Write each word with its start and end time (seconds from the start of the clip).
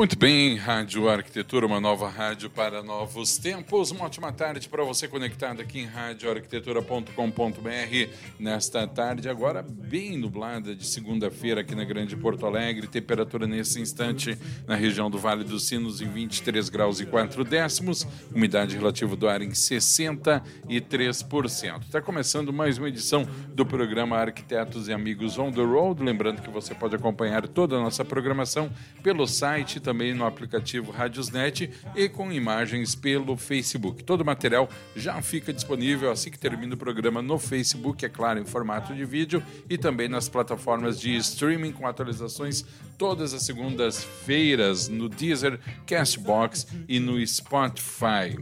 Muito 0.00 0.18
bem, 0.18 0.56
Rádio 0.56 1.10
Arquitetura, 1.10 1.66
uma 1.66 1.78
nova 1.78 2.08
rádio 2.08 2.48
para 2.48 2.82
novos 2.82 3.36
tempos. 3.36 3.90
Uma 3.90 4.06
ótima 4.06 4.32
tarde 4.32 4.66
para 4.66 4.82
você 4.82 5.06
conectado 5.06 5.60
aqui 5.60 5.80
em 5.80 5.84
radioarquitetura.com.br. 5.84 8.10
Nesta 8.38 8.86
tarde, 8.86 9.28
agora 9.28 9.62
bem 9.62 10.16
nublada 10.16 10.74
de 10.74 10.86
segunda-feira 10.86 11.60
aqui 11.60 11.74
na 11.74 11.84
Grande 11.84 12.16
Porto 12.16 12.46
Alegre. 12.46 12.86
Temperatura 12.86 13.46
nesse 13.46 13.78
instante 13.78 14.38
na 14.66 14.74
região 14.74 15.10
do 15.10 15.18
Vale 15.18 15.44
dos 15.44 15.66
Sinos 15.66 16.00
em 16.00 16.08
23 16.08 16.70
graus 16.70 16.98
e 17.00 17.04
4 17.04 17.44
décimos. 17.44 18.06
Umidade 18.34 18.78
relativa 18.78 19.14
do 19.14 19.28
ar 19.28 19.42
em 19.42 19.50
63%. 19.50 21.82
Está 21.82 22.00
começando 22.00 22.54
mais 22.54 22.78
uma 22.78 22.88
edição 22.88 23.28
do 23.52 23.66
programa 23.66 24.16
Arquitetos 24.16 24.88
e 24.88 24.94
Amigos 24.94 25.38
on 25.38 25.52
the 25.52 25.60
Road. 25.60 26.02
Lembrando 26.02 26.40
que 26.40 26.48
você 26.48 26.74
pode 26.74 26.96
acompanhar 26.96 27.46
toda 27.46 27.76
a 27.76 27.80
nossa 27.80 28.02
programação 28.02 28.72
pelo 29.02 29.26
site 29.26 29.78
também 29.90 30.14
no 30.14 30.24
aplicativo 30.24 30.92
Radiosnet 30.92 31.68
e 31.96 32.08
com 32.08 32.30
imagens 32.30 32.94
pelo 32.94 33.36
Facebook. 33.36 34.04
Todo 34.04 34.20
o 34.20 34.24
material 34.24 34.68
já 34.94 35.20
fica 35.20 35.52
disponível 35.52 36.12
assim 36.12 36.30
que 36.30 36.38
termina 36.38 36.76
o 36.76 36.78
programa 36.78 37.20
no 37.20 37.40
Facebook, 37.40 38.04
é 38.04 38.08
claro, 38.08 38.38
em 38.38 38.44
formato 38.44 38.94
de 38.94 39.04
vídeo 39.04 39.42
e 39.68 39.76
também 39.76 40.08
nas 40.08 40.28
plataformas 40.28 41.00
de 41.00 41.16
streaming 41.16 41.72
com 41.72 41.88
atualizações 41.88 42.64
todas 42.96 43.34
as 43.34 43.42
segundas-feiras 43.42 44.86
no 44.86 45.08
Deezer, 45.08 45.58
Castbox 45.84 46.68
e 46.88 47.00
no 47.00 47.26
Spotify. 47.26 48.38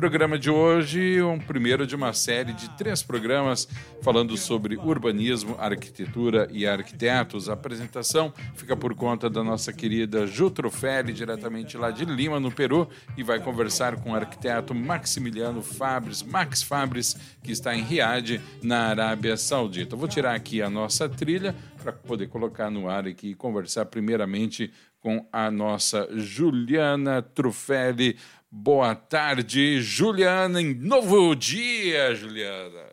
Programa 0.00 0.38
de 0.38 0.48
hoje, 0.48 1.22
um 1.22 1.38
primeiro 1.38 1.86
de 1.86 1.94
uma 1.94 2.14
série 2.14 2.54
de 2.54 2.70
três 2.70 3.02
programas 3.02 3.68
falando 4.00 4.34
sobre 4.34 4.78
urbanismo, 4.78 5.54
arquitetura 5.58 6.48
e 6.50 6.66
arquitetos. 6.66 7.50
A 7.50 7.52
apresentação 7.52 8.32
fica 8.54 8.74
por 8.74 8.94
conta 8.94 9.28
da 9.28 9.44
nossa 9.44 9.74
querida 9.74 10.26
Ju 10.26 10.50
Trufelli, 10.50 11.12
diretamente 11.12 11.76
lá 11.76 11.90
de 11.90 12.06
Lima, 12.06 12.40
no 12.40 12.50
Peru, 12.50 12.88
e 13.14 13.22
vai 13.22 13.40
conversar 13.40 13.96
com 13.96 14.12
o 14.12 14.14
arquiteto 14.14 14.74
Maximiliano 14.74 15.60
Fabres, 15.60 16.22
Max 16.22 16.62
Fabres, 16.62 17.14
que 17.42 17.52
está 17.52 17.76
em 17.76 17.82
Riad, 17.82 18.40
na 18.62 18.86
Arábia 18.86 19.36
Saudita. 19.36 19.96
vou 19.96 20.08
tirar 20.08 20.34
aqui 20.34 20.62
a 20.62 20.70
nossa 20.70 21.10
trilha 21.10 21.54
para 21.76 21.92
poder 21.92 22.28
colocar 22.28 22.70
no 22.70 22.88
ar 22.88 23.06
aqui 23.06 23.32
e 23.32 23.34
conversar 23.34 23.84
primeiramente 23.84 24.72
com 25.00 25.26
a 25.32 25.50
nossa 25.50 26.08
Juliana 26.12 27.22
Trufelli. 27.22 28.16
Boa 28.50 28.94
tarde, 28.96 29.80
Juliana, 29.80 30.60
em 30.60 30.74
novo 30.74 31.34
dia, 31.36 32.14
Juliana. 32.14 32.90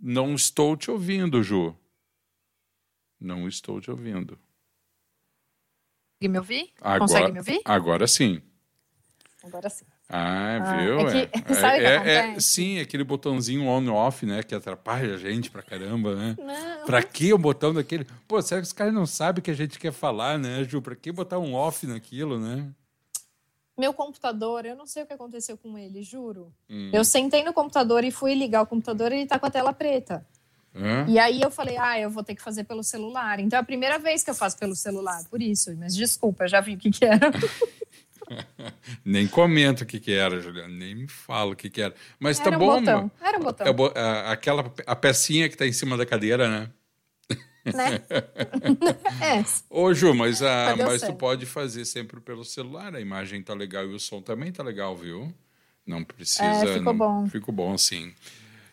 Não 0.00 0.34
estou 0.34 0.76
te 0.76 0.90
ouvindo, 0.90 1.42
Ju. 1.42 1.76
Não 3.20 3.46
estou 3.46 3.80
te 3.80 3.90
ouvindo. 3.90 4.38
Consegue 6.20 6.28
me 6.32 6.38
ouvir? 6.38 6.72
Agora, 6.80 6.98
Consegue 7.00 7.32
me 7.32 7.38
ouvir? 7.38 7.60
Agora 7.64 8.06
sim. 8.06 8.42
Agora 9.44 9.68
sim. 9.68 9.84
Ah, 10.08 10.56
Ah, 10.56 10.76
viu? 10.76 11.00
é 11.08 11.26
que- 11.26 11.38
É, 11.38 11.42
que 11.42 11.52
é- 11.52 11.82
é- 11.84 11.96
acontece? 12.20 12.46
sim, 12.52 12.78
aquele 12.80 13.04
botãozinho 13.04 13.64
on-off, 13.66 14.24
né? 14.24 14.42
Que 14.42 14.54
atrapalha 14.54 15.14
a 15.14 15.18
gente 15.18 15.50
pra 15.50 15.62
caramba, 15.62 16.14
né? 16.14 16.36
Não. 16.38 16.86
Pra 16.86 17.02
que 17.02 17.32
o 17.32 17.38
botão 17.38 17.74
daquele? 17.74 18.06
Pô, 18.26 18.40
será 18.40 18.60
que 18.60 18.66
os 18.66 18.72
caras 18.72 18.92
não 18.94 19.06
sabem 19.06 19.40
o 19.40 19.42
que 19.44 19.50
a 19.50 19.54
gente 19.54 19.78
quer 19.78 19.92
falar, 19.92 20.38
né, 20.38 20.64
Ju? 20.64 20.80
Pra 20.80 20.96
que 20.96 21.10
botar 21.12 21.38
um 21.38 21.54
off 21.54 21.86
naquilo, 21.86 22.38
né? 22.40 22.72
Meu 23.82 23.92
computador, 23.92 24.64
eu 24.64 24.76
não 24.76 24.86
sei 24.86 25.02
o 25.02 25.06
que 25.06 25.12
aconteceu 25.12 25.58
com 25.58 25.76
ele, 25.76 26.04
juro. 26.04 26.52
Hum. 26.70 26.90
Eu 26.92 27.04
sentei 27.04 27.42
no 27.42 27.52
computador 27.52 28.04
e 28.04 28.12
fui 28.12 28.32
ligar 28.32 28.62
o 28.62 28.66
computador 28.66 29.10
e 29.10 29.16
ele 29.16 29.26
tá 29.26 29.40
com 29.40 29.46
a 29.46 29.50
tela 29.50 29.72
preta. 29.72 30.24
Hã? 30.72 31.04
E 31.08 31.18
aí 31.18 31.42
eu 31.42 31.50
falei, 31.50 31.76
ah, 31.76 31.98
eu 31.98 32.08
vou 32.08 32.22
ter 32.22 32.36
que 32.36 32.42
fazer 32.42 32.62
pelo 32.62 32.84
celular. 32.84 33.40
Então 33.40 33.56
é 33.56 33.60
a 33.60 33.64
primeira 33.64 33.98
vez 33.98 34.22
que 34.22 34.30
eu 34.30 34.36
faço 34.36 34.56
pelo 34.56 34.76
celular, 34.76 35.24
por 35.28 35.42
isso. 35.42 35.74
Mas 35.76 35.96
desculpa, 35.96 36.44
eu 36.44 36.48
já 36.48 36.60
vi 36.60 36.74
o 36.74 36.78
que, 36.78 36.92
que 36.92 37.04
era. 37.04 37.28
Nem 39.04 39.26
comenta 39.26 39.82
o 39.82 39.86
que, 39.86 39.98
que 39.98 40.12
era, 40.12 40.38
Juliana. 40.40 40.68
Nem 40.72 40.94
me 40.94 41.08
fala 41.08 41.50
o 41.52 41.56
que, 41.56 41.68
que 41.68 41.82
era. 41.82 41.92
Mas 42.20 42.38
tá 42.38 42.46
era 42.46 42.56
um 42.56 42.60
bom, 42.60 42.78
botão. 42.78 43.10
Era 43.20 43.38
um 43.38 43.42
botão. 43.42 43.66
É 43.66 43.72
bo- 43.72 43.92
a- 43.96 44.30
aquela 44.30 44.72
a 44.86 44.94
pecinha 44.94 45.48
que 45.48 45.56
tá 45.56 45.66
em 45.66 45.72
cima 45.72 45.96
da 45.96 46.06
cadeira, 46.06 46.48
né? 46.48 46.70
Né? 47.64 48.02
é. 49.20 49.44
Ô, 49.70 49.92
Ju, 49.94 50.14
mas, 50.14 50.42
a, 50.42 50.74
Mas 50.76 51.02
tu 51.02 51.14
pode 51.14 51.46
fazer 51.46 51.84
sempre 51.84 52.20
pelo 52.20 52.44
celular. 52.44 52.94
A 52.94 53.00
imagem 53.00 53.42
tá 53.42 53.54
legal 53.54 53.84
e 53.84 53.94
o 53.94 54.00
som 54.00 54.20
também 54.20 54.50
tá 54.50 54.62
legal, 54.62 54.96
viu? 54.96 55.32
Não 55.86 56.02
precisa. 56.04 56.44
É, 56.44 56.66
ficou 56.78 56.82
não- 56.92 56.96
bom. 56.96 57.26
Ficou 57.28 57.54
bom, 57.54 57.78
sim. 57.78 58.12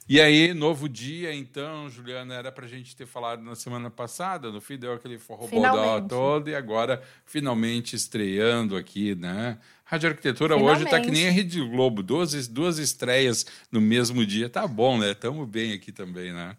E 0.08 0.20
aí, 0.20 0.56
novo 0.56 0.90
dia, 0.90 1.32
então, 1.36 1.88
Juliana, 1.88 2.34
era 2.34 2.52
pra 2.52 2.66
gente 2.66 2.96
ter 2.96 3.06
falado 3.06 3.44
na 3.44 3.54
semana 3.54 3.92
passada, 3.92 4.52
no 4.52 4.60
fim 4.60 4.76
deu 4.76 4.92
aquele 4.94 5.20
forrobodó 5.20 5.50
Finalmente. 5.56 6.10
todo, 6.10 6.50
e 6.50 6.56
agora 6.56 7.00
finalmente 7.28 7.96
estreando 7.96 8.76
aqui, 8.76 9.14
né? 9.14 9.60
Rádio 9.86 10.10
Arquitetura 10.10 10.58
hoje 10.58 10.86
tá 10.86 11.00
que 11.00 11.12
nem 11.12 11.28
a 11.28 11.32
Rede 11.32 11.62
Globo, 11.62 12.02
duas, 12.02 12.48
duas 12.48 12.80
estreias 12.80 13.46
no 13.72 13.80
mesmo 13.80 14.26
dia. 14.26 14.50
Tá 14.50 14.68
bom, 14.68 14.98
né? 14.98 15.14
Tamo 15.14 15.46
bem 15.46 15.74
aqui 15.74 15.92
também, 15.92 16.34
né? 16.34 16.58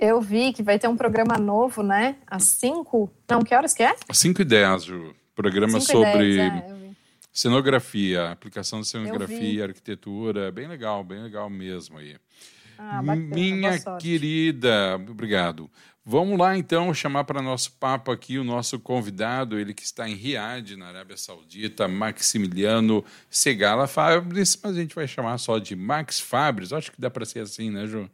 Eu 0.00 0.18
vi 0.18 0.54
que 0.54 0.62
vai 0.62 0.78
ter 0.78 0.88
um 0.88 0.96
programa 0.96 1.36
novo, 1.36 1.82
né? 1.82 2.16
Às 2.26 2.44
5. 2.44 3.12
Não, 3.28 3.42
que 3.42 3.54
horas 3.54 3.74
que 3.74 3.82
é? 3.82 3.94
5 4.10 4.40
e 4.40 4.44
10, 4.46 4.84
Ju. 4.84 5.14
Programa 5.36 5.78
5 5.78 6.00
10, 6.02 6.08
sobre 6.08 6.40
é, 6.40 6.74
cenografia, 7.30 8.30
aplicação 8.30 8.80
de 8.80 8.88
cenografia, 8.88 9.64
arquitetura. 9.64 10.50
Bem 10.50 10.66
legal, 10.66 11.04
bem 11.04 11.22
legal 11.22 11.50
mesmo 11.50 11.98
aí. 11.98 12.16
Ah, 12.78 13.02
bacana, 13.02 13.26
Minha 13.26 13.78
querida, 13.98 14.96
obrigado. 14.96 15.70
Vamos 16.02 16.38
lá 16.38 16.56
então 16.56 16.94
chamar 16.94 17.24
para 17.24 17.42
nosso 17.42 17.72
papo 17.72 18.10
aqui 18.10 18.38
o 18.38 18.44
nosso 18.44 18.80
convidado, 18.80 19.58
ele 19.58 19.74
que 19.74 19.82
está 19.82 20.08
em 20.08 20.14
Riad, 20.14 20.76
na 20.76 20.86
Arábia 20.86 21.18
Saudita, 21.18 21.86
Maximiliano 21.86 23.04
Segala 23.28 23.86
Fabres, 23.86 24.58
mas 24.62 24.76
a 24.76 24.80
gente 24.80 24.94
vai 24.94 25.06
chamar 25.06 25.36
só 25.36 25.58
de 25.58 25.76
Max 25.76 26.18
Fabres. 26.18 26.72
Acho 26.72 26.90
que 26.90 26.98
dá 26.98 27.10
para 27.10 27.26
ser 27.26 27.40
assim, 27.40 27.70
né, 27.70 27.86
Ju? 27.86 28.10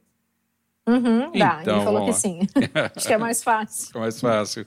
Uhum, 0.86 1.32
dá, 1.32 1.62
Então, 1.62 1.76
ele 1.76 1.84
falou 1.84 2.06
que 2.06 2.12
sim. 2.12 2.40
Acho 2.94 3.06
que 3.06 3.12
é 3.12 3.18
mais 3.18 3.42
fácil. 3.42 3.86
Fica 3.88 3.98
mais 4.00 4.20
fácil. 4.20 4.66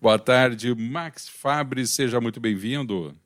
Boa 0.00 0.18
tarde, 0.18 0.74
Max 0.74 1.28
Fabres, 1.28 1.90
seja 1.90 2.20
muito 2.20 2.40
bem-vindo. 2.40 3.16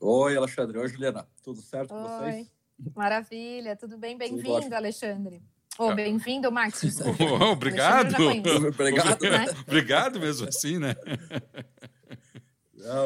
Oi, 0.00 0.36
Alexandre. 0.36 0.78
Oi, 0.78 0.88
Juliana. 0.88 1.28
Tudo 1.42 1.60
certo 1.60 1.90
com 1.90 2.02
Oi. 2.02 2.32
vocês? 2.32 2.52
Maravilha, 2.96 3.76
tudo 3.76 3.98
bem? 3.98 4.16
Bem-vindo. 4.16 4.74
Alexandre. 4.74 5.42
Oh, 5.78 5.94
bem-vindo, 5.94 6.50
Max. 6.50 6.82
Oh, 7.40 7.52
obrigado. 7.52 8.14
Obrigado. 8.68 9.22
Né? 9.22 9.46
Obrigado 9.66 10.18
mesmo 10.18 10.48
assim, 10.48 10.78
né? 10.78 10.94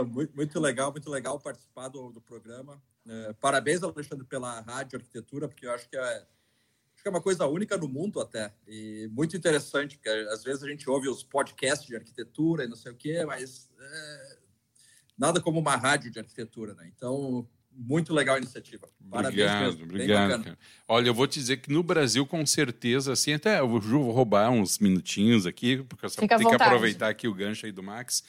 Muito, 0.08 0.34
muito 0.36 0.60
legal, 0.60 0.92
muito 0.92 1.10
legal 1.10 1.38
participar 1.40 1.88
do, 1.88 2.10
do 2.10 2.20
programa. 2.20 2.80
É, 3.06 3.32
parabéns, 3.34 3.82
Alexandre, 3.82 4.24
pela 4.24 4.60
rádio 4.60 4.98
arquitetura, 4.98 5.48
porque 5.48 5.66
eu 5.66 5.72
acho 5.72 5.88
que 5.88 5.96
é, 5.96 6.24
que 7.04 7.08
é 7.08 7.10
uma 7.10 7.20
coisa 7.20 7.46
única 7.46 7.76
no 7.76 7.86
mundo 7.86 8.18
até. 8.18 8.50
E 8.66 9.06
muito 9.12 9.36
interessante, 9.36 9.96
porque 9.98 10.08
às 10.08 10.42
vezes 10.42 10.62
a 10.62 10.68
gente 10.68 10.88
ouve 10.88 11.06
os 11.06 11.22
podcasts 11.22 11.86
de 11.86 11.94
arquitetura 11.94 12.64
e 12.64 12.66
não 12.66 12.76
sei 12.76 12.92
o 12.92 12.94
quê, 12.94 13.22
mas 13.26 13.70
é, 13.78 14.36
nada 15.18 15.38
como 15.38 15.60
uma 15.60 15.76
rádio 15.76 16.10
de 16.10 16.18
arquitetura, 16.18 16.72
né? 16.72 16.90
Então, 16.96 17.46
muito 17.70 18.14
legal 18.14 18.36
a 18.36 18.38
iniciativa. 18.38 18.88
Parabéns 19.10 19.34
Obrigado, 19.34 19.66
mesmo. 19.66 19.84
Obrigado. 19.84 20.58
Olha, 20.88 21.08
eu 21.08 21.14
vou 21.14 21.26
te 21.26 21.38
dizer 21.38 21.58
que 21.58 21.70
no 21.70 21.82
Brasil, 21.82 22.24
com 22.24 22.46
certeza, 22.46 23.12
assim, 23.12 23.34
até 23.34 23.60
eu 23.60 23.68
vou 23.68 24.10
roubar 24.10 24.50
uns 24.50 24.78
minutinhos 24.78 25.44
aqui, 25.44 25.82
porque 25.82 26.06
eu 26.06 26.08
só 26.08 26.22
Fica 26.22 26.38
tenho 26.38 26.48
que 26.48 26.56
aproveitar 26.56 27.10
aqui 27.10 27.28
o 27.28 27.34
gancho 27.34 27.66
aí 27.66 27.72
do 27.72 27.82
Max. 27.82 28.24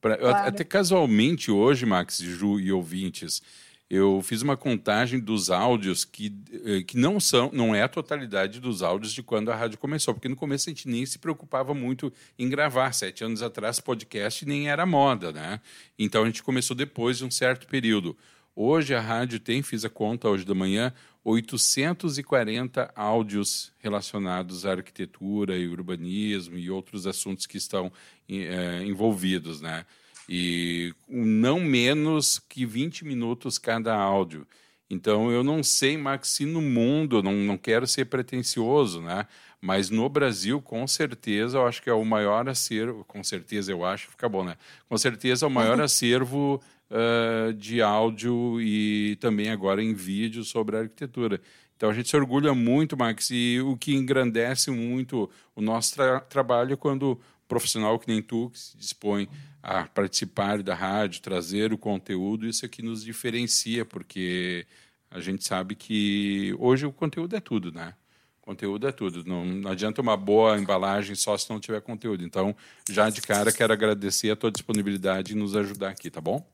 Pra, 0.00 0.16
Claro. 0.16 0.48
até 0.48 0.64
casualmente 0.64 1.50
hoje, 1.50 1.84
Max, 1.84 2.18
Ju 2.18 2.58
e 2.58 2.72
ouvintes, 2.72 3.42
eu 3.88 4.22
fiz 4.22 4.42
uma 4.42 4.56
contagem 4.56 5.20
dos 5.20 5.50
áudios 5.50 6.04
que, 6.04 6.34
eh, 6.64 6.82
que 6.82 6.96
não 6.96 7.20
são, 7.20 7.50
não 7.52 7.74
é 7.74 7.82
a 7.82 7.88
totalidade 7.88 8.58
dos 8.58 8.82
áudios 8.82 9.12
de 9.12 9.22
quando 9.22 9.50
a 9.50 9.56
rádio 9.56 9.78
começou, 9.78 10.14
porque 10.14 10.28
no 10.28 10.36
começo 10.36 10.68
a 10.68 10.72
gente 10.72 10.88
nem 10.88 11.04
se 11.04 11.18
preocupava 11.18 11.74
muito 11.74 12.12
em 12.38 12.48
gravar. 12.48 12.92
Sete 12.92 13.22
anos 13.24 13.42
atrás, 13.42 13.80
podcast 13.80 14.44
nem 14.46 14.68
era 14.68 14.86
moda, 14.86 15.32
né? 15.32 15.60
Então 15.98 16.22
a 16.22 16.26
gente 16.26 16.42
começou 16.42 16.74
depois 16.74 17.18
de 17.18 17.24
um 17.24 17.30
certo 17.30 17.66
período. 17.66 18.16
Hoje 18.56 18.94
a 18.94 19.00
rádio 19.00 19.38
tem, 19.38 19.62
fiz 19.62 19.84
a 19.84 19.90
conta 19.90 20.28
hoje 20.28 20.44
da 20.44 20.54
manhã, 20.54 20.92
840 21.24 22.92
áudios 22.94 23.72
relacionados 23.78 24.64
à 24.64 24.72
arquitetura 24.72 25.56
e 25.56 25.66
urbanismo 25.66 26.56
e 26.56 26.70
outros 26.70 27.06
assuntos 27.06 27.46
que 27.46 27.56
estão 27.56 27.92
eh, 28.28 28.82
envolvidos, 28.84 29.60
né? 29.60 29.84
E 30.28 30.94
não 31.08 31.60
menos 31.60 32.38
que 32.48 32.64
20 32.64 33.04
minutos 33.04 33.58
cada 33.58 33.94
áudio. 33.94 34.46
Então, 34.88 35.30
eu 35.30 35.42
não 35.42 35.62
sei, 35.62 35.96
Max, 35.96 36.28
se 36.28 36.44
no 36.44 36.60
mundo, 36.60 37.22
não, 37.22 37.32
não 37.32 37.56
quero 37.56 37.86
ser 37.86 38.06
pretencioso, 38.06 39.00
né? 39.00 39.26
Mas 39.60 39.88
no 39.88 40.08
Brasil, 40.08 40.60
com 40.60 40.86
certeza, 40.86 41.56
eu 41.56 41.66
acho 41.66 41.82
que 41.82 41.88
é 41.88 41.92
o 41.92 42.04
maior 42.04 42.48
acervo, 42.48 43.02
com 43.04 43.24
certeza 43.24 43.72
eu 43.72 43.84
acho, 43.84 44.10
fica 44.10 44.28
bom, 44.28 44.44
né? 44.44 44.56
Com 44.88 44.98
certeza 44.98 45.46
é 45.46 45.48
o 45.48 45.50
maior 45.50 45.78
uhum. 45.78 45.84
acervo 45.84 46.62
uh, 46.90 47.52
de 47.54 47.80
áudio 47.80 48.60
e 48.60 49.16
também 49.16 49.50
agora 49.50 49.82
em 49.82 49.94
vídeo 49.94 50.44
sobre 50.44 50.76
a 50.76 50.80
arquitetura. 50.80 51.40
Então 51.76 51.88
a 51.88 51.94
gente 51.94 52.10
se 52.10 52.16
orgulha 52.16 52.54
muito, 52.54 52.96
Max, 52.96 53.30
e 53.30 53.58
o 53.60 53.76
que 53.76 53.94
engrandece 53.94 54.70
muito 54.70 55.30
o 55.56 55.62
nosso 55.62 55.94
tra 55.94 56.20
trabalho 56.20 56.74
é 56.74 56.76
quando 56.76 57.18
profissional 57.48 57.98
que 57.98 58.06
nem 58.06 58.20
tu, 58.20 58.50
que 58.50 58.58
se 58.58 58.76
dispõe 58.76 59.28
a 59.64 59.86
participar 59.86 60.62
da 60.62 60.74
rádio, 60.74 61.22
trazer 61.22 61.72
o 61.72 61.78
conteúdo, 61.78 62.46
isso 62.46 62.66
é 62.66 62.68
que 62.68 62.82
nos 62.82 63.02
diferencia, 63.02 63.82
porque 63.82 64.66
a 65.10 65.20
gente 65.20 65.42
sabe 65.42 65.74
que 65.74 66.54
hoje 66.58 66.84
o 66.84 66.92
conteúdo 66.92 67.34
é 67.34 67.40
tudo, 67.40 67.72
né? 67.72 67.94
Conteúdo 68.42 68.86
é 68.86 68.92
tudo. 68.92 69.24
Não, 69.24 69.42
não, 69.42 69.70
adianta 69.70 70.02
uma 70.02 70.18
boa 70.18 70.58
embalagem 70.58 71.14
só 71.14 71.34
se 71.38 71.48
não 71.48 71.58
tiver 71.58 71.80
conteúdo. 71.80 72.22
Então, 72.22 72.54
já 72.90 73.08
de 73.08 73.22
cara, 73.22 73.50
quero 73.50 73.72
agradecer 73.72 74.30
a 74.30 74.36
tua 74.36 74.52
disponibilidade 74.52 75.32
em 75.32 75.38
nos 75.38 75.56
ajudar 75.56 75.88
aqui, 75.88 76.10
tá 76.10 76.20
bom? 76.20 76.46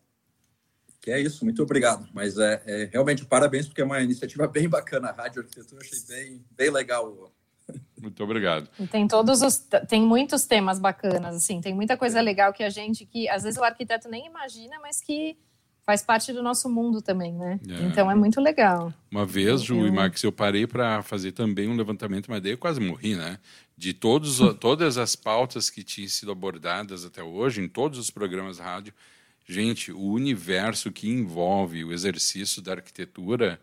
Que 1.01 1.11
é 1.11 1.21
isso, 1.21 1.45
muito 1.45 1.61
obrigado. 1.65 2.09
Mas 2.15 2.39
é, 2.39 2.63
é 2.65 2.91
realmente 2.93 3.25
parabéns, 3.25 3.67
porque 3.67 3.81
é 3.81 3.85
uma 3.85 4.01
iniciativa 4.01 4.47
bem 4.47 4.69
bacana. 4.69 5.09
A 5.09 5.13
Rádio 5.13 5.43
Arquitetura 5.43 5.81
achei 5.81 5.99
bem, 6.07 6.45
bem 6.53 6.71
legal. 6.71 7.33
Muito 8.01 8.23
obrigado. 8.25 8.69
Tem 8.91 9.07
todos 9.07 9.43
os 9.43 9.67
tem 9.89 10.03
muitos 10.03 10.47
temas 10.47 10.79
bacanas 10.79 11.37
assim, 11.37 11.61
tem 11.61 11.75
muita 11.75 11.97
coisa 11.97 12.21
legal 12.21 12.53
que 12.53 12.63
a 12.63 12.71
gente 12.71 13.05
que 13.05 13.29
às 13.29 13.43
vezes 13.43 13.59
o 13.59 13.65
arquiteto 13.65 14.09
nem 14.09 14.27
imagina, 14.27 14.79
mas 14.81 15.01
que 15.01 15.37
faz 15.91 16.03
parte 16.03 16.33
do 16.33 16.43
nosso 16.43 16.69
mundo 16.69 17.03
também, 17.03 17.33
né? 17.33 17.59
É. 17.69 17.83
Então 17.87 18.11
é 18.11 18.15
muito 18.15 18.41
legal. 18.41 18.93
Uma 19.11 19.27
vez, 19.27 19.63
Ju 19.63 19.87
e 19.87 19.91
Max, 19.91 20.23
eu 20.23 20.31
parei 20.31 20.67
para 20.67 21.03
fazer 21.03 21.33
também 21.33 21.69
um 21.69 21.77
levantamento, 21.77 22.31
mas 22.31 22.41
daí 22.41 22.53
eu 22.53 22.59
quase 22.59 22.81
morri, 22.81 23.17
né? 23.17 23.39
De 23.77 23.93
todos, 23.93 24.39
todas 24.61 24.99
as 24.99 25.17
pautas 25.17 25.69
que 25.69 25.83
tinham 25.83 26.09
sido 26.09 26.31
abordadas 26.31 27.05
até 27.05 27.23
hoje, 27.23 27.61
em 27.61 27.69
todos 27.69 27.99
os 27.99 28.11
programas 28.11 28.57
de 28.57 28.63
rádio, 28.63 28.95
gente, 29.45 29.91
o 29.91 30.13
universo 30.13 30.93
que 30.93 31.09
envolve 31.09 31.85
o 31.85 31.93
exercício 31.93 32.63
da 32.63 32.73
arquitetura, 32.73 33.61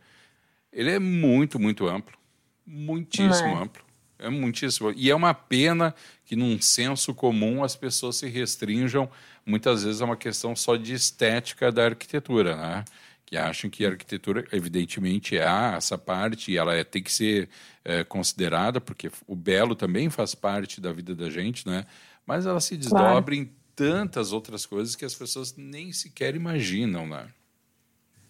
ele 0.72 0.92
é 0.92 1.00
muito, 1.00 1.57
muito 1.57 1.88
amplo. 1.88 2.18
Muitíssimo 2.66 3.48
é. 3.48 3.63
amplo. 3.63 3.87
É 4.19 4.30
muitíssimo. 4.30 4.92
E 4.96 5.10
é 5.10 5.16
uma 5.16 5.34
pena 5.34 5.94
que, 6.25 6.36
num 6.36 6.60
senso 6.60 7.14
comum, 7.14 7.64
as 7.64 7.75
pessoas 7.75 8.18
se 8.18 8.28
restringam, 8.28 9.10
muitas 9.46 9.84
vezes, 9.84 10.02
a 10.02 10.06
uma 10.06 10.18
questão 10.18 10.56
só 10.56 10.75
de 10.75 10.94
estética 10.94 11.72
da 11.72 11.86
arquitetura, 11.86 12.56
né? 12.56 12.86
Que 13.25 13.38
acham 13.38 13.69
que 13.69 13.86
a 13.86 13.90
arquitetura, 13.90 14.46
evidentemente, 14.52 15.38
há 15.38 15.75
essa 15.78 15.98
parte 15.98 16.52
e 16.52 16.58
ela 16.58 16.74
é, 16.74 16.84
tem 16.84 17.04
que 17.04 17.12
ser 17.12 17.50
é, 17.84 18.04
considerada, 18.04 18.81
porque 18.81 19.12
o 19.28 19.36
belo 19.36 19.75
também 19.75 20.10
faz 20.10 20.34
parte 20.34 20.81
da 20.81 20.92
vida 20.92 21.14
da 21.14 21.30
gente, 21.30 21.68
né? 21.68 21.86
Mas 22.25 22.46
ela 22.46 22.60
se 22.60 22.75
desdobra 22.75 23.22
claro. 23.22 23.34
em 23.34 23.52
tantas 23.75 24.34
outras 24.34 24.66
coisas 24.66 24.96
que 24.96 25.06
as 25.06 25.14
pessoas 25.14 25.56
nem 25.56 25.94
sequer 25.94 26.36
imaginam, 26.36 27.06
né? 27.06 27.28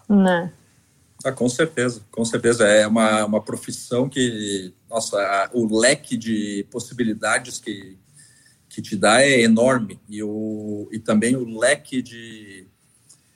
Né? 0.10 0.54
Ah, 1.24 1.32
com 1.32 1.50
certeza, 1.50 2.02
com 2.12 2.24
certeza. 2.24 2.66
É 2.68 2.88
uma, 2.88 3.26
uma 3.26 3.42
profissão 3.42 4.08
que, 4.08 4.74
nossa, 4.90 5.18
a, 5.18 5.50
o 5.54 5.80
leque 5.80 6.16
de 6.16 6.66
possibilidades 6.70 7.60
que, 7.60 7.98
que 8.70 8.82
te 8.82 8.96
dá 8.96 9.22
é 9.22 9.42
enorme. 9.42 10.00
E, 10.08 10.22
o, 10.22 10.88
e 10.92 11.00
também 11.00 11.36
o 11.36 11.58
leque 11.58 12.02
de, 12.02 12.68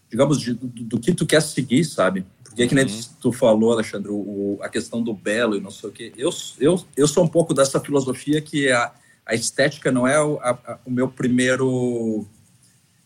digamos, 0.09 0.39
de, 0.39 0.53
do, 0.53 0.67
do, 0.67 0.99
que 0.99 1.13
tu 1.13 1.25
quer 1.25 1.41
seguir, 1.41 1.83
sabe? 1.83 2.25
Porque, 2.43 2.67
que 2.67 2.75
nem 2.75 2.85
uhum. 2.85 3.01
tu 3.19 3.31
falou, 3.31 3.71
Alexandre, 3.71 4.11
o, 4.11 4.59
a 4.61 4.69
questão 4.69 5.01
do 5.01 5.13
belo 5.13 5.55
e 5.55 5.61
não 5.61 5.71
sei 5.71 5.89
o 5.89 5.93
quê. 5.93 6.13
Eu, 6.17 6.29
eu, 6.59 6.85
eu 6.95 7.07
sou 7.07 7.23
um 7.23 7.27
pouco 7.27 7.53
dessa 7.53 7.79
filosofia 7.79 8.41
que 8.41 8.69
a, 8.69 8.91
a 9.25 9.33
estética 9.33 9.91
não 9.91 10.07
é 10.07 10.21
o, 10.21 10.37
a, 10.41 10.79
o 10.85 10.91
meu 10.91 11.07
primeiro 11.07 12.27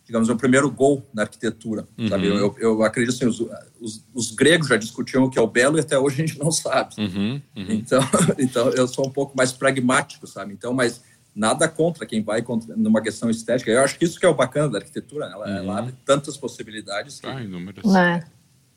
digamos, 0.05 0.29
é 0.29 0.31
o 0.31 0.37
primeiro 0.37 0.69
gol 0.69 1.05
na 1.13 1.23
arquitetura. 1.23 1.87
Uhum. 1.97 2.07
Sabe? 2.07 2.27
Eu, 2.27 2.55
eu 2.59 2.83
acredito 2.83 3.15
assim, 3.15 3.25
os, 3.25 3.39
os, 3.81 4.05
os, 4.13 4.31
gregos 4.31 4.67
já 4.67 4.77
discutiam 4.77 5.23
o 5.23 5.29
que 5.29 5.39
é 5.39 5.41
o 5.41 5.47
belo 5.47 5.77
e 5.77 5.79
até 5.81 5.97
hoje 5.97 6.21
a 6.21 6.25
gente 6.25 6.39
não 6.39 6.51
sabe. 6.51 6.93
Uhum. 6.97 7.41
Uhum. 7.55 7.65
Então, 7.69 8.01
então 8.37 8.69
eu 8.69 8.87
sou 8.87 9.07
um 9.07 9.11
pouco 9.11 9.35
mais 9.35 9.51
pragmático, 9.51 10.27
sabe? 10.27 10.53
Então, 10.53 10.73
mas 10.73 11.01
nada 11.35 11.67
contra 11.67 12.05
quem 12.05 12.23
vai 12.23 12.41
contra, 12.41 12.75
numa 12.75 13.01
questão 13.01 13.29
estética. 13.29 13.71
Eu 13.71 13.81
acho 13.81 13.97
que 13.97 14.05
isso 14.05 14.19
que 14.19 14.25
é 14.25 14.29
o 14.29 14.35
bacana 14.35 14.69
da 14.69 14.77
arquitetura, 14.77 15.27
né? 15.27 15.33
ela, 15.33 15.49
ela 15.49 15.73
uhum. 15.73 15.77
abre 15.77 15.93
tantas 16.05 16.37
possibilidades. 16.37 17.19
Que... 17.19 17.27
Ah, 17.27 17.41
inúmeras. 17.41 17.83
É. 17.95 18.23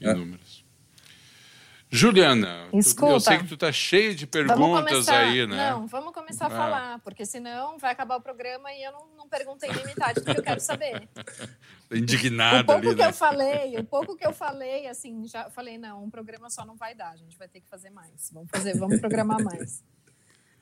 Inúmeras. 0.01 0.68
Juliana, 1.91 2.69
Escuta, 2.73 3.13
eu 3.13 3.21
sei 3.21 3.39
que 3.39 3.47
tu 3.47 3.57
tá 3.57 3.73
cheio 3.73 4.15
de 4.15 4.27
perguntas 4.27 4.91
começar, 4.91 5.19
aí, 5.21 5.47
né? 5.47 5.71
Não, 5.71 5.87
vamos 5.87 6.13
começar 6.13 6.45
a 6.45 6.49
ah. 6.49 6.51
falar, 6.51 6.99
porque 7.01 7.25
senão 7.25 7.79
vai 7.79 7.93
acabar 7.93 8.17
o 8.17 8.21
programa 8.21 8.71
e 8.73 8.83
eu 8.83 8.93
não, 8.93 9.07
não 9.17 9.29
perguntei 9.29 9.71
nem 9.73 9.85
metade 9.87 10.21
do 10.21 10.25
que 10.25 10.39
eu 10.39 10.43
quero 10.43 10.61
saber. 10.61 11.09
Indignada 11.91 12.61
O 12.61 12.67
pouco 12.67 12.89
ali, 12.89 12.97
que 12.97 13.03
né? 13.03 13.09
eu 13.09 13.13
falei, 13.15 13.79
o 13.79 13.85
pouco 13.85 14.17
que 14.17 14.27
eu 14.27 14.33
falei, 14.35 14.87
assim, 14.87 15.27
já 15.27 15.49
falei, 15.49 15.79
não, 15.79 16.05
um 16.05 16.11
programa 16.11 16.51
só 16.51 16.65
não 16.65 16.77
vai 16.77 16.95
dar, 16.95 17.11
a 17.11 17.17
gente 17.17 17.39
vai 17.39 17.49
ter 17.49 17.61
que 17.61 17.69
fazer 17.69 17.89
mais. 17.89 18.31
Vamos 18.33 18.51
fazer, 18.51 18.77
vamos 18.77 19.01
programar 19.01 19.43
mais. 19.43 19.83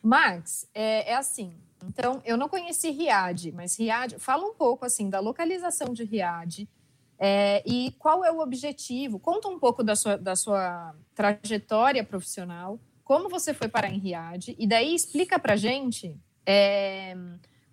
Max, 0.01 0.69
é, 0.73 1.11
é 1.11 1.17
assim, 1.17 1.59
então, 1.85 2.23
eu 2.25 2.37
não 2.37 2.49
conheci 2.49 2.91
Riad, 2.91 3.53
mas 3.53 3.77
Riad, 3.77 4.19
fala 4.19 4.45
um 4.45 4.55
pouco, 4.55 4.85
assim, 4.85 5.11
da 5.11 5.21
localização 5.21 5.93
de 5.93 6.05
Riad, 6.05 6.69
é, 7.19 7.63
e 7.67 7.93
qual 7.99 8.25
é 8.25 8.31
o 8.31 8.41
objetivo? 8.41 9.19
Conta 9.19 9.49
um 9.49 9.59
pouco 9.59 9.83
da 9.83 9.97
sua, 9.97 10.17
da 10.17 10.37
sua 10.37 10.95
trajetória 11.15 12.05
profissional, 12.05 12.79
como 13.03 13.29
você 13.29 13.55
foi 13.55 13.69
parar 13.69 13.91
em 13.91 13.99
Riad, 13.99 14.55
e 14.59 14.67
daí 14.67 14.95
explica 14.95 15.39
para 15.39 15.57
gente 15.57 16.15
é, 16.45 17.17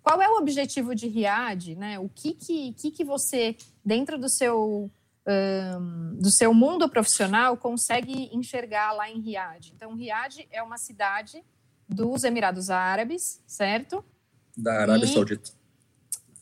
qual 0.02 0.20
é 0.20 0.28
o 0.28 0.36
objetivo 0.36 0.94
de 0.94 1.08
Riad, 1.08 1.74
né? 1.76 1.98
O 1.98 2.08
que 2.08 2.34
que, 2.34 2.72
que, 2.74 2.90
que 2.90 3.04
você, 3.04 3.56
dentro 3.84 4.18
do 4.18 4.28
seu, 4.28 4.90
um, 5.26 6.16
do 6.16 6.30
seu 6.30 6.52
mundo 6.52 6.88
profissional, 6.88 7.56
consegue 7.56 8.28
enxergar 8.30 8.92
lá 8.92 9.10
em 9.10 9.20
Riad? 9.20 9.72
Então, 9.74 9.94
Riad 9.94 10.46
é 10.50 10.62
uma 10.62 10.78
cidade 10.78 11.42
dos 11.88 12.22
Emirados 12.24 12.70
Árabes, 12.70 13.42
certo? 13.46 14.04
Da 14.56 14.82
Arábia 14.82 15.04
e, 15.04 15.08
Saudita. 15.08 15.50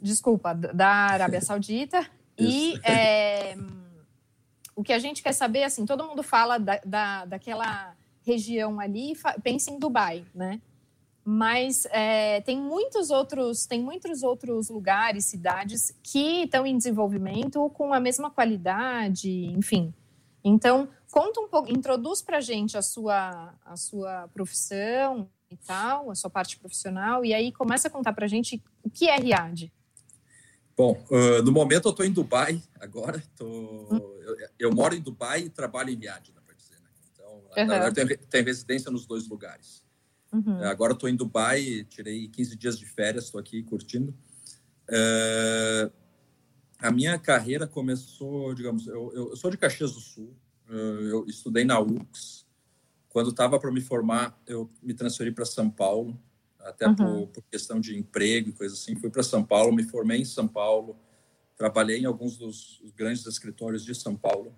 Desculpa, 0.01 0.55
da 0.55 0.89
Arábia 0.89 1.41
Saudita. 1.43 2.05
E 2.39 2.75
é, 2.85 3.57
o 4.75 4.83
que 4.83 4.93
a 4.93 4.99
gente 4.99 5.23
quer 5.23 5.33
saber, 5.33 5.65
assim, 5.65 5.85
todo 5.85 6.05
mundo 6.05 6.23
fala 6.23 6.59
da, 6.59 6.81
da, 6.85 7.25
daquela 7.25 7.95
região 8.25 8.81
ali, 8.81 9.15
pensa 9.43 9.71
em 9.71 9.79
Dubai, 9.79 10.25
né? 10.35 10.61
Mas 11.25 11.87
é, 11.91 12.41
tem 12.41 12.59
muitos 12.59 13.11
outros, 13.11 13.65
tem 13.65 13.81
muitos 13.81 14.23
outros 14.25 14.69
lugares, 14.69 15.25
cidades 15.27 15.97
que 16.03 16.43
estão 16.43 16.67
em 16.67 16.77
desenvolvimento 16.77 17.71
com 17.71 17.95
a 17.95 18.01
mesma 18.01 18.29
qualidade, 18.29 19.47
enfim. 19.47 19.95
Então, 20.43 20.89
conta 21.11 21.41
um 21.41 21.49
pouco, 21.49 21.71
introduz 21.71 22.21
para 22.23 22.39
a 22.39 22.41
gente 22.41 22.77
a 22.77 22.83
sua, 22.83 23.55
a 23.65 23.77
sua 23.77 24.29
profissão 24.35 25.29
e 25.49 25.57
tal, 25.57 26.11
a 26.11 26.15
sua 26.17 26.29
parte 26.29 26.59
profissional, 26.59 27.25
e 27.25 27.33
aí 27.33 27.53
começa 27.53 27.87
a 27.87 27.91
contar 27.91 28.13
para 28.13 28.25
a 28.25 28.29
gente 28.29 28.61
o 28.83 28.91
que 28.91 29.09
é 29.09 29.17
Riad. 29.17 29.71
Bom, 30.83 31.01
uh, 31.13 31.41
no 31.45 31.53
momento 31.53 31.87
eu 31.87 31.93
estou 31.93 32.05
em 32.05 32.11
Dubai 32.11 32.61
agora. 32.81 33.23
Tô, 33.37 33.87
eu, 33.95 34.37
eu, 34.59 34.75
moro 34.75 34.97
em 34.97 35.01
Dubai 35.01 35.43
e 35.43 35.49
trabalho 35.49 35.91
em 35.91 35.95
Riad, 35.95 36.33
dá 36.35 36.41
para 36.41 36.57
dizer. 36.57 36.75
Né? 36.75 36.89
Então, 37.13 37.37
uhum. 37.87 38.19
tenho, 38.29 38.45
residência 38.45 38.91
nos 38.91 39.07
dois 39.07 39.29
lugares. 39.29 39.85
Uhum. 40.33 40.61
Agora 40.65 40.93
estou 40.93 41.09
em 41.09 41.15
Dubai, 41.15 41.87
tirei 41.89 42.27
15 42.27 42.57
dias 42.57 42.77
de 42.77 42.85
férias, 42.85 43.27
estou 43.27 43.39
aqui 43.39 43.63
curtindo. 43.63 44.13
Uh, 44.89 45.93
a 46.81 46.91
minha 46.91 47.17
carreira 47.17 47.65
começou, 47.65 48.53
digamos, 48.53 48.89
eu, 48.89 49.13
eu, 49.15 49.37
sou 49.37 49.53
de 49.53 49.59
Caxias 49.59 49.93
do 49.93 50.01
Sul, 50.01 50.37
uh, 50.69 50.73
eu 50.73 51.27
estudei 51.27 51.65
na 51.65 51.79
UX. 51.79 52.45
Quando 53.09 53.31
estava 53.31 53.57
para 53.61 53.71
me 53.71 53.81
formar, 53.81 54.37
eu 54.49 54.69
me 54.83 54.95
transferi 54.95 55.31
para 55.31 55.45
São 55.45 55.71
Paulo 55.71 56.21
até 56.63 56.87
uhum. 56.87 56.95
por, 56.95 57.27
por, 57.29 57.45
questão 57.51 57.81
de 57.81 57.97
emprego 57.97 58.51
e 58.51 58.53
coisa 58.53 58.75
assim. 58.75 58.97
Fui 58.97 59.11
para 59.11 59.23
São 59.23 59.45
Paulo, 59.45 59.73
me 59.73 59.83
formei 59.83 60.21
em 60.21 60.25
São 60.25 60.47
Paulo, 60.47 60.97
trabalhei 61.57 62.01
em 62.01 62.05
alguns 62.05 62.37
dos 62.37 62.83
grandes 62.97 63.27
escritórios 63.27 63.85
de 63.85 63.95
São 63.95 64.17
Paulo, 64.17 64.55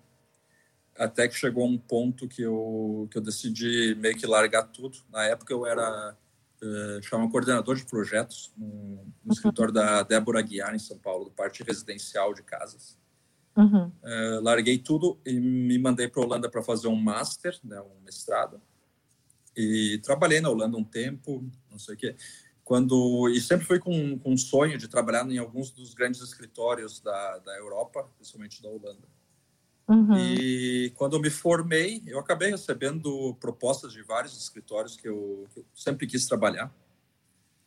até 0.97 1.27
que 1.27 1.35
chegou 1.35 1.65
um 1.65 1.77
ponto 1.77 2.27
que 2.27 2.41
eu, 2.41 3.07
que 3.11 3.17
eu 3.17 3.21
decidi 3.21 3.95
meio 3.95 4.15
que 4.15 4.25
largar 4.25 4.63
tudo. 4.63 4.97
Na 5.11 5.25
época 5.25 5.53
eu 5.53 5.65
era, 5.65 6.15
uh, 6.61 7.03
chama 7.03 7.29
coordenador 7.29 7.75
de 7.75 7.85
projetos 7.85 8.51
no, 8.57 8.67
no 8.67 8.99
uhum. 9.01 9.31
escritório 9.31 9.73
da 9.73 10.03
Débora 10.03 10.41
Guiar, 10.41 10.73
em 10.73 10.79
São 10.79 10.97
Paulo, 10.97 11.25
do 11.25 11.31
parte 11.31 11.63
residencial 11.63 12.33
de 12.33 12.43
casas. 12.43 12.97
Uhum. 13.57 13.87
Uh, 13.87 14.41
larguei 14.41 14.77
tudo 14.77 15.17
e 15.25 15.39
me 15.39 15.77
mandei 15.77 16.07
para 16.07 16.21
Holanda 16.21 16.49
para 16.49 16.61
fazer 16.61 16.87
um 16.87 16.95
master, 16.95 17.57
né, 17.63 17.79
um 17.81 18.03
mestrado. 18.03 18.61
E 19.55 19.99
trabalhei 20.03 20.41
na 20.41 20.49
Holanda 20.49 20.77
um 20.77 20.83
tempo, 20.83 21.43
não 21.71 21.79
sei 21.79 21.95
o 21.95 21.97
quê. 21.97 22.15
quando 22.63 23.29
e 23.29 23.39
sempre 23.39 23.65
fui 23.65 23.79
com, 23.79 24.17
com 24.19 24.33
um 24.33 24.37
sonho 24.37 24.77
de 24.77 24.87
trabalhar 24.87 25.29
em 25.29 25.37
alguns 25.37 25.71
dos 25.71 25.93
grandes 25.93 26.21
escritórios 26.21 26.99
da, 26.99 27.37
da 27.39 27.57
Europa, 27.57 28.09
principalmente 28.17 28.61
da 28.61 28.69
Holanda. 28.69 29.07
Uhum. 29.87 30.17
E 30.17 30.91
quando 30.95 31.15
eu 31.15 31.21
me 31.21 31.29
formei, 31.29 32.01
eu 32.07 32.19
acabei 32.19 32.49
recebendo 32.49 33.35
propostas 33.39 33.93
de 33.93 34.01
vários 34.01 34.35
escritórios 34.35 34.95
que 34.95 35.07
eu, 35.07 35.47
que 35.53 35.59
eu 35.59 35.65
sempre 35.75 36.07
quis 36.07 36.25
trabalhar, 36.25 36.73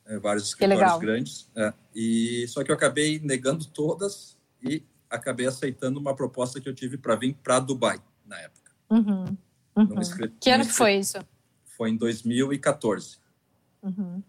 é, 0.05 0.19
vários 0.19 0.49
escritórios 0.49 0.99
grandes. 0.99 1.51
É, 1.55 1.73
e 1.95 2.47
só 2.49 2.65
que 2.65 2.71
eu 2.71 2.75
acabei 2.75 3.21
negando 3.21 3.65
todas 3.67 4.37
e 4.63 4.83
acabei 5.09 5.47
aceitando 5.47 6.01
uma 6.01 6.15
proposta 6.15 6.61
que 6.61 6.69
eu 6.69 6.75
tive 6.75 6.99
para 6.99 7.15
vir 7.15 7.35
para 7.35 7.61
Dubai 7.61 8.03
na 8.27 8.39
época. 8.41 8.73
Uhum. 8.91 9.37
Uhum. 9.77 9.89
que 10.41 10.51
ano 10.51 10.67
que 10.67 10.73
foi 10.73 10.97
isso? 10.97 11.19
Foi 11.79 11.91
em 11.91 11.97
2014. 11.97 13.19
Uhum. 13.85 14.21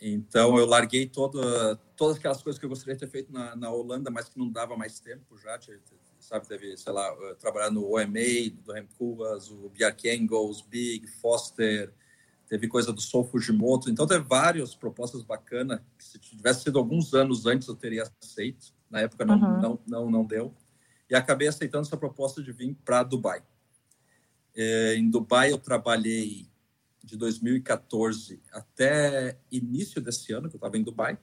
Então 0.00 0.56
eu 0.56 0.64
larguei 0.66 1.04
toda, 1.08 1.74
todas 1.96 2.16
aquelas 2.16 2.40
coisas 2.40 2.60
que 2.60 2.64
eu 2.64 2.68
gostaria 2.68 2.94
de 2.94 3.00
ter 3.00 3.08
feito 3.08 3.32
na, 3.32 3.56
na 3.56 3.70
Holanda, 3.70 4.08
mas 4.08 4.28
que 4.28 4.38
não 4.38 4.48
dava 4.48 4.76
mais 4.76 5.00
tempo 5.00 5.36
já. 5.36 5.58
Sabe, 6.20 6.46
teve, 6.46 6.76
sei 6.76 6.92
lá, 6.92 7.12
trabalhar 7.40 7.70
no 7.70 7.96
OMA, 7.96 8.50
do 8.62 8.72
Remcubas, 8.72 9.50
o 9.50 9.68
Bjarke 9.68 10.08
Engels, 10.08 10.62
Big, 10.62 11.08
Foster, 11.08 11.92
teve 12.48 12.68
coisa 12.68 12.92
do 12.92 13.00
Sou 13.00 13.24
Fujimoto. 13.24 13.90
Então 13.90 14.06
teve 14.06 14.24
várias 14.24 14.76
propostas 14.76 15.24
bacanas 15.24 15.80
que 15.98 16.04
se 16.04 16.18
tivesse 16.20 16.62
sido 16.62 16.78
alguns 16.78 17.14
anos 17.14 17.46
antes 17.46 17.66
eu 17.66 17.74
teria 17.74 18.04
aceito. 18.22 18.72
Na 18.88 19.00
época 19.00 19.24
não, 19.24 19.34
uhum. 19.34 19.60
não, 19.60 19.78
não, 19.88 20.10
não 20.10 20.24
deu. 20.24 20.54
E 21.10 21.16
acabei 21.16 21.48
aceitando 21.48 21.84
essa 21.84 21.96
proposta 21.96 22.40
de 22.40 22.52
vir 22.52 22.76
para 22.84 23.02
Dubai. 23.02 23.42
É, 24.56 24.94
em 24.96 25.10
Dubai 25.10 25.52
eu 25.52 25.58
trabalhei 25.58 26.48
de 27.02 27.16
2014 27.16 28.40
até 28.52 29.36
início 29.50 30.00
desse 30.00 30.32
ano, 30.32 30.48
que 30.48 30.54
eu 30.54 30.58
estava 30.58 30.78
em 30.78 30.82
Dubai. 30.82 31.18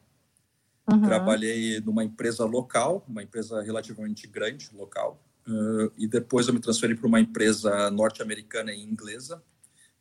Uhum. 0.92 1.02
Trabalhei 1.02 1.80
numa 1.82 2.04
empresa 2.04 2.46
local, 2.46 3.06
uma 3.08 3.24
empresa 3.24 3.62
relativamente 3.62 4.28
grande, 4.28 4.70
local. 4.74 5.24
Uh, 5.48 5.92
e 5.98 6.08
depois 6.08 6.48
eu 6.48 6.54
me 6.54 6.60
transferi 6.60 6.96
para 6.96 7.08
uma 7.08 7.20
empresa 7.20 7.90
norte-americana 7.90 8.72
e 8.72 8.84
inglesa, 8.84 9.42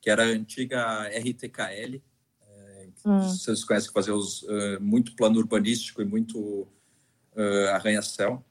que 0.01 0.11
era 0.11 0.25
a 0.25 0.27
antiga 0.27 1.09
RTKL. 1.09 2.03
É, 2.43 2.89
uhum. 3.07 3.21
Vocês 3.21 3.65
conhecem 3.65 3.89
que 3.89 3.95
fazia 3.95 4.15
os, 4.15 4.43
uh, 4.43 4.81
muito 4.81 5.15
plano 5.17 5.39
urbanístico 5.39 6.03
e 6.03 6.05
muito 6.05 6.39
uh, 6.39 7.69
arranha-céu. 7.73 8.45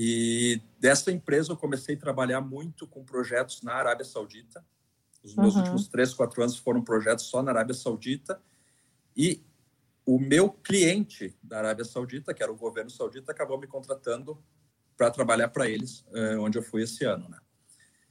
E 0.00 0.62
dessa 0.78 1.10
empresa 1.10 1.50
eu 1.50 1.56
comecei 1.56 1.96
a 1.96 1.98
trabalhar 1.98 2.40
muito 2.40 2.86
com 2.86 3.04
projetos 3.04 3.62
na 3.62 3.74
Arábia 3.74 4.04
Saudita. 4.04 4.64
Os 5.24 5.34
meus 5.34 5.54
uhum. 5.54 5.60
últimos 5.62 5.88
três, 5.88 6.14
quatro 6.14 6.40
anos 6.40 6.56
foram 6.56 6.84
projetos 6.84 7.24
só 7.24 7.42
na 7.42 7.50
Arábia 7.50 7.74
Saudita. 7.74 8.40
E 9.16 9.44
o 10.06 10.20
meu 10.20 10.50
cliente 10.50 11.36
da 11.42 11.58
Arábia 11.58 11.84
Saudita, 11.84 12.32
que 12.32 12.40
era 12.40 12.52
o 12.52 12.56
governo 12.56 12.88
saudita, 12.88 13.32
acabou 13.32 13.58
me 13.58 13.66
contratando 13.66 14.40
para 14.96 15.10
trabalhar 15.10 15.48
para 15.48 15.68
eles, 15.68 16.04
eh, 16.14 16.38
onde 16.38 16.56
eu 16.56 16.62
fui 16.62 16.84
esse 16.84 17.04
ano, 17.04 17.28
né? 17.28 17.38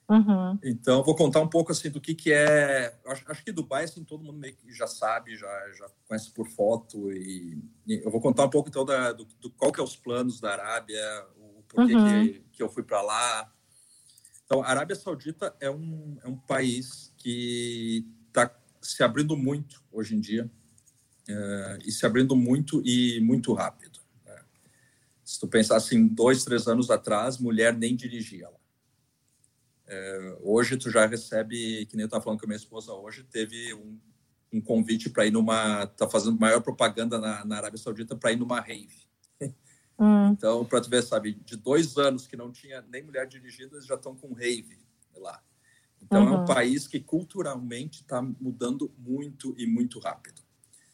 Uhum. 0.10 0.60
Então, 0.64 1.04
vou 1.04 1.16
contar 1.16 1.40
um 1.42 1.50
pouco 1.50 1.72
assim 1.72 1.90
do 1.90 2.02
que 2.02 2.14
que 2.14 2.32
é. 2.34 2.98
Acho, 3.06 3.24
acho, 3.32 3.44
que 3.44 3.52
Dubai 3.52 3.86
assim 3.86 4.04
todo 4.04 4.24
mundo 4.24 4.40
meio 4.40 4.56
que 4.56 4.74
já 4.74 4.88
sabe, 4.88 5.38
já 5.38 5.72
já 5.74 5.90
conhece 6.08 6.32
por 6.32 6.48
foto 6.48 7.12
e, 7.12 7.62
e 7.86 7.96
eu 8.04 8.12
vou 8.12 8.22
contar 8.22 8.46
um 8.46 8.50
pouco 8.50 8.70
então 8.70 8.86
da, 8.86 9.12
do, 9.12 9.26
do, 9.26 9.52
qual 9.52 9.72
que 9.72 9.80
é 9.82 9.84
os 9.84 9.98
planos 9.98 10.40
da 10.40 10.52
Arábia, 10.52 11.02
o 11.38 11.47
porquê 11.68 11.96
uhum. 11.96 12.24
que, 12.26 12.44
que 12.52 12.64
eu 12.64 12.70
fui 12.70 12.84
para 12.84 13.02
lá, 13.02 13.52
então, 14.48 14.64
a 14.64 14.68
Arábia 14.68 14.96
Saudita 14.96 15.54
é 15.60 15.70
um, 15.70 16.18
é 16.24 16.28
um 16.28 16.38
país 16.38 17.14
que 17.18 18.08
está 18.30 18.50
se 18.82 19.04
abrindo 19.04 19.36
muito 19.36 19.84
hoje 19.92 20.16
em 20.16 20.22
dia, 20.22 20.50
é, 21.28 21.80
e 21.86 21.92
se 21.92 22.06
abrindo 22.06 22.34
muito 22.34 22.82
e 22.86 23.20
muito 23.20 23.52
rápido. 23.52 24.00
Né? 24.26 24.42
Se 25.22 25.38
tu 25.38 25.50
pensar 25.50 25.76
assim, 25.76 26.08
dois, 26.08 26.46
três 26.46 26.66
anos 26.66 26.90
atrás, 26.90 27.38
mulher 27.38 27.76
nem 27.76 27.94
dirigia 27.94 28.50
lá. 28.50 28.58
É, 29.86 30.38
hoje 30.42 30.78
tu 30.78 30.90
já 30.90 31.06
recebe, 31.06 31.86
que 31.86 31.98
nem 31.98 32.04
eu 32.04 32.08
estava 32.08 32.24
falando 32.24 32.40
com 32.40 32.46
a 32.46 32.48
minha 32.48 32.58
esposa 32.58 32.94
hoje, 32.94 33.26
teve 33.26 33.74
um, 33.74 34.00
um 34.54 34.62
convite 34.62 35.10
para 35.10 35.26
ir 35.26 35.32
numa, 35.32 35.88
tá 35.88 36.08
fazendo 36.08 36.40
maior 36.40 36.62
propaganda 36.62 37.20
na, 37.20 37.44
na 37.44 37.58
Arábia 37.58 37.78
Saudita 37.78 38.16
para 38.16 38.32
ir 38.32 38.38
numa 38.38 38.62
rave. 38.62 39.07
Hum. 40.00 40.30
Então, 40.30 40.64
para 40.64 40.82
tu 40.82 40.90
ver, 40.90 41.02
sabe, 41.02 41.34
de 41.34 41.56
dois 41.56 41.98
anos 41.98 42.28
que 42.28 42.38
não 42.38 42.52
tinha 42.52 42.84
nem 42.90 43.04
mulher 43.04 43.28
dirigida, 43.28 43.76
eles 43.76 43.86
já 43.86 43.96
estão 43.96 44.16
com 44.16 44.34
rave 44.34 44.78
lá. 45.16 45.42
Então, 46.02 46.22
uhum. 46.22 46.28
é 46.28 46.32
um 46.32 46.40
uhum. 46.40 46.46
país 46.46 46.88
que 46.88 47.00
culturalmente 47.00 48.02
está 48.02 48.22
mudando 48.22 48.92
muito 48.98 49.56
e 49.58 49.66
muito 49.66 50.00
rápido. 50.00 50.42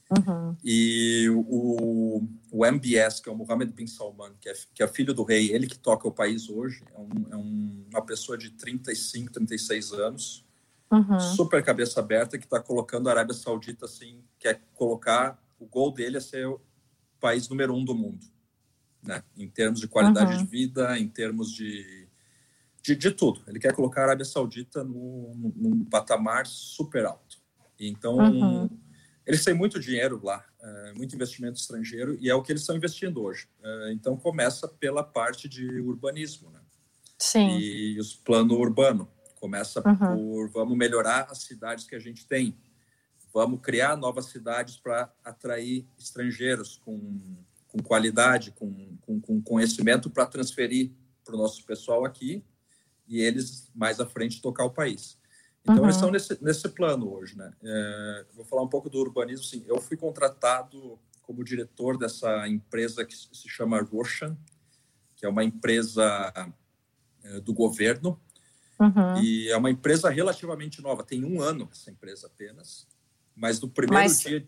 Uhum. 0.09 0.55
E 0.63 1.27
o, 1.29 2.23
o 2.51 2.65
MBS, 2.65 3.19
que 3.19 3.27
é 3.27 3.31
o 3.31 3.35
Mohammed 3.35 3.73
bin 3.73 3.87
Salman, 3.87 4.33
que 4.39 4.47
é, 4.47 4.53
que 4.73 4.83
é 4.83 4.87
filho 4.87 5.13
do 5.13 5.23
rei, 5.23 5.51
ele 5.51 5.67
que 5.67 5.77
toca 5.77 6.07
o 6.07 6.11
país 6.11 6.49
hoje, 6.49 6.83
é, 6.93 6.99
um, 6.99 7.25
é 7.31 7.35
um, 7.35 7.85
uma 7.89 8.01
pessoa 8.01 8.37
de 8.37 8.51
35, 8.51 9.33
36 9.33 9.91
anos, 9.93 10.45
uhum. 10.89 11.19
super 11.19 11.63
cabeça 11.63 11.99
aberta, 11.99 12.37
que 12.37 12.45
está 12.45 12.61
colocando 12.61 13.09
a 13.09 13.11
Arábia 13.11 13.33
Saudita 13.33 13.85
assim, 13.85 14.23
quer 14.39 14.61
colocar 14.75 15.41
o 15.59 15.65
gol 15.65 15.91
dele 15.91 16.17
a 16.17 16.21
ser 16.21 16.47
o 16.47 16.61
país 17.19 17.49
número 17.49 17.73
um 17.73 17.83
do 17.83 17.95
mundo 17.95 18.32
né? 19.03 19.23
em 19.37 19.49
termos 19.49 19.79
de 19.79 19.87
qualidade 19.87 20.33
uhum. 20.33 20.43
de 20.43 20.49
vida, 20.49 20.97
em 20.97 21.07
termos 21.07 21.51
de, 21.51 22.07
de, 22.81 22.95
de, 22.95 23.11
tudo. 23.11 23.41
Ele 23.47 23.59
quer 23.59 23.73
colocar 23.73 24.01
a 24.01 24.03
Arábia 24.05 24.25
Saudita 24.25 24.83
num, 24.83 25.53
num 25.55 25.85
patamar 25.85 26.45
super 26.47 27.05
alto. 27.05 27.37
Então, 27.79 28.17
uhum. 28.17 28.69
eles 29.25 29.43
têm 29.43 29.53
muito 29.53 29.79
dinheiro 29.79 30.21
lá, 30.23 30.45
é, 30.61 30.93
muito 30.93 31.15
investimento 31.15 31.59
estrangeiro, 31.59 32.17
e 32.21 32.29
é 32.29 32.35
o 32.35 32.41
que 32.41 32.51
eles 32.51 32.61
estão 32.61 32.75
investindo 32.75 33.21
hoje. 33.21 33.47
É, 33.61 33.91
então, 33.91 34.15
começa 34.15 34.67
pela 34.67 35.03
parte 35.03 35.49
de 35.49 35.81
urbanismo, 35.81 36.49
né? 36.49 36.59
Sim. 37.17 37.57
E 37.57 37.99
os 37.99 38.15
plano 38.15 38.55
urbano. 38.55 39.09
Começa 39.39 39.81
uhum. 39.85 39.97
por 39.97 40.49
vamos 40.51 40.77
melhorar 40.77 41.27
as 41.29 41.39
cidades 41.39 41.85
que 41.85 41.95
a 41.95 41.99
gente 41.99 42.25
tem. 42.25 42.57
Vamos 43.33 43.61
criar 43.61 43.97
novas 43.97 44.25
cidades 44.25 44.77
para 44.77 45.11
atrair 45.23 45.87
estrangeiros 45.97 46.77
com 46.77 47.37
com 47.73 47.81
qualidade, 47.81 48.51
com, 48.51 48.95
com, 49.01 49.19
com 49.19 49.41
conhecimento 49.41 50.07
para 50.07 50.27
transferir 50.27 50.91
para 51.25 51.33
o 51.33 51.37
nosso 51.37 51.65
pessoal 51.65 52.05
aqui 52.05 52.45
e 53.07 53.19
eles 53.19 53.71
mais 53.73 53.99
à 53.99 54.05
frente 54.05 54.41
tocar 54.41 54.63
o 54.63 54.69
país. 54.69 55.17
Então, 55.63 55.77
uhum. 55.77 55.83
eles 55.85 55.95
estão 55.95 56.11
nesse, 56.11 56.43
nesse 56.43 56.69
plano 56.69 57.11
hoje, 57.11 57.35
né? 57.35 57.51
É, 57.63 58.25
vou 58.35 58.45
falar 58.45 58.61
um 58.61 58.67
pouco 58.67 58.89
do 58.89 58.99
urbanismo. 58.99 59.43
Sim, 59.43 59.63
eu 59.65 59.81
fui 59.81 59.97
contratado 59.97 60.99
como 61.23 61.43
diretor 61.43 61.97
dessa 61.97 62.47
empresa 62.47 63.03
que 63.03 63.15
se 63.15 63.49
chama 63.49 63.81
Roshan, 63.81 64.37
que 65.15 65.25
é 65.25 65.29
uma 65.29 65.43
empresa 65.43 66.53
é, 67.23 67.39
do 67.39 67.53
governo. 67.53 68.19
Uhum. 68.79 69.23
E 69.23 69.49
é 69.49 69.57
uma 69.57 69.71
empresa 69.71 70.09
relativamente 70.09 70.81
nova. 70.81 71.03
Tem 71.03 71.23
um 71.23 71.41
ano 71.41 71.67
essa 71.71 71.89
empresa 71.89 72.27
apenas. 72.27 72.85
Mas 73.35 73.59
no 73.59 73.69
primeiro 73.69 74.03
Mas... 74.03 74.19
dia 74.19 74.47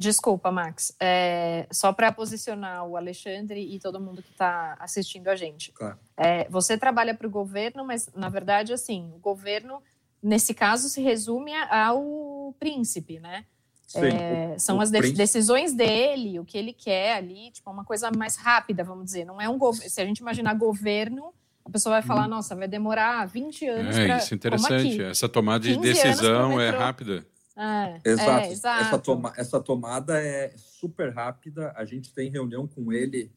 Desculpa, 0.00 0.50
Max. 0.50 0.96
É, 0.98 1.66
só 1.70 1.92
para 1.92 2.10
posicionar 2.10 2.86
o 2.86 2.96
Alexandre 2.96 3.60
e 3.60 3.78
todo 3.78 4.00
mundo 4.00 4.22
que 4.22 4.30
está 4.30 4.74
assistindo 4.80 5.28
a 5.28 5.36
gente. 5.36 5.72
Claro. 5.72 5.98
É, 6.16 6.48
você 6.48 6.78
trabalha 6.78 7.14
para 7.14 7.26
o 7.26 7.30
governo, 7.30 7.84
mas 7.84 8.08
na 8.16 8.30
verdade, 8.30 8.72
assim, 8.72 9.12
o 9.14 9.18
governo, 9.18 9.82
nesse 10.22 10.54
caso, 10.54 10.88
se 10.88 11.02
resume 11.02 11.52
ao 11.54 12.54
príncipe, 12.58 13.20
né? 13.20 13.44
Sim, 13.86 14.06
é, 14.06 14.54
o, 14.56 14.58
são 14.58 14.78
o 14.78 14.80
as 14.80 14.90
de 14.90 15.12
decisões 15.12 15.74
dele, 15.74 16.40
o 16.40 16.46
que 16.46 16.56
ele 16.56 16.72
quer 16.72 17.16
ali, 17.16 17.50
tipo, 17.50 17.70
uma 17.70 17.84
coisa 17.84 18.10
mais 18.10 18.36
rápida, 18.36 18.82
vamos 18.82 19.04
dizer. 19.04 19.26
Não 19.26 19.38
é 19.38 19.50
um 19.50 19.58
governo. 19.58 19.90
Se 19.90 20.00
a 20.00 20.06
gente 20.06 20.20
imaginar 20.20 20.54
governo, 20.54 21.34
a 21.62 21.68
pessoa 21.68 21.96
vai 21.96 22.02
falar, 22.02 22.24
hum. 22.24 22.30
nossa, 22.30 22.56
vai 22.56 22.66
demorar 22.66 23.26
20 23.26 23.66
anos. 23.66 23.98
É, 23.98 24.06
pra, 24.06 24.16
isso 24.16 24.32
é 24.32 24.34
interessante. 24.34 25.02
Essa 25.02 25.28
tomada 25.28 25.68
de 25.68 25.76
decisão 25.76 26.58
é 26.58 26.70
rápida. 26.70 27.22
É, 27.60 28.00
exato. 28.04 28.30
É, 28.30 28.52
exato. 28.52 28.84
Essa, 28.84 28.98
toma, 28.98 29.32
essa 29.36 29.60
tomada 29.60 30.18
é 30.18 30.54
super 30.56 31.12
rápida. 31.12 31.74
A 31.76 31.84
gente 31.84 32.12
tem 32.14 32.30
reunião 32.30 32.66
com 32.66 32.90
ele. 32.90 33.30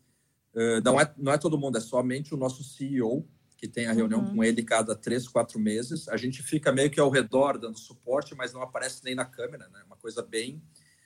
Uh, 0.56 0.80
não, 0.82 1.00
é, 1.00 1.13
não 1.18 1.34
é 1.34 1.38
todo 1.38 1.58
mundo, 1.58 1.77
é 1.77 1.82
somente 1.82 2.34
o 2.34 2.38
nosso 2.38 2.63
CEO 2.63 3.27
que 3.58 3.68
tem 3.68 3.88
a 3.88 3.94
reunião 3.94 4.20
uhum. 4.20 4.36
com 4.36 4.44
ele 4.44 4.62
cada 4.62 4.94
três, 4.96 5.27
quatro 5.27 5.60
meses. 5.60 6.08
A 6.10 6.18
gente 6.18 6.44
fica 6.44 6.72
meio 6.72 6.92
que 6.92 7.00
ao 7.00 7.10
redor 7.10 7.58
dando 7.58 7.80
suporte, 7.80 8.36
mas 8.36 8.53
não 8.53 8.62
aparece 8.62 9.01
nem 9.03 9.15
na 9.15 9.24
câmera, 9.24 9.70
né? 9.70 9.82
Uma 9.86 9.96
coisa 9.96 10.22
bem. 10.22 10.62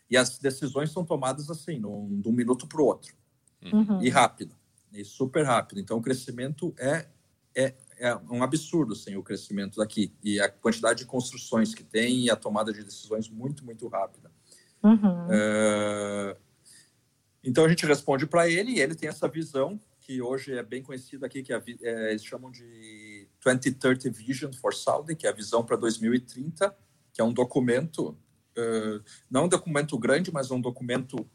E 0.09 0.17
as 0.17 0.39
decisões 0.39 0.91
são 0.91 1.05
tomadas 1.05 1.51
assim, 1.51 1.79
num, 1.79 2.19
de 2.19 2.27
um 2.27 2.31
minuto 2.31 2.67
para 2.67 2.81
o 2.81 2.85
outro. 2.85 3.15
Uhum. 3.63 4.01
E 4.01 4.09
rápido. 4.09 4.55
E 4.91 5.05
super 5.05 5.45
rápido. 5.45 5.79
Então 5.79 5.97
o 5.97 6.01
crescimento 6.01 6.73
é, 6.79 7.07
é 7.55 7.75
é 7.99 8.15
um 8.29 8.43
absurdo 8.43 8.93
assim, 8.93 9.15
o 9.15 9.23
crescimento 9.23 9.77
daqui 9.77 10.13
e 10.23 10.39
a 10.39 10.49
quantidade 10.49 10.99
de 10.99 11.05
construções 11.05 11.73
que 11.73 11.83
tem 11.83 12.25
e 12.25 12.29
a 12.29 12.35
tomada 12.35 12.71
de 12.71 12.83
decisões 12.83 13.29
muito, 13.29 13.65
muito 13.65 13.87
rápida. 13.87 14.31
Uhum. 14.83 15.27
É... 15.31 16.37
Então 17.43 17.65
a 17.65 17.69
gente 17.69 17.85
responde 17.85 18.25
para 18.25 18.49
ele 18.49 18.73
e 18.73 18.79
ele 18.79 18.95
tem 18.95 19.09
essa 19.09 19.27
visão 19.27 19.79
que 19.99 20.21
hoje 20.21 20.53
é 20.53 20.63
bem 20.63 20.81
conhecida 20.81 21.25
aqui, 21.25 21.43
que 21.43 21.51
é, 21.51 21.61
é, 21.81 22.11
eles 22.11 22.23
chamam 22.23 22.49
de 22.49 23.27
2030 23.43 24.09
Vision 24.11 24.53
for 24.53 24.73
Saudi, 24.73 25.15
que 25.15 25.27
é 25.27 25.29
a 25.29 25.33
visão 25.33 25.65
para 25.65 25.75
2030, 25.75 26.73
que 27.13 27.19
é 27.19 27.23
um 27.23 27.33
documento 27.33 28.17
uh, 28.57 29.03
não 29.29 29.45
um 29.45 29.49
documento 29.49 29.97
grande, 29.97 30.31
mas 30.31 30.49
um 30.49 30.59
documento 30.59 31.29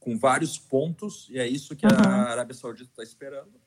com 0.00 0.18
vários 0.18 0.58
pontos, 0.58 1.28
e 1.30 1.38
é 1.38 1.46
isso 1.46 1.74
que 1.74 1.86
uhum. 1.86 1.92
a 1.92 2.30
Arábia 2.30 2.54
Saudita 2.54 2.90
está 2.90 3.02
esperando. 3.02 3.60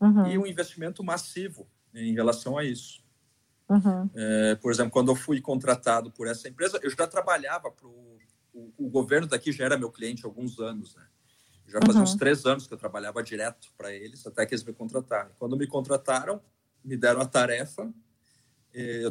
Uhum. 0.00 0.26
E 0.26 0.38
um 0.38 0.46
investimento 0.46 1.02
massivo 1.02 1.66
em 1.94 2.14
relação 2.14 2.58
a 2.58 2.64
isso. 2.64 3.02
Uhum. 3.68 4.10
É, 4.14 4.54
por 4.56 4.70
exemplo, 4.70 4.92
quando 4.92 5.10
eu 5.10 5.16
fui 5.16 5.40
contratado 5.40 6.10
por 6.10 6.26
essa 6.26 6.48
empresa, 6.48 6.78
eu 6.82 6.90
já 6.90 7.06
trabalhava 7.06 7.70
para 7.70 7.86
o, 7.86 8.88
governo 8.88 9.26
daqui 9.26 9.50
já 9.50 9.64
era 9.64 9.76
meu 9.76 9.90
cliente 9.90 10.24
há 10.24 10.28
alguns 10.28 10.60
anos, 10.60 10.94
né? 10.94 11.04
Já 11.66 11.80
fazia 11.84 12.02
uns 12.02 12.14
três 12.14 12.44
anos 12.46 12.66
que 12.66 12.74
eu 12.74 12.78
trabalhava 12.78 13.22
direto 13.22 13.72
para 13.76 13.92
eles, 13.92 14.24
até 14.26 14.46
que 14.46 14.54
eles 14.54 14.62
me 14.62 14.72
contrataram. 14.72 15.30
Quando 15.38 15.56
me 15.56 15.66
contrataram, 15.66 16.40
me 16.84 16.96
deram 16.96 17.20
a 17.20 17.26
tarefa 17.26 17.92
eh, 18.72 19.02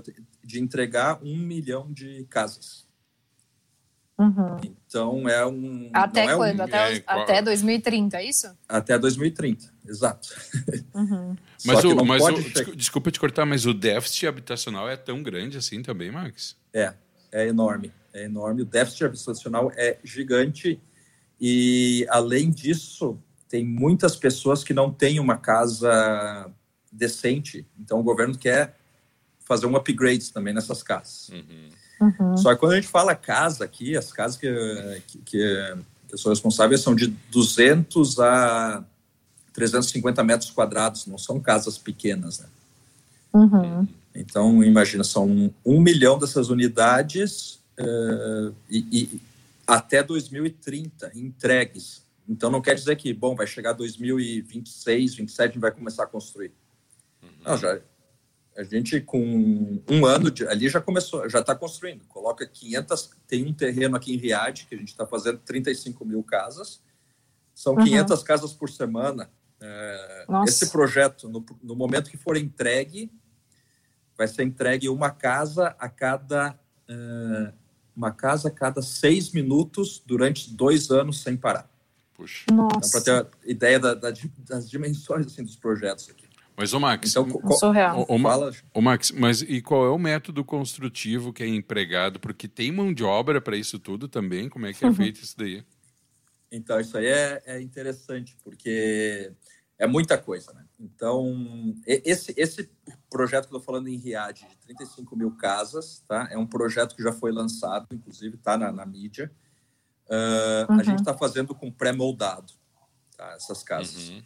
de 0.43 0.61
entregar 0.61 1.21
um 1.23 1.35
milhão 1.35 1.91
de 1.91 2.25
casas. 2.25 2.87
Uhum. 4.17 4.57
Então 4.85 5.27
é 5.27 5.45
um. 5.45 5.89
Até 5.91 6.25
é 6.25 6.35
quando? 6.35 6.59
Um, 6.59 6.63
até, 6.63 6.97
é, 6.97 7.03
até 7.05 7.41
2030, 7.41 8.17
é 8.17 8.25
isso? 8.25 8.47
Até 8.69 8.97
2030, 8.97 9.73
exato. 9.87 10.29
Uhum. 10.93 11.35
mas 11.65 11.83
o, 11.83 12.05
mas 12.05 12.23
o, 12.23 12.75
desculpa 12.75 13.09
te 13.09 13.19
cortar, 13.19 13.45
mas 13.45 13.65
o 13.65 13.73
déficit 13.73 14.27
habitacional 14.27 14.87
é 14.87 14.95
tão 14.95 15.23
grande 15.23 15.57
assim 15.57 15.81
também, 15.81 16.11
Max? 16.11 16.55
É, 16.71 16.93
é 17.31 17.47
enorme. 17.47 17.91
É 18.13 18.25
enorme. 18.25 18.61
O 18.61 18.65
déficit 18.65 19.05
habitacional 19.05 19.71
é 19.75 19.97
gigante. 20.03 20.79
E 21.41 22.05
além 22.09 22.51
disso, 22.51 23.19
tem 23.49 23.65
muitas 23.65 24.15
pessoas 24.15 24.63
que 24.63 24.73
não 24.73 24.91
têm 24.91 25.19
uma 25.19 25.37
casa 25.37 26.51
decente. 26.91 27.67
Então 27.79 27.99
o 27.99 28.03
governo 28.03 28.37
quer 28.37 28.77
fazer 29.39 29.65
um 29.65 29.75
upgrade 29.75 30.31
também 30.31 30.53
nessas 30.53 30.83
casas. 30.83 31.29
Uhum. 31.29 31.69
Uhum. 32.03 32.37
Só 32.37 32.53
que 32.53 32.59
quando 32.59 32.73
a 32.73 32.75
gente 32.75 32.87
fala 32.87 33.15
casa 33.15 33.63
aqui, 33.63 33.95
as 33.95 34.11
casas 34.11 34.37
que, 34.37 35.01
que, 35.07 35.17
que, 35.19 35.75
eu 36.11 36.17
sou 36.17 36.31
responsável 36.31 36.77
são 36.77 36.95
de 36.95 37.07
200 37.31 38.19
a 38.19 38.83
350 39.53 40.23
metros 40.23 40.51
quadrados, 40.51 41.05
não 41.05 41.17
são 41.17 41.39
casas 41.39 41.77
pequenas, 41.77 42.39
né? 42.39 42.47
Uhum. 43.33 43.87
Então, 44.15 44.63
imagina, 44.63 45.03
são 45.03 45.51
um 45.65 45.79
milhão 45.79 46.19
dessas 46.19 46.49
unidades 46.49 47.59
uh, 47.79 48.53
e, 48.69 48.85
e, 48.91 49.21
até 49.65 50.03
2030 50.03 51.11
entregues. 51.15 52.03
Então, 52.27 52.51
não 52.51 52.61
quer 52.61 52.75
dizer 52.75 52.95
que, 52.95 53.13
bom, 53.13 53.35
vai 53.35 53.47
chegar 53.47 53.73
2026, 53.73 55.15
2027 55.15 55.55
e 55.55 55.59
vai 55.59 55.71
começar 55.71 56.03
a 56.03 56.07
construir. 56.07 56.51
Não, 57.43 57.57
já, 57.57 57.79
a 58.55 58.63
gente 58.63 59.01
com 59.01 59.81
um 59.89 60.05
ano 60.05 60.29
de, 60.29 60.47
ali 60.47 60.69
já 60.69 60.79
começou, 60.79 61.27
já 61.29 61.39
está 61.39 61.55
construindo. 61.55 62.05
Coloca 62.05 62.45
500, 62.45 63.11
tem 63.27 63.45
um 63.45 63.53
terreno 63.53 63.95
aqui 63.95 64.13
em 64.13 64.17
Riad 64.17 64.65
que 64.67 64.75
a 64.75 64.77
gente 64.77 64.89
está 64.89 65.05
fazendo 65.05 65.39
35 65.39 66.05
mil 66.05 66.23
casas. 66.23 66.81
São 67.53 67.73
uhum. 67.73 67.83
500 67.83 68.23
casas 68.23 68.53
por 68.53 68.69
semana. 68.69 69.29
É, 69.59 70.25
esse 70.45 70.69
projeto, 70.69 71.29
no, 71.29 71.43
no, 71.63 71.75
momento 71.75 72.09
que 72.09 72.17
for 72.17 72.35
entregue, 72.35 73.11
vai 74.17 74.27
ser 74.27 74.43
entregue 74.43 74.89
uma 74.89 75.09
casa 75.09 75.75
a 75.79 75.87
cada 75.87 76.59
é, 76.87 77.53
uma 77.95 78.11
casa 78.11 78.49
a 78.49 78.51
cada 78.51 78.81
seis 78.81 79.31
minutos 79.31 80.03
durante 80.05 80.53
dois 80.53 80.91
anos 80.91 81.21
sem 81.21 81.37
parar. 81.37 81.69
Puxa. 82.13 82.45
Então, 82.51 82.67
para 82.67 83.01
ter 83.01 83.27
ideia 83.45 83.79
da, 83.79 83.93
da, 83.93 84.13
das 84.39 84.69
dimensões 84.69 85.27
assim, 85.27 85.43
dos 85.43 85.55
projetos 85.55 86.09
aqui. 86.09 86.22
Mas, 86.55 86.73
o 86.73 86.79
Max, 86.79 87.09
então, 87.09 87.27
qual, 87.29 87.57
surreal. 87.57 88.05
O, 88.07 88.81
Max, 88.81 89.11
mas 89.11 89.41
e 89.41 89.61
qual 89.61 89.85
é 89.85 89.89
o 89.89 89.97
método 89.97 90.45
construtivo 90.45 91.33
que 91.33 91.43
é 91.43 91.47
empregado? 91.47 92.19
Porque 92.19 92.47
tem 92.47 92.71
mão 92.71 92.93
de 92.93 93.03
obra 93.03 93.41
para 93.41 93.57
isso 93.57 93.79
tudo 93.79 94.07
também. 94.07 94.47
Como 94.49 94.65
é 94.67 94.73
que 94.73 94.85
é 94.85 94.87
uhum. 94.87 94.93
feito 94.93 95.21
isso 95.21 95.35
daí? 95.37 95.65
Então, 96.51 96.79
isso 96.79 96.95
aí 96.95 97.07
é, 97.07 97.41
é, 97.47 97.61
interessante, 97.61 98.37
porque 98.43 99.31
é 99.79 99.87
muita 99.87 100.15
coisa, 100.19 100.53
né? 100.53 100.63
Então, 100.79 101.73
esse, 101.87 102.31
esse 102.37 102.69
projeto 103.09 103.47
que 103.47 103.55
eu 103.55 103.57
estou 103.57 103.73
falando 103.73 103.87
em 103.87 103.97
Riad, 103.97 104.39
de 104.47 104.57
35 104.57 105.15
mil 105.15 105.31
casas, 105.31 106.03
tá? 106.07 106.27
É 106.29 106.37
um 106.37 106.45
projeto 106.45 106.95
que 106.95 107.01
já 107.01 107.11
foi 107.11 107.31
lançado, 107.31 107.87
inclusive 107.91 108.35
está 108.35 108.55
na, 108.55 108.71
na, 108.71 108.85
mídia. 108.85 109.31
Uh, 110.05 110.71
uhum. 110.71 110.79
A 110.79 110.83
gente 110.83 110.99
está 110.99 111.17
fazendo 111.17 111.55
com 111.55 111.71
pré-moldado, 111.71 112.53
tá? 113.17 113.33
Essas 113.33 113.63
casas. 113.63 114.09
Uhum. 114.09 114.23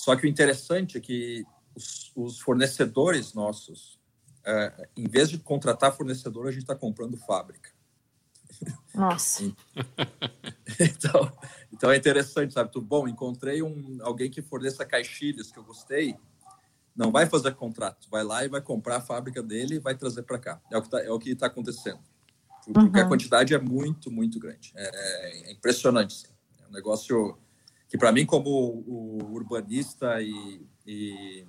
Só 0.00 0.16
que 0.16 0.24
o 0.24 0.28
interessante 0.28 0.96
é 0.96 1.00
que 1.00 1.44
os, 1.76 2.10
os 2.16 2.40
fornecedores 2.40 3.34
nossos, 3.34 4.00
é, 4.42 4.88
em 4.96 5.06
vez 5.06 5.28
de 5.28 5.36
contratar 5.36 5.94
fornecedor, 5.94 6.48
a 6.48 6.50
gente 6.50 6.62
está 6.62 6.74
comprando 6.74 7.18
fábrica. 7.18 7.68
Nossa. 8.94 9.44
então, 10.80 11.32
então 11.70 11.90
é 11.90 11.98
interessante, 11.98 12.54
sabe? 12.54 12.72
Tu, 12.72 12.80
bom, 12.80 13.06
encontrei 13.06 13.62
um, 13.62 13.98
alguém 14.00 14.30
que 14.30 14.40
forneça 14.40 14.86
caixilhos 14.86 15.52
que 15.52 15.58
eu 15.58 15.64
gostei. 15.64 16.16
Não 16.96 17.12
vai 17.12 17.26
fazer 17.26 17.54
contrato, 17.54 18.08
vai 18.10 18.24
lá 18.24 18.42
e 18.42 18.48
vai 18.48 18.62
comprar 18.62 18.96
a 18.96 19.00
fábrica 19.02 19.42
dele 19.42 19.74
e 19.74 19.80
vai 19.80 19.94
trazer 19.94 20.22
para 20.22 20.38
cá. 20.38 20.62
É 20.72 20.78
o 20.78 20.80
que 20.80 20.86
está 20.86 21.02
é 21.02 21.10
o 21.10 21.18
que 21.18 21.34
tá 21.34 21.46
acontecendo. 21.46 22.00
Porque 22.72 22.98
uhum. 22.98 23.04
a 23.04 23.08
quantidade 23.08 23.52
é 23.52 23.58
muito, 23.58 24.10
muito 24.10 24.40
grande. 24.40 24.72
É, 24.74 25.50
é 25.50 25.52
impressionante. 25.52 26.14
Sim. 26.14 26.28
É 26.62 26.68
um 26.68 26.72
negócio 26.72 27.38
que 27.90 27.98
para 27.98 28.12
mim 28.12 28.24
como 28.24 28.48
o 28.48 29.32
urbanista 29.32 30.22
e, 30.22 30.64
e, 30.86 31.44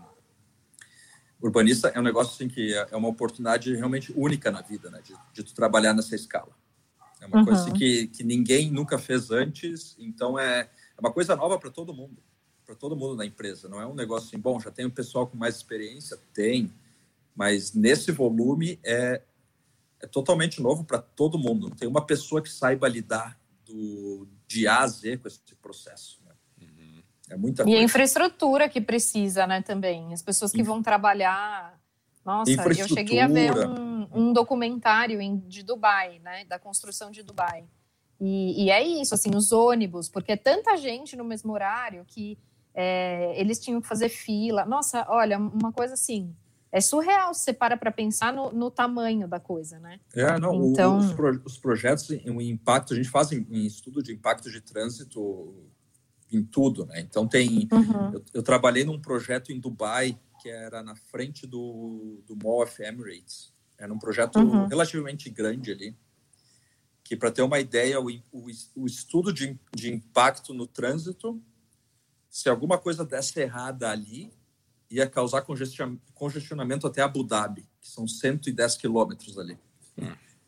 urbanista 1.39 1.89
é 1.89 1.99
um 1.99 2.03
negócio 2.03 2.33
assim 2.33 2.47
que 2.47 2.73
é 2.73 2.95
uma 2.95 3.07
oportunidade 3.07 3.75
realmente 3.75 4.11
única 4.17 4.49
na 4.49 4.61
vida, 4.61 4.89
né? 4.89 5.01
De, 5.03 5.13
de 5.33 5.43
tu 5.43 5.53
trabalhar 5.53 5.93
nessa 5.93 6.15
escala. 6.15 6.51
É 7.21 7.27
uma 7.27 7.37
uhum. 7.37 7.45
coisa 7.45 7.61
assim, 7.61 7.73
que, 7.73 8.07
que 8.07 8.23
ninguém 8.23 8.71
nunca 8.71 8.97
fez 8.97 9.29
antes, 9.29 9.95
então 9.99 10.37
é, 10.39 10.61
é 10.61 10.99
uma 10.99 11.13
coisa 11.13 11.35
nova 11.35 11.59
para 11.59 11.69
todo 11.69 11.93
mundo, 11.93 12.17
para 12.65 12.73
todo 12.73 12.95
mundo 12.95 13.15
na 13.15 13.25
empresa. 13.25 13.69
Não 13.69 13.79
é 13.79 13.85
um 13.85 13.93
negócio 13.93 14.27
assim, 14.27 14.39
bom, 14.39 14.59
já 14.59 14.71
tem 14.71 14.87
um 14.87 14.91
pessoal 14.91 15.27
com 15.27 15.37
mais 15.37 15.55
experiência, 15.55 16.17
tem, 16.33 16.73
mas 17.35 17.75
nesse 17.75 18.11
volume 18.11 18.79
é, 18.83 19.21
é 19.99 20.07
totalmente 20.07 20.59
novo 20.59 20.83
para 20.83 20.97
todo 20.97 21.37
mundo. 21.37 21.69
Não 21.69 21.75
tem 21.75 21.87
uma 21.87 22.03
pessoa 22.03 22.41
que 22.41 22.49
saiba 22.49 22.87
lidar 22.87 23.39
do, 23.63 24.27
de 24.47 24.67
A 24.67 24.79
a 24.79 24.87
Z 24.87 25.17
com 25.17 25.27
esse 25.27 25.39
processo. 25.61 26.20
É 27.31 27.37
muita 27.37 27.63
e 27.67 27.75
a 27.75 27.81
infraestrutura 27.81 28.67
que 28.67 28.81
precisa, 28.81 29.47
né, 29.47 29.61
também. 29.61 30.13
As 30.13 30.21
pessoas 30.21 30.51
que 30.51 30.61
vão 30.61 30.83
trabalhar. 30.83 31.79
Nossa, 32.25 32.51
eu 32.51 32.87
cheguei 32.89 33.21
a 33.21 33.27
ver 33.27 33.51
um, 33.67 34.07
um 34.13 34.33
documentário 34.33 35.21
em, 35.21 35.37
de 35.37 35.63
Dubai, 35.63 36.19
né, 36.19 36.43
da 36.43 36.59
construção 36.59 37.09
de 37.09 37.23
Dubai. 37.23 37.63
E, 38.19 38.65
e, 38.65 38.69
é 38.69 38.83
isso, 38.83 39.15
assim, 39.15 39.31
os 39.33 39.51
ônibus, 39.51 40.07
porque 40.07 40.33
é 40.33 40.37
tanta 40.37 40.77
gente 40.77 41.15
no 41.15 41.23
mesmo 41.23 41.51
horário 41.53 42.03
que 42.05 42.37
é, 42.73 43.33
eles 43.39 43.59
tinham 43.59 43.81
que 43.81 43.87
fazer 43.87 44.09
fila. 44.09 44.65
Nossa, 44.65 45.05
olha, 45.09 45.39
uma 45.39 45.71
coisa 45.71 45.95
assim, 45.95 46.35
é 46.71 46.79
surreal 46.79 47.33
se 47.33 47.45
você 47.45 47.53
para 47.53 47.75
para 47.75 47.91
pensar 47.91 48.31
no, 48.31 48.51
no, 48.51 48.69
tamanho 48.69 49.27
da 49.27 49.39
coisa, 49.39 49.79
né? 49.79 49.99
É, 50.13 50.37
não, 50.37 50.53
então... 50.65 50.99
os, 50.99 51.13
pro, 51.13 51.41
os 51.43 51.57
projetos, 51.57 52.09
o 52.09 52.41
impacto, 52.41 52.93
a 52.93 52.95
gente 52.95 53.09
faz 53.09 53.31
em, 53.31 53.47
em 53.49 53.65
estudo 53.65 54.03
de 54.03 54.13
impacto 54.13 54.51
de 54.51 54.61
trânsito 54.61 55.70
em 56.31 56.43
tudo, 56.43 56.85
né? 56.85 57.01
Então 57.01 57.27
tem, 57.27 57.67
uhum. 57.71 58.13
eu, 58.13 58.23
eu, 58.35 58.43
trabalhei 58.43 58.83
num 58.85 58.99
projeto 58.99 59.51
em 59.51 59.59
Dubai 59.59 60.17
que 60.41 60.49
era 60.49 60.81
na 60.81 60.95
frente 60.95 61.45
do, 61.45 62.23
do 62.25 62.35
Mall 62.35 62.63
of 62.63 62.81
Emirates. 62.81 63.53
Era 63.77 63.93
um 63.93 63.99
projeto 63.99 64.37
uhum. 64.37 64.67
relativamente 64.67 65.29
grande 65.29 65.71
ali, 65.71 65.95
que 67.03 67.15
para 67.15 67.31
ter 67.31 67.41
uma 67.41 67.59
ideia, 67.59 67.99
o, 67.99 68.09
o, 68.31 68.45
o 68.75 68.85
estudo 68.85 69.31
de, 69.31 69.59
de 69.75 69.93
impacto 69.93 70.53
no 70.53 70.65
trânsito, 70.65 71.41
se 72.29 72.49
alguma 72.49 72.77
coisa 72.77 73.05
desse 73.05 73.39
errada 73.39 73.89
ali, 73.89 74.31
ia 74.89 75.07
causar 75.07 75.45
congestionamento 76.13 76.87
até 76.87 77.01
Abu 77.01 77.23
Dhabi, 77.23 77.67
que 77.79 77.87
são 77.87 78.07
110 78.07 78.77
quilômetros 78.77 79.37
ali. 79.37 79.57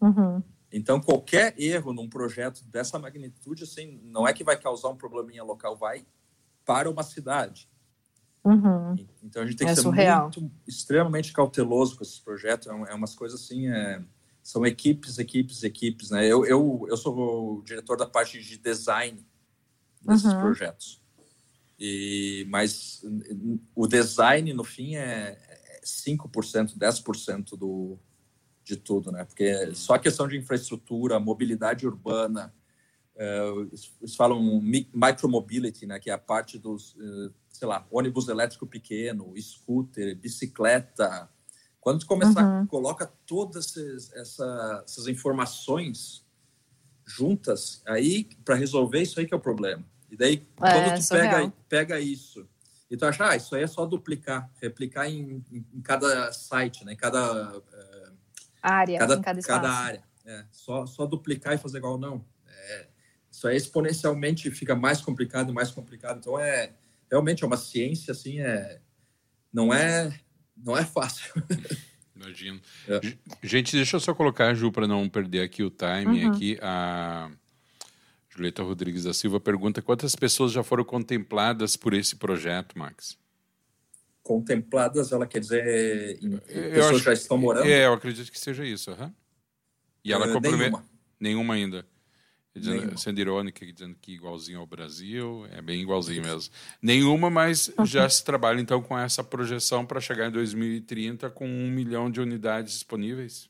Uhum. 0.02 0.43
Então, 0.76 1.00
qualquer 1.00 1.54
erro 1.56 1.94
num 1.94 2.10
projeto 2.10 2.66
dessa 2.66 2.98
magnitude, 2.98 3.64
assim, 3.64 4.02
não 4.06 4.28
é 4.28 4.34
que 4.34 4.44
vai 4.44 4.60
causar 4.60 4.90
um 4.90 4.96
probleminha 4.96 5.44
local, 5.44 5.78
vai 5.78 6.04
para 6.66 6.90
uma 6.90 7.04
cidade. 7.04 7.70
Uhum. 8.44 8.96
Então, 9.22 9.44
a 9.44 9.46
gente 9.46 9.56
tem 9.56 9.68
que 9.68 9.74
é 9.74 9.76
ser 9.76 9.84
surreal. 9.84 10.24
muito, 10.24 10.52
extremamente 10.68 11.32
cauteloso 11.32 11.96
com 11.96 12.04
esses 12.04 12.18
projetos. 12.18 12.68
É, 12.68 12.72
é 12.72 12.96
umas 12.96 13.14
coisas 13.14 13.40
assim, 13.40 13.68
é, 13.68 14.04
são 14.42 14.66
equipes, 14.66 15.20
equipes, 15.20 15.62
equipes. 15.62 16.10
Né? 16.10 16.26
Eu, 16.26 16.44
eu, 16.44 16.88
eu 16.90 16.98
sou 16.98 17.60
o 17.60 17.62
diretor 17.62 17.96
da 17.96 18.08
parte 18.08 18.42
de 18.42 18.58
design 18.58 19.24
desses 20.02 20.26
uhum. 20.26 20.42
projetos. 20.42 21.00
E, 21.80 22.48
mas 22.50 23.06
o 23.76 23.86
design, 23.86 24.52
no 24.54 24.64
fim, 24.64 24.96
é 24.96 25.38
5%, 25.86 26.74
é 26.82 26.90
10% 26.90 27.58
do, 27.58 28.00
de 28.63 28.78
tudo, 28.78 29.12
né? 29.12 29.23
Porque 29.26 29.73
só 29.73 29.95
a 29.95 29.99
questão 29.99 30.28
de 30.28 30.38
infraestrutura, 30.38 31.19
mobilidade 31.19 31.86
urbana, 31.86 32.54
uh, 33.15 33.69
eles 34.02 34.15
falam 34.15 34.41
micromobility, 34.93 35.86
né? 35.86 35.99
Que 35.99 36.10
é 36.10 36.13
a 36.13 36.17
parte 36.17 36.58
dos, 36.58 36.95
uh, 36.95 37.34
sei 37.49 37.67
lá, 37.67 37.86
ônibus 37.91 38.28
elétrico 38.28 38.65
pequeno, 38.65 39.34
scooter, 39.39 40.15
bicicleta, 40.17 41.30
Quando 41.82 41.99
tu 41.99 42.08
começar, 42.08 42.43
uhum. 42.43 42.65
coloca 42.65 43.12
todas 43.26 43.76
essas, 43.78 44.13
essa, 44.13 44.84
essas 44.86 45.08
informações 45.08 46.23
juntas, 47.06 47.82
aí 47.86 48.30
para 48.45 48.56
resolver 48.56 49.02
isso 49.02 49.19
aí 49.19 49.26
que 49.26 49.34
é 49.34 49.38
o 49.38 49.39
problema. 49.39 49.84
E 50.10 50.15
daí, 50.15 50.47
é, 50.62 50.71
quando 50.71 51.02
tu 51.02 51.10
pega, 51.10 51.54
pega 51.67 51.99
isso 51.99 52.47
e 52.93 52.95
tu 52.95 53.06
acha, 53.06 53.28
ah, 53.28 53.36
isso 53.36 53.56
aí 53.56 53.63
é 53.63 53.67
só 53.67 53.88
duplicar, 53.88 54.47
replicar 54.62 55.10
em, 55.10 55.43
em, 55.52 55.65
em 55.73 55.82
cada 55.82 56.32
site, 56.32 56.86
né? 56.86 56.93
em 56.93 56.95
cada 56.95 57.58
uh, 57.58 57.63
área, 58.71 58.99
cada, 58.99 59.15
em 59.15 59.21
cada, 59.21 59.41
cada 59.41 59.71
área. 59.71 60.04
É, 60.26 60.45
só, 60.52 60.86
só 60.86 61.06
duplicar 61.06 61.54
e 61.54 61.58
fazer 61.58 61.80
igual, 61.80 61.97
não. 61.97 62.26
É, 62.47 62.88
isso 63.30 63.47
aí 63.47 63.58
exponencialmente 63.58 64.49
fica 64.52 64.76
mais 64.76 65.02
complicado, 65.02 65.54
mais 65.54 65.71
complicado. 65.71 66.19
Então, 66.19 66.39
é 66.39 66.71
realmente 67.13 67.43
é 67.43 67.47
uma 67.47 67.58
ciência, 67.58 68.12
assim, 68.12 68.39
é, 68.39 68.80
não 69.54 69.71
é, 69.71 70.12
não 70.58 70.76
é 70.76 70.84
fácil. 70.84 71.32
Imagino. 72.15 72.60
É. 72.88 73.02
Gente, 73.43 73.76
deixa 73.76 73.97
eu 73.97 73.99
só 73.99 74.15
colocar, 74.15 74.54
Ju, 74.56 74.71
para 74.71 74.88
não 74.88 75.08
perder 75.08 75.41
aqui 75.41 75.62
o 75.62 75.69
timing 75.69 76.26
uhum. 76.26 76.32
aqui. 76.32 76.58
A 76.62 77.30
Julieta 78.30 78.63
Rodrigues 78.63 79.04
da 79.04 79.13
Silva 79.13 79.39
pergunta 79.39 79.82
quantas 79.82 80.15
pessoas 80.15 80.52
já 80.52 80.63
foram 80.63 80.84
contempladas 80.84 81.76
por 81.76 81.93
esse 81.93 82.15
projeto, 82.15 82.78
Max? 82.78 83.17
Contempladas, 84.24 85.12
ela 85.12 85.28
quer 85.28 85.40
dizer 85.40 86.18
pessoas 86.48 87.02
já 87.02 87.14
estão 87.14 87.38
morando? 87.38 87.68
É, 87.68 87.86
eu 87.86 87.94
acredito 87.94 88.32
que 88.32 88.40
seja 88.40 88.66
isso. 88.66 88.92
Uhum. 88.92 89.12
E 90.04 90.14
ela 90.14 90.26
uh, 90.26 90.40
Nenhuma. 90.40 90.86
nenhuma 91.20 91.54
ainda. 91.54 91.86
Dizendo, 92.56 92.98
sendo 93.00 93.20
irônica, 93.20 93.66
dizendo 93.66 93.96
que 94.00 94.14
igualzinho 94.14 94.60
ao 94.60 94.68
Brasil, 94.68 95.46
é 95.52 95.60
bem 95.60 95.82
igualzinho 95.82 96.22
mesmo. 96.22 96.54
Nenhuma, 96.80 97.28
mas 97.28 97.70
uhum. 97.70 97.86
já 97.86 98.08
se 98.08 98.24
trabalha 98.24 98.62
então 98.62 98.80
com 98.80 98.98
essa 98.98 99.24
projeção 99.24 99.84
para 99.84 100.00
chegar 100.00 100.28
em 100.28 100.32
2030 100.32 101.32
com 101.32 101.48
um 101.48 101.72
milhão 101.72 102.12
de 102.12 102.22
unidades 102.22 102.74
disponíveis? 102.74 103.50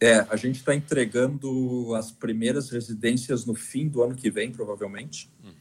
É, 0.00 0.18
a 0.30 0.36
gente 0.36 0.56
está 0.56 0.74
entregando 0.74 1.92
as 1.94 2.12
primeiras 2.12 2.70
residências 2.70 3.44
no 3.46 3.54
fim 3.54 3.88
do 3.88 4.02
ano 4.02 4.14
que 4.14 4.30
vem, 4.30 4.52
provavelmente. 4.52 5.28
Uhum. 5.42 5.53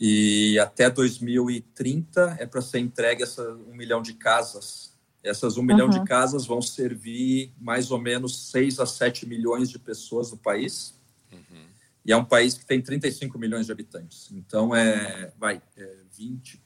E 0.00 0.58
até 0.60 0.88
2030 0.88 2.36
é 2.38 2.46
para 2.46 2.60
ser 2.62 2.78
entregue 2.78 3.22
essa 3.22 3.42
um 3.68 3.74
milhão 3.74 4.00
de 4.00 4.14
casas. 4.14 4.96
Essas 5.22 5.56
um 5.56 5.62
milhão 5.62 5.88
de 5.88 5.98
uhum. 5.98 6.04
casas 6.04 6.46
vão 6.46 6.62
servir 6.62 7.52
mais 7.60 7.90
ou 7.90 7.98
menos 7.98 8.50
6 8.50 8.78
a 8.78 8.86
7 8.86 9.26
milhões 9.26 9.68
de 9.68 9.78
pessoas 9.78 10.30
no 10.30 10.36
país. 10.36 10.94
Uhum. 11.32 11.66
E 12.06 12.12
é 12.12 12.16
um 12.16 12.24
país 12.24 12.54
que 12.54 12.64
tem 12.64 12.80
35 12.80 13.36
milhões 13.38 13.66
de 13.66 13.72
habitantes. 13.72 14.30
Então, 14.32 14.74
é, 14.74 15.32
vai, 15.36 15.60
é 15.76 15.96
20, 16.16 16.62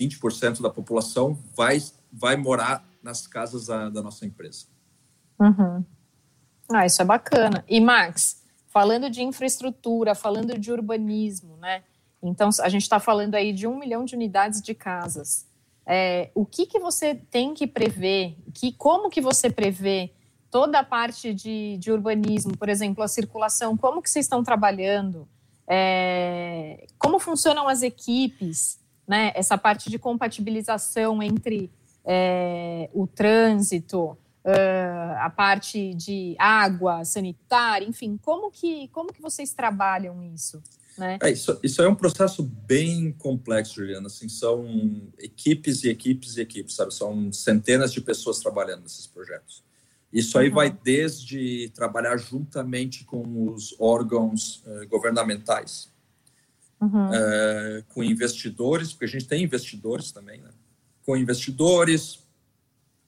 20% 0.00 0.62
da 0.62 0.70
população 0.70 1.38
vai, 1.54 1.78
vai 2.10 2.36
morar 2.36 2.88
nas 3.02 3.26
casas 3.26 3.66
da, 3.66 3.90
da 3.90 4.02
nossa 4.02 4.24
empresa. 4.24 4.66
Uhum. 5.38 5.84
Ah, 6.72 6.86
isso 6.86 7.02
é 7.02 7.04
bacana. 7.04 7.62
E, 7.68 7.80
Max, 7.80 8.42
falando 8.68 9.10
de 9.10 9.22
infraestrutura, 9.22 10.14
falando 10.14 10.58
de 10.58 10.72
urbanismo, 10.72 11.56
né? 11.58 11.82
Então, 12.22 12.50
a 12.60 12.68
gente 12.68 12.82
está 12.82 13.00
falando 13.00 13.34
aí 13.34 13.52
de 13.52 13.66
um 13.66 13.78
milhão 13.78 14.04
de 14.04 14.14
unidades 14.14 14.62
de 14.62 14.74
casas. 14.74 15.46
É, 15.84 16.30
o 16.34 16.46
que, 16.46 16.66
que 16.66 16.78
você 16.78 17.14
tem 17.14 17.52
que 17.52 17.66
prever? 17.66 18.36
Que, 18.54 18.72
como 18.72 19.10
que 19.10 19.20
você 19.20 19.50
prevê 19.50 20.12
toda 20.50 20.78
a 20.78 20.84
parte 20.84 21.34
de, 21.34 21.76
de 21.78 21.90
urbanismo, 21.90 22.56
por 22.56 22.68
exemplo, 22.68 23.02
a 23.02 23.08
circulação, 23.08 23.76
como 23.76 24.00
que 24.00 24.08
vocês 24.08 24.26
estão 24.26 24.44
trabalhando? 24.44 25.26
É, 25.66 26.86
como 26.98 27.18
funcionam 27.18 27.68
as 27.68 27.82
equipes? 27.82 28.78
Né? 29.08 29.32
Essa 29.34 29.58
parte 29.58 29.90
de 29.90 29.98
compatibilização 29.98 31.22
entre 31.22 31.70
é, 32.04 32.88
o 32.92 33.06
trânsito, 33.06 34.16
Uh, 34.44 35.14
a 35.20 35.30
parte 35.30 35.94
de 35.94 36.34
água 36.36 37.04
sanitária, 37.04 37.86
enfim, 37.86 38.18
como 38.20 38.50
que, 38.50 38.88
como 38.88 39.12
que 39.12 39.22
vocês 39.22 39.52
trabalham 39.52 40.20
isso? 40.20 40.60
Né? 40.98 41.18
É, 41.22 41.30
isso, 41.30 41.58
isso 41.62 41.82
é 41.82 41.88
um 41.88 41.94
processo 41.94 42.42
bem 42.42 43.12
complexo, 43.12 43.76
Juliana. 43.76 44.06
Assim, 44.06 44.28
são 44.28 45.10
equipes 45.18 45.84
e 45.84 45.88
equipes 45.88 46.36
e 46.36 46.40
equipes, 46.40 46.74
sabe? 46.74 46.92
São 46.92 47.32
centenas 47.32 47.92
de 47.92 48.00
pessoas 48.00 48.38
trabalhando 48.40 48.82
nesses 48.82 49.06
projetos. 49.06 49.64
Isso 50.12 50.38
aí 50.38 50.48
uhum. 50.48 50.54
vai 50.54 50.70
desde 50.70 51.70
trabalhar 51.74 52.16
juntamente 52.18 53.04
com 53.04 53.48
os 53.50 53.74
órgãos 53.78 54.62
uh, 54.66 54.86
governamentais, 54.88 55.90
uhum. 56.78 57.08
uh, 57.08 57.84
com 57.88 58.04
investidores, 58.04 58.92
porque 58.92 59.06
a 59.06 59.08
gente 59.08 59.26
tem 59.26 59.42
investidores 59.42 60.12
também, 60.12 60.42
né? 60.42 60.50
com 61.04 61.16
investidores, 61.16 62.20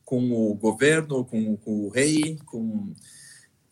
com 0.04 0.32
o 0.32 0.54
governo, 0.54 1.24
com, 1.24 1.56
com 1.56 1.86
o 1.86 1.88
rei, 1.88 2.38
com, 2.46 2.94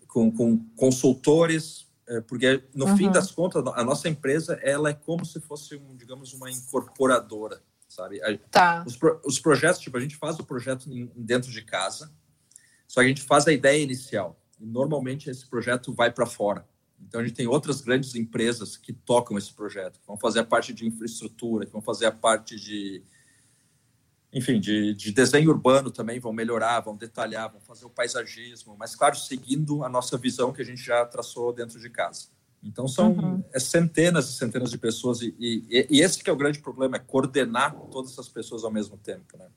com, 0.07 0.31
com 0.31 0.59
consultores, 0.77 1.87
porque 2.21 2.63
no 2.75 2.87
uhum. 2.87 2.97
fim 2.97 3.11
das 3.11 3.31
contas 3.31 3.65
a 3.75 3.85
nossa 3.85 4.09
empresa 4.09 4.59
ela 4.63 4.91
é 4.91 4.95
como 4.95 5.25
se 5.25 5.41
fosse 5.41 5.77
um, 5.77 5.97
digamos 5.97 6.33
uma 6.35 6.51
incorporadora, 6.51 7.63
sabe? 7.89 8.21
Tá. 8.51 8.85
Os, 8.87 8.99
os 9.25 9.39
projetos 9.41 9.81
tipo 9.81 9.97
a 9.97 10.01
gente 10.01 10.17
faz 10.17 10.39
o 10.39 10.45
projeto 10.45 10.89
dentro 11.17 11.51
de 11.51 11.63
casa 11.63 12.11
só 12.93 13.01
que 13.01 13.07
a 13.07 13.09
gente 13.09 13.23
faz 13.23 13.49
a 13.49 13.53
ideia 13.55 13.83
inicial. 13.83 14.39
E 14.61 14.67
normalmente 14.67 15.31
esse 15.31 15.47
projeto 15.47 15.95
vai 15.95 16.13
para 16.13 16.27
fora. 16.27 16.69
Então 17.01 17.23
a 17.23 17.25
gente 17.25 17.35
tem 17.35 17.47
outras 17.47 17.81
grandes 17.81 18.15
empresas 18.15 18.77
que 18.77 18.93
tocam 18.93 19.39
esse 19.39 19.51
projeto, 19.51 19.99
que 19.99 20.07
vão 20.07 20.19
fazer 20.19 20.41
a 20.41 20.45
parte 20.45 20.75
de 20.75 20.87
infraestrutura, 20.87 21.65
que 21.65 21.73
vão 21.73 21.81
fazer 21.81 22.05
a 22.05 22.13
parte 22.13 22.61
de 22.61 23.03
enfim, 24.33 24.59
de, 24.59 24.95
de, 24.95 25.13
desenho 25.13 25.51
urbano 25.51 25.91
também 25.91 26.19
vão 26.19 26.33
melhorar, 26.33 26.81
vão 26.81 26.97
detalhar, 26.97 27.51
vão 27.51 27.61
fazer 27.61 27.85
o 27.85 27.91
paisagismo, 27.91 28.75
mas 28.79 28.95
claro, 28.95 29.17
seguindo 29.17 29.85
a 29.85 29.89
nossa 29.89 30.17
visão 30.17 30.53
que 30.53 30.63
a 30.63 30.65
gente 30.65 30.83
já 30.83 31.05
traçou 31.05 31.53
dentro 31.53 31.79
de 31.79 31.91
casa. 31.91 32.29
Então 32.63 32.89
são 32.89 33.13
uhum. 33.13 33.45
é 33.53 33.59
centenas 33.59 34.31
e 34.31 34.33
centenas 34.39 34.71
de 34.71 34.79
pessoas 34.79 35.21
e, 35.21 35.35
e, 35.39 35.87
e, 35.91 36.01
esse 36.01 36.23
que 36.23 36.31
é 36.31 36.33
o 36.33 36.37
grande 36.37 36.61
problema, 36.61 36.97
é 36.97 37.01
coordenar 37.01 37.75
todas 37.91 38.13
essas 38.13 38.29
pessoas 38.29 38.65
ao 38.65 38.71
mesmo 38.71 38.97
tempo, 38.97 39.37
né? 39.37 39.49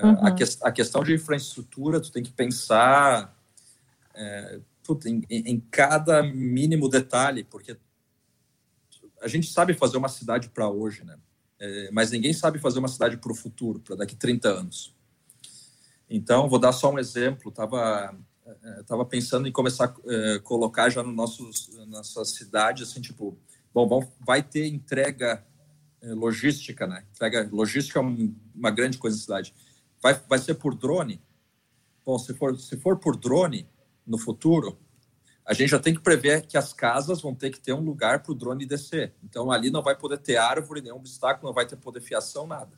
Uhum. 0.00 0.26
A, 0.26 0.30
que, 0.30 0.44
a, 0.62 0.70
questão 0.70 1.02
de 1.02 1.14
infraestrutura, 1.14 2.00
tu 2.00 2.12
tem 2.12 2.22
que 2.22 2.30
pensar 2.30 3.36
é, 4.14 4.60
puta, 4.84 5.08
em, 5.08 5.22
em, 5.28 5.60
cada 5.70 6.22
mínimo 6.22 6.88
detalhe, 6.88 7.44
porque 7.44 7.76
a 9.20 9.28
gente 9.28 9.50
sabe 9.50 9.74
fazer 9.74 9.96
uma 9.96 10.08
cidade 10.08 10.48
para 10.48 10.68
hoje, 10.68 11.04
né? 11.04 11.18
É, 11.60 11.90
mas 11.92 12.10
ninguém 12.10 12.32
sabe 12.32 12.58
fazer 12.58 12.78
uma 12.78 12.88
cidade 12.88 13.16
para 13.16 13.32
o 13.32 13.34
futuro, 13.34 13.80
para 13.80 13.96
daqui 13.96 14.14
30 14.14 14.48
anos. 14.48 14.94
Então, 16.08 16.48
vou 16.48 16.58
dar 16.58 16.72
só 16.72 16.92
um 16.92 16.98
exemplo. 16.98 17.50
Tava 17.50 18.16
é, 18.46 18.82
tava 18.84 19.04
pensando 19.04 19.46
em 19.46 19.52
começar 19.52 19.86
a 19.86 20.12
é, 20.12 20.38
colocar 20.38 20.88
já 20.88 21.02
no 21.02 21.12
nosso 21.12 21.50
nossa 21.86 22.24
cidade 22.24 22.82
assim 22.82 23.00
tipo, 23.00 23.36
bom, 23.74 23.86
bom 23.86 24.12
vai 24.24 24.42
ter 24.42 24.66
entrega 24.66 25.44
é, 26.00 26.12
logística, 26.14 26.86
né? 26.86 27.04
Entrega 27.14 27.48
logística 27.52 27.98
é 27.98 28.02
uma 28.54 28.70
grande 28.70 28.96
coisa 28.96 29.16
na 29.16 29.22
cidade 29.22 29.54
vai, 30.02 30.14
vai 30.28 30.38
ser 30.38 30.54
por 30.54 30.74
drone? 30.74 31.20
Bom, 32.04 32.18
se 32.18 32.34
for, 32.34 32.58
se 32.58 32.76
for 32.76 32.98
por 32.98 33.16
drone 33.16 33.68
no 34.06 34.18
futuro, 34.18 34.78
a 35.48 35.54
gente 35.54 35.70
já 35.70 35.78
tem 35.78 35.94
que 35.94 36.00
prever 36.00 36.46
que 36.46 36.58
as 36.58 36.74
casas 36.74 37.22
vão 37.22 37.34
ter 37.34 37.48
que 37.48 37.58
ter 37.58 37.72
um 37.72 37.80
lugar 37.80 38.22
para 38.22 38.32
o 38.32 38.34
drone 38.34 38.66
descer. 38.66 39.14
Então, 39.24 39.50
ali 39.50 39.70
não 39.70 39.82
vai 39.82 39.96
poder 39.96 40.18
ter 40.18 40.36
árvore, 40.36 40.82
nenhum 40.82 40.96
obstáculo, 40.96 41.48
não 41.48 41.54
vai 41.54 41.66
ter 41.66 41.76
poder 41.76 42.02
fiação, 42.02 42.46
nada. 42.46 42.70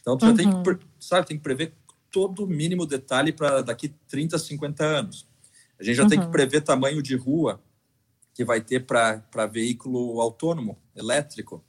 Então, 0.00 0.16
tu 0.16 0.24
uhum. 0.24 0.30
já 0.30 0.36
tem 0.36 0.48
que, 0.48 0.70
uhum. 0.70 0.78
sabe, 1.00 1.26
tem 1.26 1.36
que 1.36 1.42
prever 1.42 1.74
todo 2.08 2.44
o 2.44 2.46
mínimo 2.46 2.86
detalhe 2.86 3.32
para 3.32 3.62
daqui 3.62 3.88
30, 4.06 4.38
50 4.38 4.84
anos. 4.84 5.26
A 5.76 5.82
gente 5.82 5.96
já 5.96 6.04
uhum. 6.04 6.08
tem 6.08 6.20
que 6.20 6.26
uhum. 6.26 6.30
prever 6.30 6.60
tamanho 6.60 7.02
de 7.02 7.16
rua 7.16 7.60
que 8.32 8.44
vai 8.44 8.60
ter 8.60 8.86
para 8.86 9.46
veículo 9.50 10.20
autônomo, 10.20 10.78
elétrico. 10.94 11.64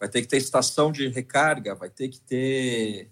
Vai 0.00 0.08
ter 0.08 0.22
que 0.22 0.28
ter 0.28 0.38
estação 0.38 0.90
de 0.90 1.08
recarga, 1.08 1.74
vai 1.74 1.90
ter 1.90 2.08
que 2.08 2.20
ter 2.22 3.10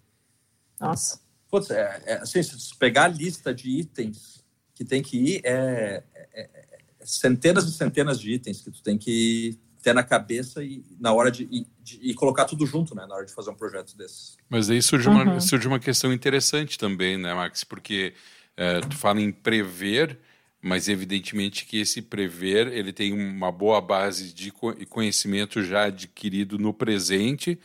nossa. 0.81 1.21
Putz, 1.51 1.71
é, 1.71 2.03
é, 2.07 2.15
assim, 2.15 2.43
se 2.43 2.75
pegar 2.77 3.05
a 3.05 3.09
lista 3.09 3.55
de 3.55 3.69
itens 3.69 4.42
que 4.83 4.89
tem 4.89 5.03
que 5.03 5.17
ir, 5.17 5.41
é, 5.45 6.03
é, 6.15 6.29
é, 6.35 6.43
é, 6.43 6.79
centenas 7.05 7.65
e 7.67 7.73
centenas 7.73 8.21
de 8.21 8.33
itens 8.33 8.61
que 8.61 8.71
tu 8.71 8.83
tem 8.83 8.99
que 8.99 9.59
ter 9.83 9.95
na 9.95 10.03
cabeça 10.03 10.63
e 10.63 10.85
na 11.01 11.13
hora 11.13 11.31
de, 11.31 11.45
de, 11.47 11.67
de, 11.99 12.15
colocar 12.15 12.45
tudo 12.45 12.65
junto, 12.67 12.95
né, 12.95 13.05
na 13.07 13.15
hora 13.15 13.27
de 13.27 13.33
fazer 13.33 13.51
um 13.51 13.55
projeto 13.55 13.97
desses. 13.97 14.37
Mas 14.49 14.71
aí 14.71 14.81
surge, 14.81 15.09
uhum. 15.09 15.23
uma, 15.23 15.41
surge 15.41 15.67
uma 15.67 15.81
questão 15.81 16.13
interessante 16.13 16.79
também, 16.79 17.17
né, 17.17 17.35
Max? 17.35 17.65
Porque 17.65 18.15
é, 18.57 18.81
tu 18.81 18.97
fala 18.97 19.21
em 19.21 19.33
prever, 19.33 20.19
mas 20.61 20.89
evidentemente 20.89 21.65
que 21.65 21.79
esse 21.79 22.01
prever 22.01 22.69
ele 22.69 22.93
tem 22.93 23.13
uma 23.13 23.51
boa 23.51 23.81
base 23.81 24.33
de 24.33 24.53
conhecimento 24.89 25.63
já 25.65 25.85
adquirido 25.85 26.59
no 26.59 26.73
presente, 26.73 27.59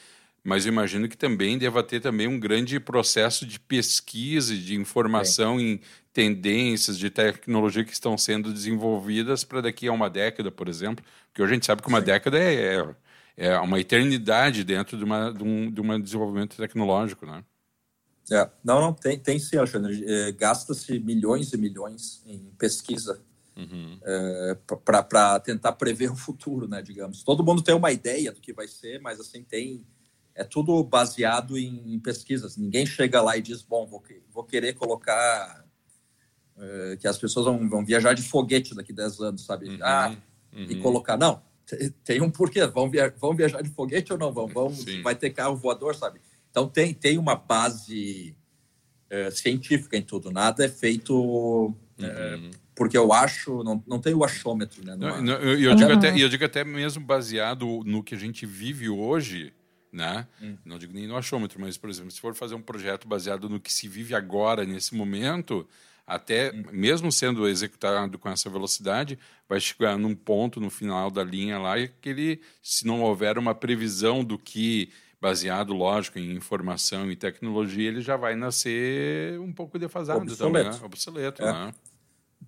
mas 0.48 0.66
eu 0.66 0.72
imagino 0.72 1.10
que 1.10 1.18
também 1.18 1.58
deva 1.58 1.84
ter 1.84 2.00
também 2.00 2.26
um 2.26 2.40
grande 2.40 2.80
processo 2.80 3.46
de 3.46 3.60
pesquisa 3.60 4.54
e 4.54 4.58
de 4.58 4.76
informação 4.76 5.60
em 5.60 5.82
tendências 6.14 6.98
de 6.98 7.10
tecnologia 7.10 7.84
que 7.84 7.92
estão 7.92 8.18
sendo 8.18 8.54
desenvolvidas 8.54 9.44
para 9.44 9.60
daqui 9.60 9.90
a 9.90 9.92
uma 9.92 10.10
década, 10.10 10.50
por 10.50 10.70
exemplo, 10.70 11.04
porque 11.28 11.42
hoje 11.42 11.52
a 11.52 11.56
gente 11.56 11.66
sabe 11.66 11.82
que 11.82 11.90
uma 11.90 12.00
Sim. 12.00 12.06
década 12.06 12.40
é, 12.40 12.78
é, 12.78 12.96
é, 13.36 13.60
uma 13.60 13.78
eternidade 13.78 14.64
dentro 14.64 14.98
de, 14.98 15.04
uma, 15.04 15.34
de, 15.34 15.44
um, 15.44 15.70
de 15.70 15.82
um 15.82 16.00
desenvolvimento 16.00 16.56
tecnológico, 16.56 17.26
né? 17.26 17.44
É, 18.32 18.50
não, 18.64 18.80
não, 18.80 18.94
tem, 18.94 19.20
tem 19.20 19.38
sim, 19.38 19.58
Alexandre. 19.58 20.02
É, 20.08 20.32
Gasta-se 20.32 20.98
milhões 20.98 21.52
e 21.52 21.58
milhões 21.58 22.24
em 22.26 22.40
pesquisa 22.58 23.20
uhum. 23.54 24.00
é, 24.02 24.58
para 24.86 25.42
tentar 25.42 25.74
prever 25.74 26.10
o 26.10 26.16
futuro, 26.16 26.70
né, 26.70 26.82
digamos. 26.82 27.22
Todo 27.22 27.44
mundo 27.44 27.62
tem 27.62 27.76
uma 27.76 27.92
ideia 27.92 28.32
do 28.32 28.40
que 28.40 28.54
vai 28.54 28.70
ser, 28.70 29.02
mas 29.02 29.20
assim, 29.20 29.44
tem... 29.44 29.86
É 30.38 30.44
tudo 30.44 30.84
baseado 30.84 31.58
em, 31.58 32.00
pesquisas. 32.00 32.56
Ninguém 32.56 32.86
chega 32.86 33.22
lá 33.22 33.36
e 33.36 33.42
diz, 33.42 33.62
bom, 33.62 33.86
vou, 33.88 34.04
vou 34.32 34.44
querer 34.44 34.74
colocar... 34.74 35.66
É, 36.60 36.98
que 37.00 37.08
as 37.08 37.18
pessoas 37.18 37.46
vão, 37.46 37.70
vão, 37.70 37.86
viajar 37.86 38.14
de 38.14 38.24
foguete 38.24 38.74
daqui 38.74 38.92
a 38.92 38.96
10 38.96 39.20
anos, 39.20 39.46
sabe? 39.46 39.70
Uhum. 39.70 39.78
Ah, 39.82 40.16
uhum. 40.54 40.66
e 40.70 40.76
colocar... 40.82 41.18
Não, 41.18 41.42
tem 42.04 42.22
um 42.22 42.30
porquê. 42.30 42.66
Vão, 42.68 42.90
via, 42.90 43.14
vão 43.20 43.36
viajar 43.36 43.62
de 43.62 43.70
foguete 43.70 44.14
ou 44.14 44.20
não 44.20 44.32
vão? 44.32 44.48
vão 44.48 44.72
vai 45.04 45.16
ter 45.16 45.32
carro 45.32 45.56
voador, 45.56 45.96
sabe? 45.96 46.20
Então 46.50 46.68
tem, 46.68 46.94
tem 46.94 47.18
uma 47.18 47.36
base 47.36 48.36
é, 49.10 49.30
científica 49.32 49.98
em 49.98 50.02
tudo. 50.02 50.32
Nada 50.32 50.66
é 50.66 50.70
feito 50.70 51.74
é, 52.00 52.36
uhum. 52.36 52.52
porque 52.76 52.98
eu 52.98 53.12
acho, 53.12 53.64
não, 53.64 53.84
não 53.88 54.00
tem 54.00 54.14
o 54.14 54.24
achômetro, 54.24 54.84
né? 54.84 54.96
Não, 54.96 55.22
não, 55.22 55.34
eu, 55.36 55.60
eu, 55.60 55.76
digo 55.76 55.92
até, 55.92 56.18
eu 56.18 56.30
digo 56.30 56.46
até 56.46 56.64
mesmo 56.64 57.04
baseado 57.04 57.82
no 57.86 58.04
que 58.04 58.16
a 58.16 58.18
gente 58.18 58.46
vive 58.46 58.90
hoje, 58.90 59.54
né? 59.92 60.28
Hum. 60.42 60.58
Não 60.66 60.78
digo 60.78 60.94
nem 60.94 61.08
no 61.08 61.16
achômetro, 61.16 61.60
mas, 61.60 61.78
por 61.78 61.90
exemplo, 61.90 62.12
se 62.12 62.20
for 62.20 62.36
fazer 62.36 62.56
um 62.56 62.62
projeto 62.62 63.08
baseado 63.08 63.50
no 63.50 63.60
que 63.60 63.72
se 63.72 63.88
vive 63.88 64.14
agora, 64.16 64.66
nesse 64.66 64.96
momento, 64.96 65.68
até 66.06 66.52
hum. 66.52 66.64
mesmo 66.72 67.12
sendo 67.12 67.48
executado 67.48 68.18
com 68.18 68.30
essa 68.30 68.50
velocidade, 68.50 69.20
vai 69.48 69.60
chegar 69.60 69.98
num 69.98 70.16
ponto 70.16 70.60
no 70.60 70.70
final 70.70 71.12
da 71.12 71.24
linha 71.24 71.58
lá 71.60 71.76
que 72.02 72.10
ele, 72.10 72.42
se 72.62 72.86
não 72.86 73.02
houver 73.02 73.38
uma 73.38 73.54
previsão 73.54 74.24
do 74.24 74.38
que 74.38 74.90
baseado, 75.20 75.74
lógico, 75.74 76.20
em 76.20 76.32
informação 76.34 77.12
e 77.12 77.16
tecnologia, 77.16 77.88
ele 77.88 78.02
já 78.02 78.16
vai 78.16 78.36
nascer 78.36 79.40
um 79.40 79.52
pouco 79.52 79.80
defasado 79.80 80.22
obsoleto. 80.22 80.70
também, 80.70 80.80
né? 80.80 80.86
obsoleto, 80.86 81.42
é. 81.42 81.52
né? 81.52 81.74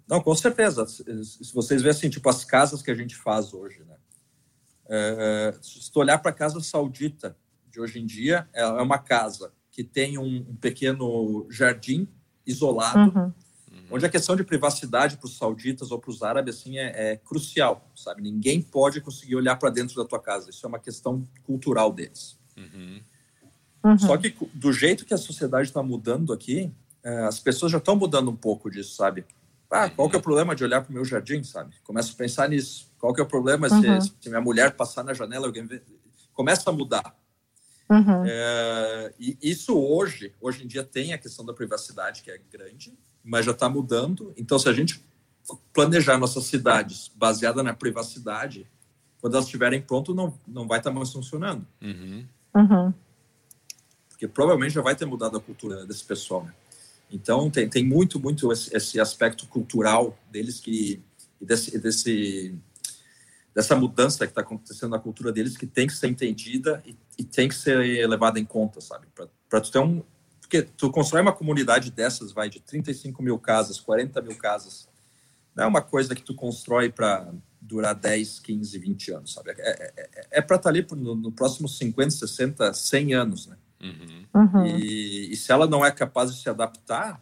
Não, 0.08 0.22
com 0.22 0.36
certeza. 0.36 0.86
Se 0.88 1.54
vocês 1.54 1.82
verem 1.82 1.98
assim, 1.98 2.10
tipo 2.10 2.28
as 2.30 2.46
casas 2.46 2.82
que 2.82 2.92
a 2.92 2.96
gente 2.96 3.16
faz 3.16 3.54
hoje, 3.54 3.84
né? 3.88 3.96
É, 4.90 5.54
se 5.62 5.92
tu 5.92 6.00
olhar 6.00 6.18
para 6.18 6.32
a 6.32 6.34
casa 6.34 6.60
saudita 6.62 7.38
de 7.70 7.80
hoje 7.80 8.00
em 8.00 8.06
dia, 8.06 8.48
é, 8.52 8.62
é 8.62 8.82
uma 8.82 8.98
casa 8.98 9.54
que 9.72 9.84
tem 9.84 10.18
um, 10.18 10.46
um 10.50 10.56
pequeno 10.56 11.46
jardim 11.50 12.08
isolado, 12.46 13.16
uhum. 13.16 13.34
onde 13.92 14.06
a 14.06 14.10
questão 14.10 14.36
de 14.36 14.44
privacidade 14.44 15.18
para 15.18 15.28
os 15.28 15.38
sauditas 15.38 15.92
ou 15.92 16.00
para 16.00 16.10
os 16.10 16.24
árabes 16.24 16.58
assim 16.58 16.80
é, 16.80 17.12
é, 17.12 17.18
crucial, 17.18 17.88
sabe? 17.96 18.24
Ninguém 18.24 18.62
pode 18.62 19.00
conseguir 19.00 19.36
olhar 19.36 19.56
para 19.58 19.70
dentro 19.70 19.96
da 19.96 20.04
tua 20.04 20.20
casa. 20.20 20.50
Isso 20.50 20.66
é 20.66 20.70
uma 20.70 20.80
questão 20.80 21.26
cultural 21.44 21.94
deles. 21.94 22.38
Uhum. 22.58 23.02
Uhum. 23.84 24.00
Só 24.00 24.18
que 24.18 24.36
do 24.54 24.74
jeito 24.74 25.06
que 25.06 25.14
a 25.14 25.18
sociedade 25.18 25.70
está 25.70 25.82
mudando 25.84 26.34
aqui, 26.34 26.72
é, 27.04 27.20
as 27.26 27.40
pessoas 27.40 27.72
já 27.72 27.78
estão 27.78 27.96
mudando 27.96 28.30
um 28.30 28.36
pouco 28.36 28.70
disso, 28.70 28.96
sabe? 28.96 29.24
Ah, 29.70 29.90
qual 29.90 30.10
que 30.10 30.16
é 30.16 30.20
o 30.20 30.22
problema 30.22 30.56
de 30.56 30.64
olhar 30.64 30.82
para 30.82 30.90
o 30.90 30.94
meu 30.94 31.06
jardim, 31.06 31.44
sabe? 31.44 31.76
Começa 31.84 32.12
a 32.12 32.16
pensar 32.16 32.50
nisso. 32.50 32.89
Qual 33.00 33.14
que 33.14 33.22
é 33.22 33.24
o 33.24 33.28
problema 33.28 33.68
uhum. 33.72 34.02
se, 34.02 34.14
se, 34.20 34.30
minha 34.30 34.42
mulher 34.42 34.76
passar 34.76 35.04
na 35.04 35.14
janela, 35.14 35.48
alguém 35.48 35.66
vê... 35.66 35.82
começa 36.34 36.70
a 36.70 36.74
mudar. 36.74 37.16
Uhum. 37.90 38.24
É, 38.26 39.14
e 39.18 39.38
isso 39.42 39.76
hoje, 39.76 40.34
hoje 40.40 40.64
em 40.64 40.68
dia 40.68 40.84
tem 40.84 41.14
a 41.14 41.18
questão 41.18 41.44
da 41.44 41.54
privacidade 41.54 42.22
que 42.22 42.30
é 42.30 42.40
grande, 42.52 42.94
mas 43.24 43.46
já 43.46 43.52
está 43.52 43.68
mudando. 43.68 44.32
Então, 44.38 44.60
se 44.60 44.70
a 44.70 44.74
gente 44.74 45.04
planejar 45.74 46.18
nossas 46.18 46.46
cidades 46.46 47.10
baseada 47.16 47.64
na 47.64 47.74
privacidade, 47.74 48.68
quando 49.20 49.34
elas 49.34 49.46
estiverem 49.46 49.82
prontas, 49.82 50.16
não, 50.16 50.38
não 50.48 50.68
vai 50.68 50.80
estar 50.80 50.92
tá 50.92 50.96
mais 50.96 51.12
funcionando. 51.12 51.66
Uhum. 51.82 52.26
Uhum. 52.56 52.94
Porque 54.10 54.28
provavelmente 54.28 54.74
já 54.74 54.82
vai 54.82 54.96
ter 54.96 55.06
mudado 55.06 55.38
a 55.38 55.42
cultura 55.42 55.86
desse 55.86 56.04
pessoal. 56.04 56.44
Né? 56.44 56.54
Então, 57.12 57.50
tem, 57.50 57.68
tem 57.68 57.84
muito, 57.84 58.20
muito 58.20 58.52
esse, 58.52 58.76
esse 58.76 59.00
aspecto 59.00 59.48
cultural 59.48 60.18
deles 60.32 60.60
que, 60.60 61.02
desse, 61.42 61.78
desse, 61.80 62.56
dessa 63.60 63.76
mudança 63.76 64.26
que 64.26 64.32
está 64.32 64.40
acontecendo 64.40 64.92
na 64.92 65.00
cultura 65.00 65.34
deles 65.34 65.58
que 65.58 65.68
tem 65.68 65.86
que 65.86 65.92
ser 65.92 66.08
entendida 66.08 66.82
e, 66.86 66.96
e 67.18 67.26
tem 67.26 67.50
que 67.50 67.56
ser 67.56 68.08
levada 68.08 68.40
em 68.40 68.46
conta, 68.46 68.80
sabe? 68.80 69.06
Para 69.50 69.60
tu 69.60 69.70
ter 69.70 69.80
um. 69.80 70.02
Porque 70.40 70.62
tu 70.62 70.90
constrói 70.90 71.22
uma 71.22 71.34
comunidade 71.34 71.92
dessas, 71.92 72.32
vai 72.32 72.50
de 72.50 72.62
35 72.62 73.22
mil 73.22 73.38
casas, 73.38 73.78
40 73.78 74.22
mil 74.22 74.36
casas. 74.38 74.88
Não 75.54 75.66
é 75.66 75.68
uma 75.68 75.82
coisa 75.82 76.16
que 76.16 76.24
tu 76.24 76.34
constrói 76.34 76.90
para 76.90 77.34
durar 77.60 77.94
10, 77.94 78.40
15, 78.40 78.80
20 78.80 79.12
anos, 79.12 79.34
sabe? 79.34 79.52
É, 79.52 79.56
é, 79.58 79.94
é, 79.98 80.28
é 80.32 80.42
para 80.42 80.56
estar 80.56 80.60
tá 80.60 80.70
ali 80.70 80.88
no, 80.96 81.14
no 81.14 81.32
próximo 81.32 81.68
50, 81.68 82.12
60, 82.12 82.74
100 82.74 83.14
anos, 83.14 83.48
né? 83.48 83.58
Uhum. 83.82 84.26
Uhum. 84.34 84.66
E, 84.68 85.34
e, 85.34 85.36
se 85.36 85.52
ela 85.52 85.68
não 85.68 85.86
é 85.86 85.92
capaz 85.92 86.34
de 86.34 86.42
se 86.42 86.50
adaptar, 86.50 87.22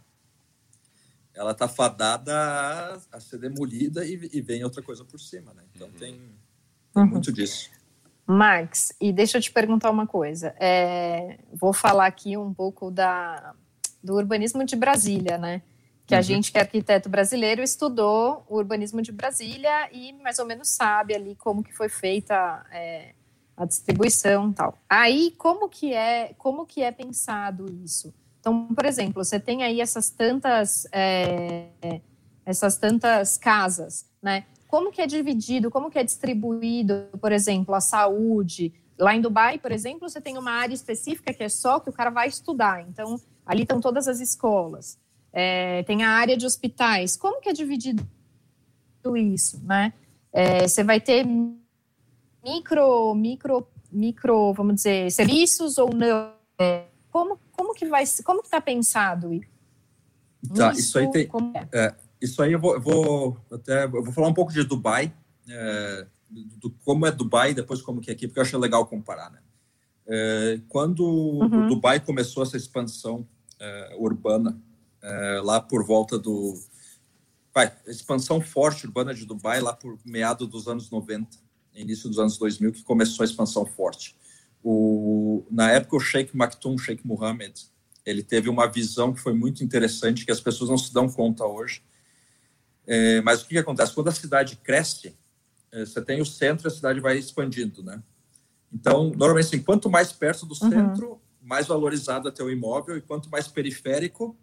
ela 1.37 1.51
está 1.51 1.67
fadada 1.67 2.33
a, 2.35 3.17
a, 3.17 3.19
ser 3.19 3.37
demolida 3.37 4.05
e, 4.05 4.29
e, 4.33 4.41
vem 4.41 4.63
outra 4.63 4.81
coisa 4.81 5.05
por 5.05 5.19
cima, 5.19 5.53
né? 5.53 5.63
Então 5.75 5.87
uhum. 5.87 5.93
tem, 5.93 6.13
tem 6.93 7.03
uhum. 7.03 7.05
muito 7.05 7.31
disso. 7.31 7.69
Max, 8.25 8.91
e 8.99 9.13
deixa 9.13 9.37
eu 9.37 9.41
te 9.41 9.51
perguntar 9.51 9.89
uma 9.89 10.05
coisa. 10.05 10.53
É, 10.59 11.37
vou 11.53 11.71
falar 11.71 12.07
aqui 12.07 12.35
um 12.35 12.53
pouco 12.53 12.91
da, 12.91 13.53
do 14.03 14.15
urbanismo 14.15 14.65
de 14.65 14.75
Brasília, 14.75 15.37
né? 15.37 15.61
que 16.07 16.15
a 16.15 16.19
uhum. 16.19 16.23
gente 16.23 16.53
que 16.53 16.57
é 16.57 16.61
arquiteto 16.61 17.09
brasileiro 17.09 17.61
estudou 17.61 18.45
o 18.47 18.55
urbanismo 18.55 19.01
de 19.01 19.11
Brasília 19.11 19.89
e 19.91 20.13
mais 20.13 20.39
ou 20.39 20.45
menos 20.45 20.69
sabe 20.69 21.13
ali 21.13 21.35
como 21.35 21.61
que 21.61 21.73
foi 21.73 21.89
feita 21.89 22.65
é, 22.71 23.13
a 23.57 23.65
distribuição 23.65 24.53
tal. 24.53 24.77
Aí 24.89 25.33
como 25.37 25.67
que 25.67 25.93
é 25.93 26.33
como 26.37 26.65
que 26.65 26.81
é 26.81 26.93
pensado 26.93 27.65
isso? 27.83 28.13
Então, 28.39 28.67
por 28.67 28.85
exemplo, 28.85 29.23
você 29.23 29.39
tem 29.39 29.63
aí 29.63 29.81
essas 29.81 30.09
tantas 30.09 30.87
é, 30.91 32.01
essas 32.45 32.77
tantas 32.77 33.37
casas, 33.37 34.05
né? 34.21 34.45
Como 34.67 34.91
que 34.91 35.01
é 35.01 35.07
dividido? 35.07 35.71
Como 35.71 35.89
que 35.89 35.99
é 35.99 36.03
distribuído? 36.03 37.07
Por 37.21 37.31
exemplo, 37.31 37.73
a 37.73 37.81
saúde 37.81 38.73
lá 38.97 39.15
em 39.15 39.21
Dubai, 39.21 39.59
por 39.59 39.71
exemplo, 39.71 40.09
você 40.09 40.19
tem 40.19 40.37
uma 40.37 40.51
área 40.51 40.73
específica 40.73 41.33
que 41.33 41.43
é 41.43 41.49
só 41.49 41.79
que 41.79 41.89
o 41.89 41.93
cara 41.93 42.09
vai 42.09 42.27
estudar. 42.27 42.81
Então, 42.87 43.19
ali 43.45 43.63
estão 43.63 43.79
todas 43.79 44.07
as 44.07 44.19
escolas 44.19 44.97
é, 45.39 45.83
tem 45.83 46.03
a 46.03 46.09
área 46.09 46.35
de 46.35 46.47
hospitais. 46.47 47.15
Como 47.15 47.39
que 47.39 47.47
é 47.47 47.53
dividido 47.53 48.03
isso, 49.15 49.61
né? 49.63 49.93
É, 50.33 50.67
você 50.67 50.83
vai 50.83 50.99
ter 50.99 51.25
micro, 52.43 53.13
micro, 53.13 53.67
micro, 53.91 54.53
vamos 54.53 54.75
dizer, 54.75 55.11
serviços 55.11 55.77
ou 55.77 55.93
não? 55.93 56.33
É, 56.59 56.85
como, 57.11 57.39
como 57.57 57.73
que 57.73 57.85
vai, 57.87 58.03
como 58.23 58.41
que 58.41 58.47
está 58.47 58.61
pensado 58.61 59.29
Tá, 60.55 60.71
isso, 60.71 60.79
isso 60.79 60.99
aí 60.99 61.11
tem, 61.11 61.29
é? 61.73 61.87
é? 61.87 61.95
isso 62.21 62.41
aí 62.41 62.53
eu 62.53 62.59
vou, 62.59 62.75
eu 62.75 62.81
vou 62.81 63.37
até, 63.51 63.85
eu 63.85 64.03
vou 64.03 64.13
falar 64.13 64.27
um 64.27 64.33
pouco 64.33 64.53
de 64.53 64.63
Dubai, 64.63 65.11
é, 65.49 66.07
do, 66.29 66.69
como 66.85 67.05
é 67.05 67.11
Dubai, 67.11 67.53
depois 67.53 67.81
como 67.81 67.99
que 67.99 68.11
é 68.11 68.13
aqui, 68.13 68.27
porque 68.27 68.39
eu 68.39 68.43
acho 68.43 68.57
legal 68.57 68.85
comparar, 68.85 69.31
né? 69.31 69.39
É, 70.07 70.61
quando 70.69 71.03
uhum. 71.03 71.67
Dubai 71.67 71.99
começou 71.99 72.43
essa 72.43 72.55
expansão 72.55 73.27
urbana 73.97 74.61
é, 75.01 75.41
lá 75.43 75.59
por 75.59 75.85
volta 75.85 76.17
do. 76.17 76.53
Vai, 77.53 77.75
expansão 77.87 78.39
forte 78.39 78.85
urbana 78.85 79.13
de 79.13 79.25
Dubai, 79.25 79.59
lá 79.59 79.73
por 79.73 79.97
meado 80.05 80.45
dos 80.45 80.67
anos 80.67 80.91
90, 80.91 81.37
início 81.73 82.07
dos 82.07 82.19
anos 82.19 82.37
2000, 82.37 82.71
que 82.71 82.83
começou 82.83 83.23
a 83.23 83.25
expansão 83.25 83.65
forte. 83.65 84.15
O, 84.63 85.45
na 85.49 85.71
época, 85.71 85.95
o 85.95 85.99
Sheikh 85.99 86.35
Maktoum, 86.35 86.77
Sheikh 86.77 87.05
Mohammed, 87.05 87.53
ele 88.05 88.23
teve 88.23 88.49
uma 88.49 88.67
visão 88.67 89.13
que 89.13 89.19
foi 89.19 89.33
muito 89.33 89.63
interessante, 89.63 90.25
que 90.25 90.31
as 90.31 90.39
pessoas 90.39 90.69
não 90.69 90.77
se 90.77 90.93
dão 90.93 91.09
conta 91.09 91.45
hoje. 91.45 91.83
É, 92.85 93.21
mas 93.21 93.41
o 93.41 93.43
que, 93.43 93.49
que, 93.55 93.57
acontece? 93.57 93.93
Quando 93.93 94.07
a 94.07 94.13
cidade 94.13 94.55
cresce, 94.57 95.15
é, 95.71 95.85
você 95.85 96.01
tem 96.01 96.21
o 96.21 96.25
centro 96.25 96.67
e 96.67 96.69
a 96.69 96.71
cidade 96.71 96.99
vai 96.99 97.17
expandindo, 97.17 97.83
né? 97.83 98.01
Então, 98.71 99.11
normalmente, 99.11 99.47
assim, 99.47 99.61
quanto 99.61 99.89
mais 99.89 100.11
perto 100.11 100.45
do 100.45 100.53
uhum. 100.61 100.69
centro, 100.69 101.21
mais 101.41 101.67
valorizado 101.67 102.27
é 102.27 102.31
teu 102.31 102.49
imóvel, 102.49 102.97
e 102.97 103.01
quanto 103.01 103.29
mais 103.29 103.47
periférico, 103.47 104.37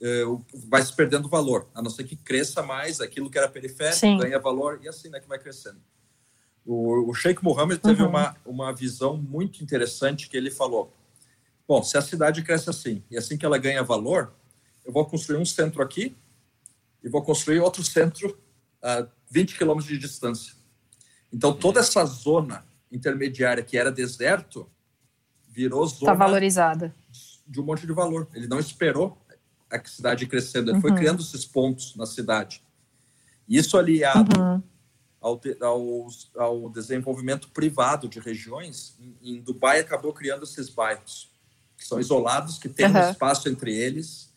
é, 0.00 0.22
vai 0.68 0.82
se 0.82 0.94
perdendo 0.94 1.28
valor, 1.28 1.68
a 1.74 1.82
não 1.82 1.90
ser 1.90 2.04
que 2.04 2.16
cresça 2.16 2.62
mais, 2.62 3.00
aquilo 3.00 3.30
que 3.30 3.38
era 3.38 3.48
periférico 3.48 3.98
Sim. 3.98 4.16
ganha 4.16 4.38
valor 4.38 4.80
e 4.82 4.88
assim 4.88 5.08
né, 5.08 5.20
que 5.20 5.28
vai 5.28 5.38
crescendo. 5.38 5.80
O, 6.68 7.10
o 7.10 7.14
Sheikh 7.14 7.42
Mohammed 7.42 7.80
teve 7.80 8.02
uhum. 8.02 8.10
uma, 8.10 8.36
uma 8.44 8.74
visão 8.74 9.16
muito 9.16 9.64
interessante 9.64 10.28
que 10.28 10.36
ele 10.36 10.50
falou: 10.50 10.92
bom, 11.66 11.82
se 11.82 11.96
a 11.96 12.02
cidade 12.02 12.42
cresce 12.42 12.68
assim 12.68 13.02
e 13.10 13.16
assim 13.16 13.38
que 13.38 13.46
ela 13.46 13.56
ganha 13.56 13.82
valor, 13.82 14.34
eu 14.84 14.92
vou 14.92 15.06
construir 15.06 15.38
um 15.38 15.46
centro 15.46 15.82
aqui 15.82 16.14
e 17.02 17.08
vou 17.08 17.22
construir 17.22 17.60
outro 17.60 17.82
centro 17.82 18.38
a 18.82 19.06
20 19.30 19.56
quilômetros 19.56 19.90
de 19.90 19.96
distância. 19.96 20.52
Então 21.32 21.54
toda 21.54 21.80
essa 21.80 22.04
zona 22.04 22.66
intermediária 22.92 23.62
que 23.62 23.78
era 23.78 23.90
deserto 23.90 24.68
virou 25.48 25.88
tá 25.88 25.94
zona 25.94 26.14
valorizada 26.14 26.94
de 27.46 27.62
um 27.62 27.64
monte 27.64 27.86
de 27.86 27.94
valor. 27.94 28.28
Ele 28.34 28.46
não 28.46 28.60
esperou 28.60 29.16
a 29.70 29.82
cidade 29.88 30.26
crescendo, 30.26 30.68
ele 30.68 30.76
uhum. 30.76 30.82
foi 30.82 30.94
criando 30.94 31.22
esses 31.22 31.46
pontos 31.46 31.96
na 31.96 32.04
cidade. 32.04 32.62
Isso 33.48 33.78
aliado 33.78 34.38
uhum. 34.38 34.62
Ao, 35.20 35.40
ao, 35.60 36.08
ao, 36.36 36.70
desenvolvimento 36.70 37.48
privado 37.48 38.08
de 38.08 38.20
regiões, 38.20 38.96
em, 39.00 39.16
em, 39.22 39.40
Dubai 39.40 39.80
acabou 39.80 40.12
criando 40.12 40.44
esses 40.44 40.68
bairros. 40.68 41.30
que 41.76 41.84
são 41.84 42.00
isolados, 42.00 42.58
que 42.58 42.68
têm 42.68 42.86
uhum. 42.86 42.96
um 42.96 43.10
espaço 43.10 43.48
entre 43.48 43.76
eles. 43.76 44.32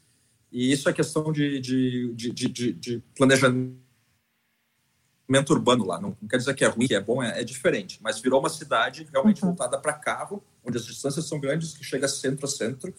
E 0.51 0.71
isso 0.71 0.89
é 0.89 0.93
questão 0.93 1.31
de, 1.31 1.59
de, 1.59 2.13
de, 2.13 2.31
de, 2.31 2.73
de 2.73 3.03
planejamento 3.15 3.81
urbano 5.49 5.85
lá. 5.85 5.99
Não, 5.99 6.15
não, 6.21 6.27
quer 6.27 6.37
dizer 6.37 6.53
que 6.53 6.65
é 6.65 6.67
ruim, 6.67 6.87
que 6.87 6.95
é 6.95 6.99
bom, 6.99 7.23
é, 7.23 7.41
é 7.41 7.43
diferente. 7.43 7.99
Mas 8.01 8.19
virou 8.19 8.39
uma 8.39 8.49
cidade 8.49 9.07
realmente 9.11 9.41
uhum. 9.41 9.49
voltada 9.49 9.77
para 9.79 9.93
carro, 9.93 10.43
onde 10.63 10.77
as 10.77 10.85
distâncias 10.85 11.25
são 11.25 11.39
grandes, 11.39 11.73
que 11.73 11.83
chega 11.83 12.07
centro 12.07 12.45
a 12.45 12.49
centro. 12.49 12.93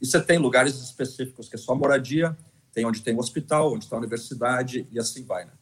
E 0.00 0.06
você 0.06 0.20
tem 0.20 0.38
lugares 0.38 0.74
específicos 0.76 1.48
que 1.48 1.56
é 1.56 1.58
só 1.58 1.74
moradia, 1.74 2.36
tem 2.72 2.84
onde 2.84 3.02
tem 3.02 3.14
um 3.14 3.18
hospital, 3.18 3.72
onde 3.72 3.84
está 3.84 3.96
a 3.96 3.98
universidade 3.98 4.88
e 4.90 4.98
assim 4.98 5.24
vai, 5.24 5.44
né? 5.44 5.52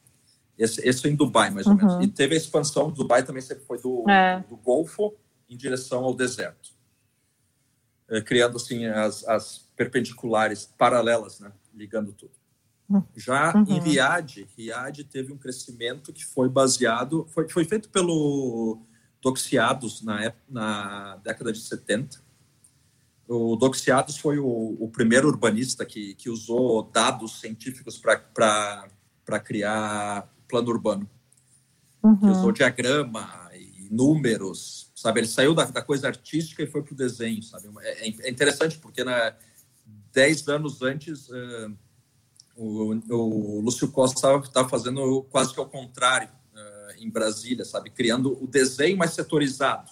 Esse, 0.58 0.86
esse 0.86 1.08
em 1.08 1.16
Dubai, 1.16 1.50
mais 1.50 1.66
ou 1.66 1.72
uhum. 1.72 1.78
menos. 1.78 2.04
E 2.04 2.08
teve 2.08 2.34
a 2.34 2.38
expansão, 2.38 2.90
Dubai 2.90 3.24
também 3.24 3.42
sempre 3.42 3.64
foi 3.64 3.80
do, 3.80 4.08
é. 4.08 4.44
do 4.48 4.56
Golfo 4.56 5.14
em 5.48 5.56
direção 5.56 6.04
ao 6.04 6.14
deserto. 6.14 6.70
É, 8.08 8.20
criando, 8.20 8.56
assim, 8.56 8.84
as, 8.86 9.26
as 9.26 9.70
perpendiculares 9.76 10.66
paralelas, 10.76 11.40
né? 11.40 11.52
Ligando 11.74 12.12
tudo. 12.12 12.32
Uhum. 12.88 13.02
Já 13.16 13.54
uhum. 13.56 13.64
em 13.68 13.80
Riad, 13.80 14.46
Riad 14.56 15.04
teve 15.04 15.32
um 15.32 15.38
crescimento 15.38 16.12
que 16.12 16.24
foi 16.24 16.48
baseado, 16.48 17.26
foi, 17.30 17.48
foi 17.48 17.64
feito 17.64 17.88
pelo 17.88 18.82
Doxiados 19.22 20.02
na, 20.02 20.24
época, 20.24 20.44
na 20.48 21.16
década 21.16 21.52
de 21.52 21.60
70. 21.60 22.20
O 23.26 23.56
Doxiados 23.56 24.18
foi 24.18 24.38
o, 24.38 24.76
o 24.78 24.90
primeiro 24.90 25.28
urbanista 25.28 25.86
que, 25.86 26.14
que 26.14 26.28
usou 26.28 26.82
dados 26.82 27.40
científicos 27.40 27.98
para 27.98 29.40
criar 29.42 30.28
plano 30.52 30.68
urbano. 30.68 31.10
Uhum. 32.02 32.16
Que 32.16 32.26
usou 32.26 32.52
diagrama 32.52 33.50
e 33.54 33.88
números, 33.90 34.90
sabe? 34.94 35.20
Ele 35.20 35.26
saiu 35.26 35.54
da, 35.54 35.64
da 35.64 35.80
coisa 35.80 36.08
artística 36.08 36.62
e 36.62 36.66
foi 36.66 36.82
para 36.82 36.92
o 36.92 36.96
desenho, 36.96 37.42
sabe? 37.42 37.68
É, 37.80 38.08
é, 38.08 38.30
interessante 38.30 38.76
porque, 38.78 39.02
né, 39.02 39.34
dez 40.12 40.46
anos 40.48 40.82
antes... 40.82 41.28
Uh, 41.28 41.74
o, 42.54 42.94
o 43.10 43.60
Lúcio 43.60 43.88
Costa 43.90 44.36
estava 44.44 44.68
fazendo 44.68 45.22
quase 45.30 45.54
que 45.54 45.60
ao 45.60 45.66
contrário 45.66 46.28
uh, 46.28 47.02
em 47.02 47.10
Brasília, 47.10 47.64
sabe? 47.64 47.90
Criando 47.90 48.38
o 48.42 48.46
desenho 48.46 48.96
mais 48.96 49.12
setorizado. 49.12 49.90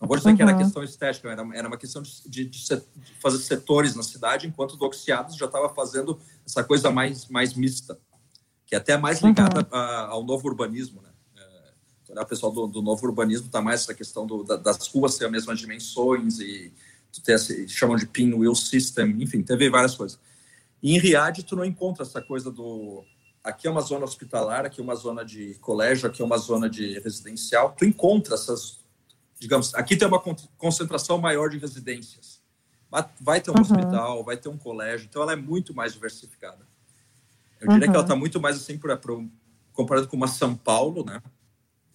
Não 0.00 0.08
vou 0.08 0.16
dizer 0.16 0.30
uhum. 0.30 0.36
que 0.36 0.42
era 0.42 0.56
questão 0.56 0.82
estética, 0.82 1.30
era, 1.30 1.46
era 1.52 1.68
uma 1.68 1.76
questão 1.76 2.00
de, 2.00 2.22
de, 2.26 2.44
de, 2.46 2.82
fazer 3.20 3.38
setores 3.38 3.94
na 3.94 4.02
cidade, 4.02 4.46
enquanto 4.46 4.72
o 4.72 4.76
Doxiados 4.76 5.36
já 5.36 5.44
estava 5.44 5.68
fazendo 5.68 6.18
essa 6.46 6.64
coisa 6.64 6.90
mais, 6.90 7.28
mais 7.28 7.52
mista, 7.52 7.98
que 8.70 8.76
é 8.76 8.78
até 8.78 8.96
mais 8.96 9.20
ligada 9.20 9.66
uhum. 9.72 9.78
ao 10.12 10.22
novo 10.22 10.46
urbanismo, 10.46 11.02
né? 11.02 11.10
É, 12.14 12.20
o 12.20 12.26
pessoal 12.26 12.52
do, 12.52 12.68
do, 12.68 12.80
novo 12.80 13.04
urbanismo 13.04 13.46
está 13.46 13.60
mais 13.60 13.80
essa 13.80 13.92
questão 13.92 14.24
do, 14.24 14.44
da, 14.44 14.56
das 14.56 14.86
ruas 14.86 15.18
ter 15.18 15.24
as 15.24 15.30
mesmas 15.32 15.58
dimensões 15.58 16.38
e 16.38 16.72
ter, 17.24 17.36
chamam 17.68 17.96
de 17.96 18.06
pinwheel 18.06 18.54
system, 18.54 19.20
enfim, 19.20 19.42
teve 19.42 19.68
várias 19.68 19.96
coisas. 19.96 20.20
E 20.80 20.94
em 20.94 21.00
Riad, 21.00 21.42
tu 21.42 21.56
não 21.56 21.64
encontra 21.64 22.04
essa 22.04 22.22
coisa 22.22 22.48
do. 22.48 23.04
Aqui 23.42 23.66
é 23.66 23.70
uma 23.70 23.80
zona 23.80 24.04
hospitalar, 24.04 24.64
aqui 24.64 24.80
é 24.80 24.84
uma 24.84 24.94
zona 24.94 25.24
de 25.24 25.54
colégio, 25.54 26.08
aqui 26.08 26.22
é 26.22 26.24
uma 26.24 26.38
zona 26.38 26.70
de 26.70 27.00
residencial. 27.00 27.74
Tu 27.76 27.84
encontra 27.84 28.34
essas. 28.34 28.78
Digamos, 29.40 29.74
aqui 29.74 29.96
tem 29.96 30.06
uma 30.06 30.22
concentração 30.56 31.18
maior 31.18 31.50
de 31.50 31.58
residências. 31.58 32.40
Vai 33.20 33.40
ter 33.40 33.50
um 33.50 33.54
uhum. 33.54 33.60
hospital, 33.62 34.24
vai 34.24 34.36
ter 34.36 34.48
um 34.48 34.58
colégio, 34.58 35.06
então 35.08 35.22
ela 35.22 35.32
é 35.32 35.36
muito 35.36 35.74
mais 35.74 35.92
diversificada. 35.92 36.69
Eu 37.60 37.68
diria 37.68 37.86
uhum. 37.86 37.92
que 37.92 37.96
ela 37.96 38.04
está 38.04 38.16
muito 38.16 38.40
mais 38.40 38.56
assim, 38.56 38.78
para 38.78 38.98
comparado 39.72 40.08
com 40.08 40.16
uma 40.16 40.26
São 40.26 40.56
Paulo, 40.56 41.04
né? 41.04 41.22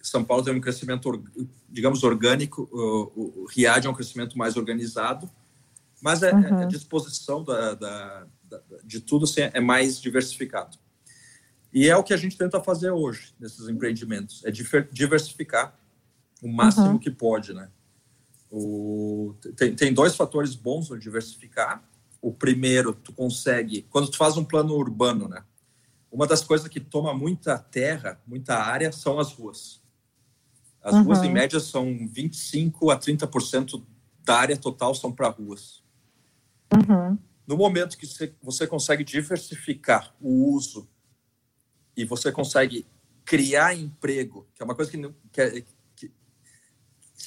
São 0.00 0.24
Paulo 0.24 0.44
tem 0.44 0.54
um 0.54 0.60
crescimento, 0.60 1.24
digamos, 1.68 2.04
orgânico, 2.04 2.68
o, 2.72 3.42
o 3.42 3.46
Riad 3.46 3.86
é 3.86 3.90
um 3.90 3.94
crescimento 3.94 4.38
mais 4.38 4.56
organizado, 4.56 5.28
mas 6.00 6.22
é, 6.22 6.32
uhum. 6.32 6.60
a 6.60 6.64
disposição 6.64 7.42
da, 7.42 7.74
da, 7.74 8.26
de 8.84 9.00
tudo 9.00 9.24
assim, 9.24 9.40
é 9.52 9.60
mais 9.60 10.00
diversificado. 10.00 10.78
E 11.72 11.88
é 11.88 11.96
o 11.96 12.04
que 12.04 12.14
a 12.14 12.16
gente 12.16 12.38
tenta 12.38 12.62
fazer 12.62 12.90
hoje 12.90 13.34
nesses 13.40 13.68
empreendimentos, 13.68 14.44
é 14.44 14.50
diversificar 14.50 15.76
o 16.42 16.48
máximo 16.48 16.86
uhum. 16.86 16.98
que 16.98 17.10
pode, 17.10 17.52
né? 17.52 17.68
O, 18.50 19.34
tem, 19.56 19.74
tem 19.74 19.92
dois 19.92 20.14
fatores 20.14 20.54
bons 20.54 20.88
no 20.88 20.98
diversificar. 20.98 21.82
O 22.22 22.32
primeiro, 22.32 22.92
tu 22.94 23.12
consegue, 23.12 23.82
quando 23.90 24.10
tu 24.10 24.16
faz 24.16 24.36
um 24.36 24.44
plano 24.44 24.74
urbano, 24.74 25.28
né? 25.28 25.42
Uma 26.16 26.26
das 26.26 26.42
coisas 26.42 26.66
que 26.66 26.80
toma 26.80 27.12
muita 27.12 27.58
terra, 27.58 28.18
muita 28.26 28.56
área, 28.56 28.90
são 28.90 29.18
as 29.18 29.34
ruas. 29.34 29.82
As 30.82 30.94
uhum. 30.94 31.02
ruas, 31.02 31.22
em 31.22 31.30
média, 31.30 31.60
são 31.60 32.08
25 32.10 32.90
a 32.90 32.98
30% 32.98 33.84
da 34.24 34.38
área 34.38 34.56
total 34.56 34.94
são 34.94 35.12
para 35.12 35.28
ruas. 35.28 35.84
Uhum. 36.72 37.18
No 37.46 37.58
momento 37.58 37.98
que 37.98 38.06
você 38.42 38.66
consegue 38.66 39.04
diversificar 39.04 40.14
o 40.18 40.54
uso 40.54 40.88
e 41.94 42.02
você 42.06 42.32
consegue 42.32 42.86
criar 43.22 43.74
emprego, 43.74 44.48
que 44.54 44.62
é 44.62 44.64
uma 44.64 44.74
coisa 44.74 44.90
que, 44.90 44.96
que, 45.30 45.40
é, 45.42 45.60
que, 45.94 46.08
que 46.08 46.10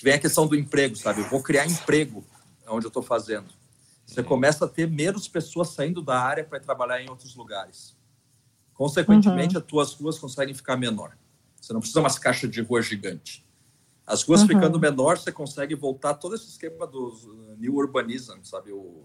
vem 0.03 0.15
a 0.15 0.19
questão 0.19 0.47
do 0.47 0.55
emprego, 0.55 0.95
sabe? 0.95 1.21
Eu 1.21 1.29
vou 1.29 1.43
criar 1.43 1.67
emprego 1.67 2.25
onde 2.67 2.87
eu 2.87 2.89
estou 2.89 3.03
fazendo. 3.03 3.53
Você 4.03 4.23
começa 4.23 4.65
a 4.65 4.67
ter 4.67 4.89
menos 4.89 5.27
pessoas 5.27 5.69
saindo 5.69 6.01
da 6.01 6.19
área 6.19 6.43
para 6.43 6.59
trabalhar 6.59 6.99
em 7.03 7.07
outros 7.07 7.35
lugares. 7.35 7.98
Consequentemente, 8.79 9.57
uhum. 9.57 9.61
as 9.61 9.67
tuas 9.67 9.93
ruas 9.93 10.17
conseguem 10.17 10.55
ficar 10.55 10.77
menor. 10.77 11.11
Você 11.59 11.73
não 11.73 11.81
precisa 11.81 11.99
mais 11.99 12.17
caixa 12.17 12.47
de 12.47 12.61
rua 12.61 12.81
gigante. 12.81 13.45
As 14.07 14.23
ruas 14.23 14.39
uhum. 14.39 14.47
ficando 14.47 14.79
menor, 14.79 15.17
você 15.17 15.33
consegue 15.33 15.75
voltar 15.75 16.13
todo 16.13 16.33
esse 16.33 16.47
esquema 16.47 16.87
do 16.87 17.13
new 17.59 17.75
urbanism, 17.75 18.37
sabe? 18.41 18.71
O, 18.71 19.03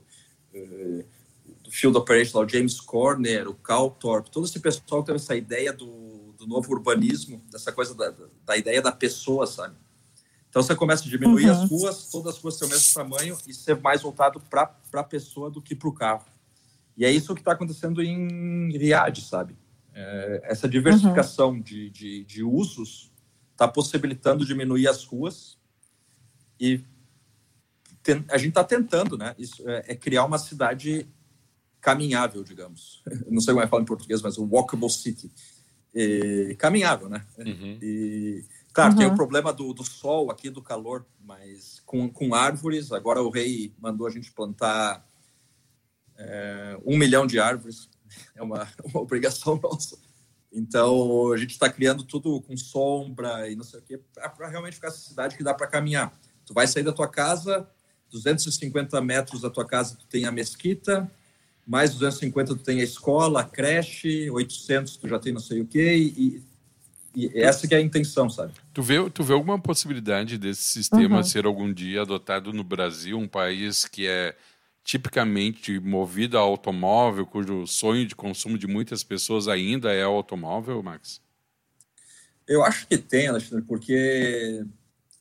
do 1.60 1.72
Field 1.72 1.98
Operation, 1.98 2.38
o 2.38 2.48
James 2.48 2.80
Corner, 2.80 3.48
o 3.48 3.54
Cal 3.54 3.90
Thorpe, 3.90 4.30
todo 4.30 4.46
esse 4.46 4.60
pessoal 4.60 5.02
teve 5.02 5.16
essa 5.16 5.34
ideia 5.34 5.72
do, 5.72 6.32
do 6.38 6.46
novo 6.46 6.72
urbanismo, 6.72 7.42
dessa 7.50 7.72
coisa 7.72 7.96
da, 7.96 8.14
da 8.46 8.56
ideia 8.56 8.80
da 8.80 8.92
pessoa, 8.92 9.44
sabe? 9.44 9.74
Então 10.48 10.62
você 10.62 10.76
começa 10.76 11.02
a 11.02 11.10
diminuir 11.10 11.46
uhum. 11.46 11.50
as 11.50 11.68
ruas, 11.68 12.10
todas 12.12 12.36
as 12.36 12.40
ruas 12.40 12.56
têm 12.56 12.68
o 12.68 12.70
mesmo 12.70 12.94
tamanho 12.94 13.36
e 13.44 13.52
ser 13.52 13.80
mais 13.80 14.02
voltado 14.02 14.38
para 14.38 14.72
a 14.92 15.02
pessoa 15.02 15.50
do 15.50 15.60
que 15.60 15.74
para 15.74 15.88
o 15.88 15.92
carro. 15.92 16.26
E 16.96 17.04
é 17.04 17.10
isso 17.10 17.34
que 17.34 17.40
está 17.40 17.50
acontecendo 17.50 18.00
em 18.00 18.70
Riad, 18.70 19.20
sabe? 19.20 19.63
É, 19.94 20.40
essa 20.44 20.68
diversificação 20.68 21.50
uhum. 21.50 21.60
de, 21.60 21.88
de, 21.90 22.24
de 22.24 22.42
usos 22.42 23.12
está 23.52 23.68
possibilitando 23.68 24.44
diminuir 24.44 24.88
as 24.88 25.04
ruas 25.04 25.56
e 26.58 26.84
a 28.28 28.36
gente 28.36 28.50
está 28.50 28.64
tentando, 28.64 29.16
né? 29.16 29.34
Isso 29.38 29.68
é, 29.68 29.84
é, 29.88 29.94
criar 29.94 30.24
uma 30.24 30.36
cidade 30.36 31.08
caminhável, 31.80 32.42
digamos. 32.42 33.02
Não 33.30 33.40
sei 33.40 33.54
como 33.54 33.64
é 33.64 33.68
falar 33.68 33.82
em 33.82 33.86
português, 33.86 34.20
mas 34.20 34.36
o 34.36 34.46
walkable 34.46 34.90
city. 34.90 35.30
E, 35.94 36.56
caminhável, 36.58 37.08
né? 37.08 37.24
Uhum. 37.38 37.78
E, 37.80 38.44
claro, 38.72 38.92
uhum. 38.92 38.98
tem 38.98 39.06
o 39.06 39.10
uhum. 39.10 39.16
problema 39.16 39.52
do, 39.52 39.72
do 39.72 39.84
sol 39.84 40.30
aqui, 40.30 40.50
do 40.50 40.60
calor, 40.60 41.06
mas 41.20 41.80
com, 41.86 42.10
com 42.10 42.34
árvores, 42.34 42.92
agora 42.92 43.22
o 43.22 43.30
rei 43.30 43.72
mandou 43.78 44.06
a 44.06 44.10
gente 44.10 44.32
plantar 44.32 45.06
é, 46.18 46.78
um 46.84 46.98
milhão 46.98 47.26
de 47.26 47.38
árvores. 47.38 47.88
É 48.34 48.42
uma, 48.42 48.68
uma 48.84 49.00
obrigação 49.00 49.58
nossa. 49.62 49.96
Então, 50.52 51.32
a 51.32 51.36
gente 51.36 51.50
está 51.50 51.68
criando 51.68 52.04
tudo 52.04 52.40
com 52.42 52.56
sombra 52.56 53.50
e 53.50 53.56
não 53.56 53.64
sei 53.64 53.80
o 53.80 53.82
quê, 53.82 54.00
para 54.14 54.48
realmente 54.48 54.74
ficar 54.74 54.88
essa 54.88 54.98
cidade 54.98 55.36
que 55.36 55.42
dá 55.42 55.52
para 55.52 55.66
caminhar. 55.66 56.16
Tu 56.46 56.54
vai 56.54 56.66
sair 56.66 56.84
da 56.84 56.92
tua 56.92 57.08
casa, 57.08 57.68
250 58.12 59.00
metros 59.00 59.40
da 59.40 59.50
tua 59.50 59.66
casa 59.66 59.96
tu 59.96 60.06
tem 60.06 60.26
a 60.26 60.30
mesquita, 60.30 61.10
mais 61.66 61.92
250 61.92 62.54
tu 62.54 62.62
tem 62.62 62.80
a 62.80 62.84
escola, 62.84 63.40
a 63.40 63.44
creche, 63.44 64.30
800 64.30 64.96
tu 64.96 65.08
já 65.08 65.18
tem 65.18 65.32
não 65.32 65.40
sei 65.40 65.60
o 65.60 65.66
quê, 65.66 65.96
e, 65.96 66.42
e 67.16 67.40
essa 67.40 67.66
que 67.66 67.74
é 67.74 67.78
a 67.78 67.80
intenção, 67.80 68.28
sabe? 68.28 68.52
Tu 68.72 68.82
vê, 68.82 69.10
tu 69.10 69.22
vê 69.24 69.32
alguma 69.32 69.58
possibilidade 69.58 70.36
desse 70.38 70.62
sistema 70.62 71.18
uhum. 71.18 71.22
ser 71.22 71.46
algum 71.46 71.72
dia 71.72 72.02
adotado 72.02 72.52
no 72.52 72.62
Brasil, 72.62 73.18
um 73.18 73.28
país 73.28 73.84
que 73.84 74.06
é 74.06 74.36
tipicamente 74.84 75.80
movido 75.80 76.36
a 76.36 76.42
automóvel, 76.42 77.26
cujo 77.26 77.66
sonho 77.66 78.06
de 78.06 78.14
consumo 78.14 78.58
de 78.58 78.66
muitas 78.66 79.02
pessoas 79.02 79.48
ainda 79.48 79.90
é 79.90 80.06
o 80.06 80.10
automóvel, 80.10 80.82
Max? 80.82 81.22
Eu 82.46 82.62
acho 82.62 82.86
que 82.86 82.98
tem, 82.98 83.26
Alexandre, 83.26 83.64
porque, 83.64 84.62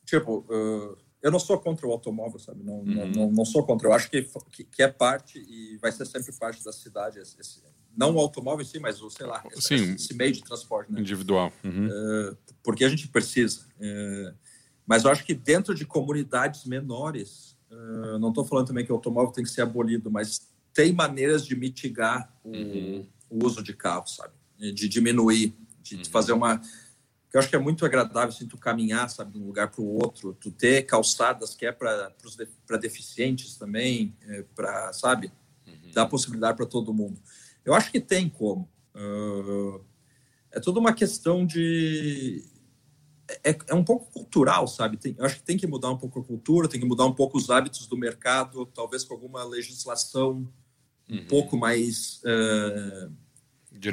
tipo, 0.04 0.40
uh, 0.50 0.96
eu 1.22 1.30
não 1.30 1.38
sou 1.38 1.58
contra 1.58 1.86
o 1.86 1.90
automóvel, 1.90 2.38
sabe? 2.38 2.62
Não, 2.62 2.80
uhum. 2.80 2.84
não, 2.84 3.06
não, 3.06 3.32
não, 3.32 3.44
sou 3.46 3.64
contra. 3.64 3.88
Eu 3.88 3.94
acho 3.94 4.10
que, 4.10 4.28
que, 4.70 4.82
é 4.82 4.88
parte 4.88 5.38
e 5.38 5.78
vai 5.78 5.90
ser 5.90 6.04
sempre 6.04 6.30
parte 6.32 6.62
da 6.62 6.70
cidade. 6.70 7.18
Esse, 7.18 7.62
não 7.96 8.14
o 8.14 8.18
automóvel 8.18 8.60
em 8.60 8.68
si, 8.68 8.78
mas 8.78 9.00
o, 9.00 9.08
sei 9.08 9.24
lá, 9.24 9.42
esse, 9.56 9.74
esse 9.74 10.14
meio 10.14 10.32
de 10.32 10.44
transporte. 10.44 10.92
Né? 10.92 11.00
Individual. 11.00 11.50
Uhum. 11.64 11.86
Uh, 11.86 12.36
porque 12.62 12.84
a 12.84 12.88
gente 12.90 13.08
precisa. 13.08 13.66
Uh, 13.80 14.34
mas 14.86 15.04
eu 15.04 15.10
acho 15.10 15.24
que 15.24 15.32
dentro 15.32 15.74
de 15.74 15.86
comunidades 15.86 16.66
menores, 16.66 17.53
uh, 17.74 18.18
não 18.18 18.28
estou 18.30 18.44
falando 18.44 18.68
também 18.68 18.84
que 18.84 18.92
o 18.92 18.94
automóvel 18.94 19.32
tem 19.32 19.44
que 19.44 19.50
ser 19.50 19.62
abolido, 19.62 20.10
mas 20.10 20.52
tem 20.72 20.92
maneiras 20.92 21.46
de 21.46 21.54
mitigar 21.54 22.32
o, 22.42 22.50
uhum. 22.50 23.06
o 23.30 23.46
uso 23.46 23.62
de 23.62 23.72
carro, 23.72 24.06
sabe? 24.06 24.32
De 24.58 24.88
diminuir, 24.88 25.54
de, 25.82 25.96
de 25.96 26.04
uhum. 26.04 26.10
fazer 26.10 26.32
uma 26.32 26.60
eu 27.34 27.40
acho 27.40 27.48
que 27.48 27.56
é 27.56 27.58
muito 27.58 27.84
agradável 27.84 28.28
assim, 28.28 28.46
tu 28.46 28.56
caminhar, 28.56 29.10
sabe, 29.10 29.32
de 29.32 29.38
um 29.38 29.46
lugar 29.46 29.68
para 29.68 29.82
o 29.82 29.94
outro, 30.00 30.34
tu 30.40 30.52
ter 30.52 30.82
calçadas 30.82 31.52
que 31.52 31.66
é 31.66 31.72
para 31.72 32.76
deficientes 32.80 33.56
também, 33.56 34.16
é, 34.28 34.44
para, 34.54 34.92
sabe, 34.92 35.32
uhum. 35.66 35.90
dar 35.92 36.06
possibilidade 36.06 36.56
para 36.56 36.64
todo 36.64 36.94
mundo. 36.94 37.20
Eu 37.64 37.74
acho 37.74 37.90
que 37.90 38.00
tem 38.00 38.28
como. 38.28 38.70
Uh, 38.94 39.84
é 40.52 40.60
toda 40.60 40.78
uma 40.78 40.92
questão 40.92 41.44
de. 41.44 42.44
É, 43.42 43.56
é 43.68 43.74
um 43.74 43.84
pouco 43.84 44.10
cultural, 44.12 44.68
sabe? 44.68 44.96
Tem, 44.96 45.14
eu 45.18 45.24
acho 45.24 45.36
que 45.36 45.42
tem 45.42 45.56
que 45.56 45.66
mudar 45.66 45.90
um 45.90 45.96
pouco 45.96 46.20
a 46.20 46.24
cultura, 46.24 46.68
tem 46.68 46.80
que 46.80 46.86
mudar 46.86 47.06
um 47.06 47.14
pouco 47.14 47.38
os 47.38 47.48
hábitos 47.48 47.86
do 47.86 47.96
mercado, 47.96 48.66
talvez 48.66 49.04
com 49.04 49.14
alguma 49.14 49.42
legislação 49.44 50.46
um 51.08 51.16
uhum. 51.16 51.26
pouco 51.26 51.56
mais. 51.56 52.22
Uh, 52.22 53.12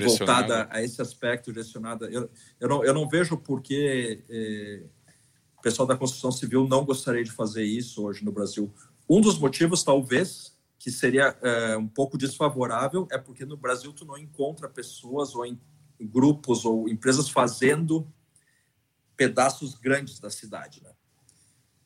voltada 0.06 0.68
a 0.70 0.82
esse 0.82 1.02
aspecto, 1.02 1.52
direcionada. 1.52 2.06
Eu, 2.06 2.30
eu, 2.60 2.70
não, 2.70 2.84
eu 2.84 2.94
não 2.94 3.10
vejo 3.10 3.36
por 3.36 3.62
que 3.62 4.24
eh, 4.30 4.84
o 5.58 5.62
pessoal 5.62 5.88
da 5.88 5.98
construção 5.98 6.32
civil 6.32 6.68
não 6.68 6.86
gostaria 6.86 7.24
de 7.24 7.32
fazer 7.32 7.64
isso 7.64 8.04
hoje 8.04 8.24
no 8.24 8.32
Brasil. 8.32 8.72
Um 9.10 9.20
dos 9.20 9.40
motivos, 9.40 9.84
talvez, 9.84 10.56
que 10.78 10.92
seria 10.92 11.36
eh, 11.42 11.78
um 11.78 11.88
pouco 11.88 12.16
desfavorável 12.16 13.08
é 13.12 13.18
porque 13.18 13.44
no 13.44 13.58
Brasil 13.58 13.92
tu 13.92 14.06
não 14.06 14.18
encontra 14.18 14.70
pessoas 14.70 15.34
ou 15.34 15.46
em 15.46 15.60
grupos 16.00 16.64
ou 16.64 16.88
empresas 16.88 17.28
fazendo 17.28 18.08
pedaços 19.22 19.76
grandes 19.76 20.20
da 20.20 20.32
cidade, 20.32 20.82
né? 20.82 20.90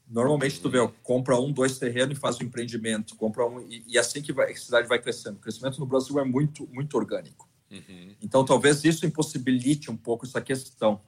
Normalmente 0.08 0.62
tu 0.62 0.70
vê, 0.70 0.78
compra 1.04 1.38
um, 1.38 1.52
dois 1.52 1.78
terrenos 1.78 2.18
e 2.18 2.20
faz 2.22 2.38
o 2.38 2.44
um 2.44 2.46
empreendimento, 2.46 3.18
compra 3.18 3.46
um 3.46 3.60
e, 3.70 3.84
e 3.88 3.98
assim 3.98 4.22
que 4.22 4.32
vai, 4.32 4.54
a 4.54 4.56
cidade 4.56 4.88
vai 4.88 5.02
crescendo. 5.02 5.36
O 5.36 5.42
crescimento 5.42 5.78
no 5.78 5.86
Brasil 5.86 6.18
é 6.18 6.24
muito 6.24 6.66
muito 6.72 6.96
orgânico. 6.96 7.50
Uhum. 7.70 8.16
Então, 8.22 8.46
talvez 8.46 8.86
isso 8.86 9.06
impossibilite 9.06 9.92
um 9.92 9.98
pouco 9.98 10.26
essa 10.26 10.40
questão. 10.40 11.02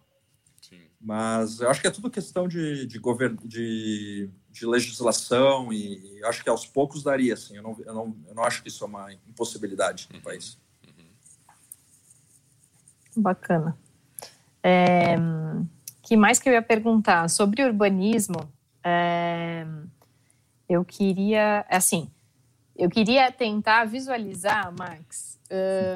Sim. 0.61 0.81
Mas 0.99 1.61
eu 1.61 1.69
acho 1.69 1.79
que 1.79 1.87
é 1.87 1.91
tudo 1.91 2.09
questão 2.09 2.45
de, 2.45 2.85
de, 2.85 2.99
governo, 2.99 3.39
de, 3.45 4.29
de 4.49 4.65
legislação 4.65 5.71
e 5.71 6.21
acho 6.25 6.43
que 6.43 6.49
aos 6.49 6.65
poucos 6.65 7.03
daria. 7.03 7.35
Assim. 7.35 7.55
Eu, 7.55 7.63
não, 7.63 7.77
eu, 7.85 7.93
não, 7.93 8.17
eu 8.27 8.35
não 8.35 8.43
acho 8.43 8.61
que 8.61 8.67
isso 8.67 8.83
é 8.83 8.87
uma 8.87 9.13
impossibilidade 9.13 10.09
no 10.11 10.17
uhum. 10.17 10.23
país. 10.23 10.57
Uhum. 10.85 11.05
Bacana. 13.21 13.77
É, 14.61 15.15
que 16.07 16.15
mais 16.15 16.39
que 16.39 16.47
eu 16.47 16.53
ia 16.53 16.61
perguntar? 16.61 17.29
Sobre 17.29 17.61
urbanismo, 17.61 18.49
é, 18.81 19.67
eu 20.69 20.85
queria, 20.85 21.65
assim, 21.69 22.09
eu 22.77 22.89
queria 22.89 23.29
tentar 23.29 23.83
visualizar, 23.83 24.73
Max, 24.73 25.37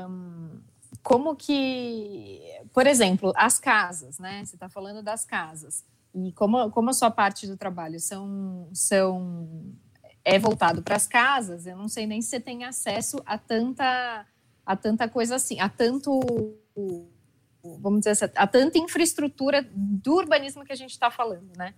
um, 0.10 0.60
como 1.02 1.34
que, 1.34 2.42
por 2.74 2.88
exemplo, 2.88 3.32
as 3.38 3.58
casas, 3.58 4.20
né? 4.20 4.44
Você 4.44 4.58
está 4.58 4.68
falando 4.68 5.02
das 5.02 5.24
casas. 5.24 5.86
E 6.14 6.34
como, 6.34 6.70
como 6.72 6.90
a 6.90 6.94
sua 6.94 7.10
parte 7.10 7.48
do 7.48 7.56
trabalho 7.56 7.98
são, 7.98 8.68
são 8.74 9.48
é 10.26 10.38
voltado 10.38 10.84
para 10.84 10.98
as 10.98 11.08
casas, 11.08 11.66
eu 11.66 11.78
não 11.78 11.88
sei 11.88 12.06
nem 12.06 12.22
se 12.22 12.32
você 12.32 12.40
tem 12.42 12.66
acesso 12.66 13.24
a 13.26 13.38
tanta, 13.38 14.26
a 14.66 14.76
tanta 14.76 15.08
coisa 15.08 15.36
assim, 15.36 15.62
a 15.62 15.70
tanto, 15.70 16.20
vamos 17.64 18.00
dizer 18.02 18.12
assim, 18.12 18.26
a 18.36 18.48
tanta 18.48 18.78
infraestrutura 18.78 19.68
do 19.74 20.16
urbanismo 20.16 20.66
que 20.66 20.74
a 20.74 20.76
gente 20.76 20.92
está 20.92 21.12
falando, 21.12 21.52
né? 21.58 21.74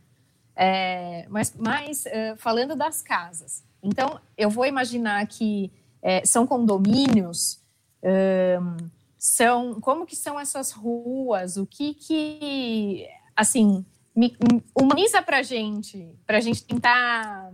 É, 0.55 1.25
mas 1.29 1.55
mas 1.57 2.05
uh, 2.05 2.37
falando 2.37 2.75
das 2.75 3.01
casas, 3.01 3.63
então 3.81 4.19
eu 4.37 4.49
vou 4.49 4.65
imaginar 4.65 5.25
que 5.25 5.71
é, 6.01 6.23
são 6.25 6.45
condomínios 6.45 7.59
um, 8.03 8.89
são 9.17 9.79
como 9.79 10.05
que 10.05 10.15
são 10.15 10.39
essas 10.39 10.71
ruas, 10.71 11.57
o 11.57 11.65
que 11.65 11.93
que 11.93 13.07
assim 13.35 13.85
me, 14.15 14.35
humaniza 14.75 15.21
para 15.21 15.41
gente, 15.41 16.13
para 16.25 16.37
a 16.37 16.41
gente 16.41 16.63
tentar 16.63 17.51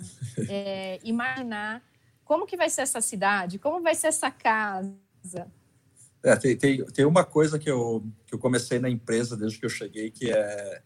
é, 0.50 1.00
imaginar 1.04 1.82
como 2.26 2.46
que 2.46 2.58
vai 2.58 2.70
ser 2.70 2.82
essa 2.82 3.02
cidade, 3.02 3.60
como 3.60 3.82
vai 3.82 3.96
ser 3.96 4.08
essa 4.08 4.30
casa. 4.30 5.48
É, 6.24 6.36
tem, 6.36 6.58
tem, 6.58 6.86
tem 6.86 7.06
uma 7.06 7.24
coisa 7.24 7.58
que 7.58 7.70
eu, 7.70 8.06
que 8.28 8.36
eu 8.36 8.40
comecei 8.40 8.78
na 8.80 8.90
empresa 8.90 9.38
desde 9.38 9.58
que 9.58 9.66
eu 9.66 9.70
cheguei 9.70 10.12
que 10.12 10.30
é 10.30 10.82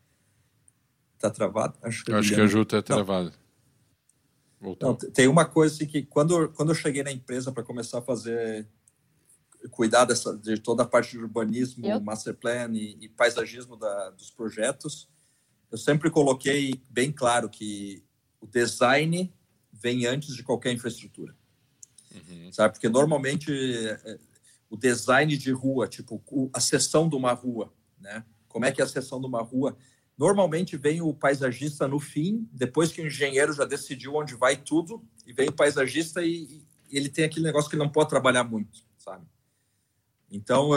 tá 1.18 1.30
travado 1.30 1.76
acho 1.82 2.04
que, 2.04 2.12
eu 2.12 2.18
acho 2.18 2.36
que 2.36 2.42
a 2.42 2.46
Ju 2.46 2.64
tá 2.66 2.82
travado 2.82 3.34
Não, 4.80 4.96
tem 4.96 5.28
uma 5.28 5.46
coisa 5.46 5.74
assim 5.74 5.88
que 5.88 6.04
quando 6.04 6.50
quando 6.50 6.70
eu 6.70 6.76
cheguei 6.76 7.02
na 7.02 7.12
empresa 7.12 7.52
para 7.52 7.64
começar 7.64 8.00
a 8.00 8.02
fazer 8.02 8.68
cuidar 9.70 10.06
dessa, 10.06 10.38
de 10.38 10.60
toda 10.60 10.84
a 10.84 10.86
parte 10.86 11.12
de 11.12 11.20
urbanismo, 11.20 11.86
eu... 11.86 12.00
master 12.00 12.36
plan 12.36 12.70
e, 12.74 12.98
e 13.02 13.10
paisagismo 13.10 13.78
da, 13.78 14.10
dos 14.12 14.30
projetos, 14.30 15.10
eu 15.72 15.78
sempre 15.78 16.10
coloquei 16.10 16.82
bem 16.90 17.12
claro 17.12 17.50
que 17.50 18.04
o 18.40 18.48
design 18.48 19.34
vem 19.72 20.06
antes 20.06 20.36
de 20.36 20.44
qualquer 20.44 20.74
infraestrutura. 20.74 21.36
Uhum. 22.14 22.52
Sabe? 22.52 22.74
Porque 22.74 22.90
normalmente 22.90 23.52
é, 23.52 24.20
o 24.74 24.76
design 24.76 25.38
de 25.38 25.52
rua, 25.52 25.88
tipo 25.88 26.20
a 26.52 26.60
seção 26.60 27.08
de 27.08 27.16
uma 27.16 27.32
rua, 27.32 27.72
né? 28.00 28.26
Como 28.48 28.66
é 28.66 28.72
que 28.72 28.82
é 28.82 28.84
a 28.84 28.88
seção 28.88 29.22
de 29.22 29.28
uma 29.28 29.44
rua? 29.44 29.78
Normalmente 30.18 30.76
vem 30.76 31.00
o 31.00 31.14
paisagista 31.14 31.88
no 31.88 32.00
fim, 32.00 32.50
depois 32.52 32.92
que 32.92 33.00
o 33.00 33.06
engenheiro 33.06 33.54
já 33.54 33.66
decidiu 33.66 34.16
onde 34.16 34.34
vai 34.34 34.58
tudo, 34.58 35.08
e 35.28 35.32
vem 35.32 35.48
o 35.48 35.54
paisagista 35.54 36.24
e, 36.24 36.66
e 36.90 36.98
ele 36.98 37.08
tem 37.08 37.24
aquele 37.24 37.46
negócio 37.46 37.70
que 37.70 37.76
ele 37.76 37.84
não 37.84 37.92
pode 37.92 38.10
trabalhar 38.10 38.44
muito, 38.44 38.84
sabe? 38.98 39.24
Então, 40.32 40.72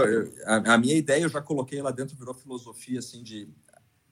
a, 0.44 0.74
a, 0.74 0.76
minha 0.76 0.94
ideia 0.94 1.22
eu 1.22 1.30
já 1.30 1.40
coloquei 1.40 1.80
lá 1.80 1.90
dentro, 1.90 2.18
virou 2.18 2.34
filosofia 2.34 2.98
assim 2.98 3.22
de 3.22 3.48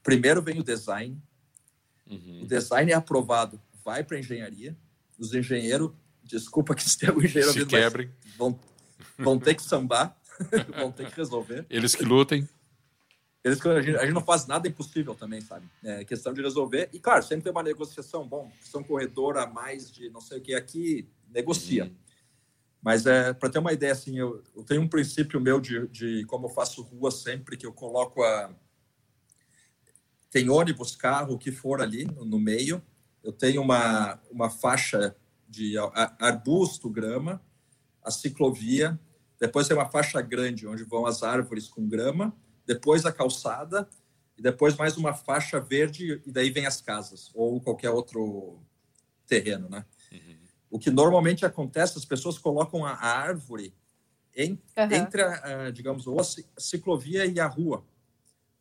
primeiro 0.02 0.40
vem 0.40 0.60
o 0.60 0.64
design, 0.64 1.20
uhum. 2.10 2.40
o 2.44 2.46
design 2.46 2.90
é 2.90 2.94
aprovado, 2.94 3.60
vai 3.84 4.02
para 4.02 4.18
engenharia, 4.18 4.74
os 5.18 5.34
engenheiros, 5.34 5.90
desculpa 6.22 6.74
que 6.74 6.84
se 6.88 7.04
o 7.10 7.22
engenheiro 7.22 7.52
se 7.52 7.66
quebrem, 7.66 8.10
vão, 8.38 8.58
vão 9.18 9.38
ter 9.38 9.54
que 9.54 9.62
sambar, 9.62 10.16
vão 10.78 10.90
ter 10.90 11.10
que 11.10 11.16
resolver. 11.16 11.66
Eles 11.68 11.94
que 11.94 12.04
lutem. 12.04 12.48
Eles, 13.44 13.64
a, 13.66 13.80
gente, 13.82 13.96
a 13.98 14.04
gente 14.04 14.14
não 14.14 14.24
faz 14.24 14.46
nada 14.46 14.66
impossível 14.66 15.14
também, 15.14 15.40
sabe? 15.42 15.68
É 15.82 16.02
questão 16.02 16.32
de 16.32 16.40
resolver. 16.40 16.88
E, 16.94 16.98
claro, 16.98 17.22
sempre 17.22 17.44
tem 17.44 17.52
uma 17.52 17.62
negociação. 17.62 18.26
Bom, 18.26 18.50
são 18.62 18.82
corredor 18.82 19.36
a 19.36 19.46
mais 19.46 19.92
de 19.92 20.08
não 20.08 20.20
sei 20.20 20.38
o 20.38 20.40
que 20.40 20.54
aqui, 20.54 21.06
negocia. 21.28 21.84
Uhum. 21.84 21.94
Mas 22.82 23.04
é 23.04 23.34
para 23.34 23.50
ter 23.50 23.58
uma 23.58 23.72
ideia, 23.72 23.92
assim, 23.92 24.18
eu, 24.18 24.42
eu 24.56 24.62
tenho 24.62 24.80
um 24.80 24.88
princípio 24.88 25.40
meu 25.40 25.60
de, 25.60 25.86
de, 25.88 26.24
como 26.26 26.46
eu 26.46 26.50
faço 26.50 26.82
rua 26.82 27.10
sempre, 27.10 27.56
que 27.56 27.66
eu 27.66 27.72
coloco 27.72 28.22
a. 28.22 28.54
Tem 30.30 30.48
ônibus, 30.48 30.96
carro, 30.96 31.34
o 31.34 31.38
que 31.38 31.52
for 31.52 31.82
ali 31.82 32.06
no, 32.06 32.24
no 32.24 32.38
meio. 32.38 32.82
Eu 33.22 33.32
tenho 33.32 33.60
uma, 33.60 34.20
uma 34.30 34.50
faixa 34.50 35.14
de 35.48 35.76
arbusto, 36.18 36.90
grama, 36.90 37.40
a 38.04 38.10
ciclovia. 38.10 38.98
Depois 39.40 39.66
tem 39.66 39.76
uma 39.76 39.90
faixa 39.90 40.20
grande, 40.20 40.66
onde 40.66 40.84
vão 40.84 41.06
as 41.06 41.22
árvores 41.22 41.68
com 41.68 41.88
grama. 41.88 42.34
Depois 42.66 43.04
a 43.06 43.12
calçada. 43.12 43.88
E 44.36 44.42
depois 44.42 44.76
mais 44.76 44.96
uma 44.96 45.14
faixa 45.14 45.60
verde, 45.60 46.20
e 46.26 46.32
daí 46.32 46.50
vem 46.50 46.66
as 46.66 46.80
casas, 46.80 47.30
ou 47.34 47.60
qualquer 47.60 47.90
outro 47.90 48.58
terreno, 49.26 49.68
né? 49.68 49.84
O 50.68 50.78
que 50.78 50.90
normalmente 50.90 51.46
acontece, 51.46 51.96
as 51.96 52.04
pessoas 52.04 52.36
colocam 52.36 52.84
a, 52.84 52.94
árvore 52.94 53.72
em, 54.34 54.60
uhum. 54.76 54.90
entre, 54.90 55.22
a, 55.22 55.66
a, 55.66 55.70
digamos, 55.70 56.04
ou 56.08 56.20
a 56.20 56.24
ciclovia 56.58 57.24
e 57.26 57.38
a 57.38 57.46
rua, 57.46 57.84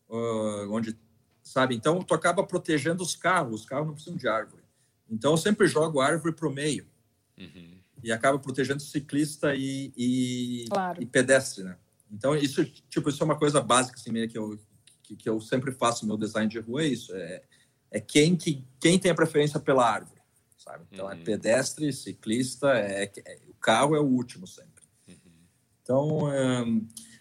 uh, 0.08 0.72
onde, 0.72 0.96
sabe? 1.42 1.74
Então, 1.74 2.04
tu 2.04 2.14
acaba 2.14 2.46
protegendo 2.46 3.02
os 3.02 3.16
carros, 3.16 3.62
os 3.62 3.66
carros 3.66 3.88
não 3.88 3.96
precisam 3.96 4.16
de 4.16 4.28
árvore. 4.28 4.62
Então, 5.10 5.32
eu 5.32 5.38
sempre 5.38 5.66
jogo 5.66 6.00
a 6.00 6.06
árvore 6.06 6.36
para 6.36 6.48
o 6.48 6.54
meio. 6.54 6.88
Uhum. 7.36 7.80
E 8.04 8.12
acaba 8.12 8.38
protegendo 8.38 8.82
ciclista 8.82 9.56
e, 9.56 9.94
e, 9.96 10.66
claro. 10.70 11.02
e, 11.02 11.06
pedestre, 11.06 11.64
né? 11.64 11.78
Então, 12.12 12.36
isso, 12.36 12.64
tipo, 12.90 13.10
isso 13.10 13.24
é 13.24 13.26
uma 13.26 13.38
coisa 13.38 13.62
básica, 13.62 13.98
assim, 13.98 14.12
meio 14.12 14.30
que 14.30 14.38
eu, 14.38 14.60
que, 15.02 15.16
que 15.16 15.28
eu 15.28 15.40
sempre 15.40 15.72
faço 15.72 16.06
no 16.06 16.10
meu 16.10 16.18
design 16.18 16.50
de 16.50 16.60
rua, 16.60 16.84
é 16.84 16.88
isso. 16.88 17.16
É, 17.16 17.42
é 17.90 18.00
quem, 18.00 18.36
que, 18.36 18.64
quem 18.80 19.00
tem 19.00 19.12
a 19.12 19.16
preferência 19.16 19.60
pela 19.60 19.90
árvore 19.90 20.24
sabe? 20.64 20.86
Então 20.92 21.10
é 21.10 21.16
uhum. 21.16 21.22
é 21.22 21.24
pedestre, 21.24 21.92
ciclista, 21.92 22.70
é, 22.74 23.04
é, 23.04 23.40
o 23.50 23.54
carro 23.56 23.96
é 23.96 24.00
o 24.00 24.06
último 24.06 24.48
sempre. 24.48 24.84
Uhum. 25.08 25.46
Então, 25.82 26.34
é, 26.34 26.66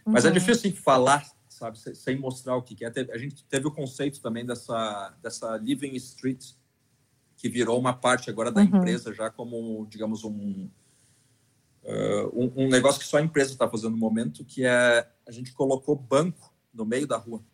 mas 0.07 0.25
é 0.25 0.29
uhum. 0.29 0.35
difícil 0.35 0.71
assim, 0.71 0.73
falar, 0.73 1.27
sabe, 1.49 1.79
sem 1.79 2.17
mostrar 2.17 2.57
o 2.57 2.63
que 2.63 2.85
é. 2.85 2.93
A 3.13 3.19
gente 3.19 3.45
teve 3.45 3.67
o 3.67 3.73
conceito 3.73 4.21
também 4.21 4.47
dessa 4.47 5.15
dessa 5.21 5.57
living 5.57 5.95
street 5.97 6.53
que 7.43 7.49
virou 7.49 7.77
uma 7.77 7.93
parte 7.93 8.31
agora 8.31 8.53
da 8.53 8.61
uhum. 8.61 8.69
empresa 8.69 9.13
já 9.13 9.29
como, 9.29 9.85
digamos, 9.91 10.23
um, 10.23 10.71
uh, 11.83 12.29
um, 12.33 12.53
um 12.55 12.69
negócio 12.69 13.01
que 13.01 13.07
só 13.07 13.17
a 13.17 13.23
empresa 13.23 13.51
está 13.51 13.69
fazendo 13.69 13.91
no 13.91 13.97
momento, 13.97 14.45
que 14.45 14.65
é 14.65 15.11
a 15.27 15.33
gente 15.33 15.53
colocou 15.53 15.97
banco 15.97 16.55
no 16.73 16.87
meio 16.87 17.05
da 17.05 17.17
rua. 17.17 17.45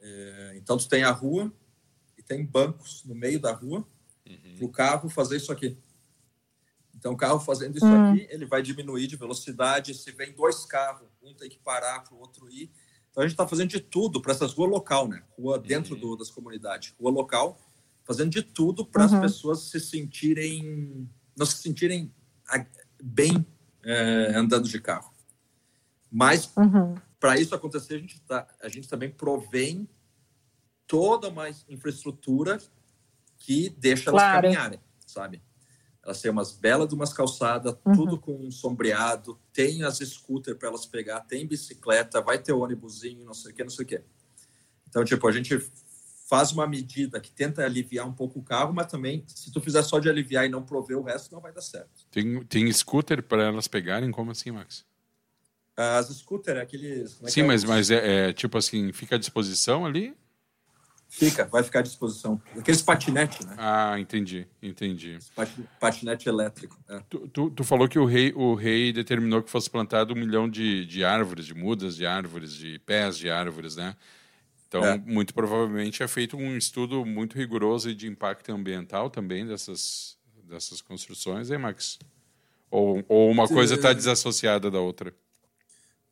É, 0.00 0.54
então, 0.56 0.78
tu 0.78 0.88
tem 0.88 1.04
a 1.04 1.10
rua 1.10 1.52
e 2.16 2.22
tem 2.22 2.42
bancos 2.42 3.04
no 3.04 3.14
meio 3.14 3.38
da 3.38 3.52
rua 3.52 3.86
uhum. 4.26 4.56
para 4.56 4.64
o 4.64 4.70
carro 4.70 5.10
fazer 5.10 5.36
isso 5.36 5.52
aqui. 5.52 5.76
Então, 6.94 7.12
o 7.12 7.16
carro 7.18 7.40
fazendo 7.40 7.76
isso 7.76 7.84
uhum. 7.84 8.12
aqui, 8.12 8.26
ele 8.30 8.46
vai 8.46 8.62
diminuir 8.62 9.08
de 9.08 9.16
velocidade. 9.16 9.92
Se 9.92 10.10
vem 10.10 10.32
dois 10.32 10.64
carros, 10.64 11.10
um 11.22 11.34
tem 11.34 11.50
que 11.50 11.58
parar 11.58 12.00
para 12.02 12.14
o 12.14 12.18
outro 12.18 12.48
ir. 12.48 12.62
Então, 12.62 12.78
Então 13.10 13.22
a 13.22 13.26
gente 13.26 13.34
está 13.34 13.46
fazendo 13.46 13.68
de 13.68 13.80
tudo 13.80 14.22
para 14.22 14.32
essas 14.32 14.54
ruas 14.54 14.70
local, 14.70 15.06
né? 15.06 15.22
Rua 15.36 15.58
dentro 15.58 15.94
uhum. 15.94 16.00
do, 16.00 16.16
das 16.16 16.30
comunidades, 16.30 16.94
rua 16.98 17.10
local, 17.10 17.60
fazendo 18.08 18.30
de 18.30 18.42
tudo 18.42 18.86
para 18.86 19.04
as 19.04 19.12
uhum. 19.12 19.20
pessoas 19.20 19.64
se 19.64 19.78
sentirem, 19.78 21.06
não 21.36 21.44
se 21.44 21.58
sentirem 21.58 22.10
bem 23.02 23.46
é, 23.84 24.32
andando 24.34 24.66
de 24.66 24.80
carro. 24.80 25.12
Mas 26.10 26.50
uhum. 26.56 26.94
para 27.20 27.38
isso 27.38 27.54
acontecer, 27.54 27.96
a 27.96 27.98
gente, 27.98 28.18
tá, 28.22 28.48
a 28.62 28.68
gente 28.70 28.88
também 28.88 29.10
provém 29.10 29.86
toda 30.86 31.28
uma 31.28 31.50
infraestrutura 31.68 32.58
que 33.36 33.68
deixa 33.78 34.08
elas 34.08 34.22
claro. 34.22 34.40
caminharem, 34.40 34.80
sabe? 35.06 35.42
Elas 36.02 36.22
têm 36.22 36.30
umas 36.30 36.52
belas 36.52 36.90
umas 36.94 37.12
calçadas, 37.12 37.76
uhum. 37.84 37.92
tudo 37.92 38.18
com 38.18 38.50
sombreado, 38.50 39.38
tem 39.52 39.84
as 39.84 39.98
scooters 39.98 40.56
para 40.56 40.68
elas 40.68 40.86
pegar, 40.86 41.20
tem 41.20 41.46
bicicleta, 41.46 42.22
vai 42.22 42.38
ter 42.38 42.54
ônibusinho, 42.54 43.26
não 43.26 43.34
sei 43.34 43.52
o 43.52 43.54
que, 43.54 43.62
não 43.62 43.70
sei 43.70 43.84
o 43.84 43.88
que. 43.88 44.02
Então, 44.88 45.04
tipo, 45.04 45.28
a 45.28 45.32
gente 45.32 45.58
faz 46.28 46.52
uma 46.52 46.66
medida 46.66 47.18
que 47.20 47.30
tenta 47.30 47.64
aliviar 47.64 48.06
um 48.06 48.12
pouco 48.12 48.38
o 48.38 48.42
carro, 48.42 48.70
mas 48.74 48.86
também, 48.86 49.24
se 49.26 49.50
tu 49.50 49.62
fizer 49.62 49.82
só 49.82 49.98
de 49.98 50.10
aliviar 50.10 50.44
e 50.44 50.48
não 50.50 50.62
prover 50.62 50.98
o 50.98 51.02
resto, 51.02 51.32
não 51.32 51.40
vai 51.40 51.52
dar 51.52 51.62
certo. 51.62 52.06
Tem, 52.10 52.44
tem 52.44 52.70
scooter 52.70 53.22
para 53.22 53.44
elas 53.44 53.66
pegarem? 53.66 54.10
Como 54.10 54.30
assim, 54.30 54.50
Max? 54.50 54.84
As 55.74 56.08
scooter 56.08 56.56
é 56.58 56.60
aqueles... 56.60 57.18
É 57.22 57.30
Sim, 57.30 57.40
é 57.40 57.44
mas, 57.44 57.64
mas 57.64 57.90
é, 57.90 58.28
é, 58.28 58.32
tipo 58.34 58.58
assim, 58.58 58.92
fica 58.92 59.16
à 59.16 59.18
disposição 59.18 59.86
ali? 59.86 60.14
Fica, 61.08 61.46
vai 61.46 61.62
ficar 61.62 61.78
à 61.78 61.82
disposição. 61.82 62.38
Aqueles 62.58 62.82
patinete, 62.82 63.46
né? 63.46 63.54
Ah, 63.56 63.98
entendi, 63.98 64.46
entendi. 64.62 65.18
patinete 65.80 66.28
elétrico. 66.28 66.78
É. 66.86 67.00
Tu, 67.08 67.26
tu, 67.28 67.50
tu, 67.50 67.64
falou 67.64 67.88
que 67.88 67.98
o 67.98 68.04
rei, 68.04 68.34
o 68.36 68.54
rei 68.54 68.92
determinou 68.92 69.42
que 69.42 69.50
fosse 69.50 69.70
plantado 69.70 70.12
um 70.12 70.16
milhão 70.16 70.46
de, 70.46 70.84
de 70.84 71.02
árvores, 71.02 71.46
de 71.46 71.54
mudas 71.54 71.96
de 71.96 72.04
árvores, 72.04 72.52
de 72.52 72.78
pés 72.80 73.16
de 73.16 73.30
árvores, 73.30 73.76
né? 73.76 73.96
Então, 74.68 74.84
é. 74.84 74.98
muito 74.98 75.32
provavelmente 75.32 76.02
é 76.02 76.08
feito 76.08 76.36
um 76.36 76.54
estudo 76.56 77.04
muito 77.04 77.36
rigoroso 77.36 77.94
de 77.94 78.06
impacto 78.06 78.52
ambiental 78.52 79.08
também 79.08 79.46
dessas, 79.46 80.18
dessas 80.44 80.82
construções, 80.82 81.50
hein, 81.50 81.56
Max? 81.56 81.98
Ou, 82.70 83.02
ou 83.08 83.30
uma 83.30 83.48
coisa 83.48 83.76
está 83.76 83.94
desassociada 83.94 84.70
da 84.70 84.78
outra? 84.78 85.14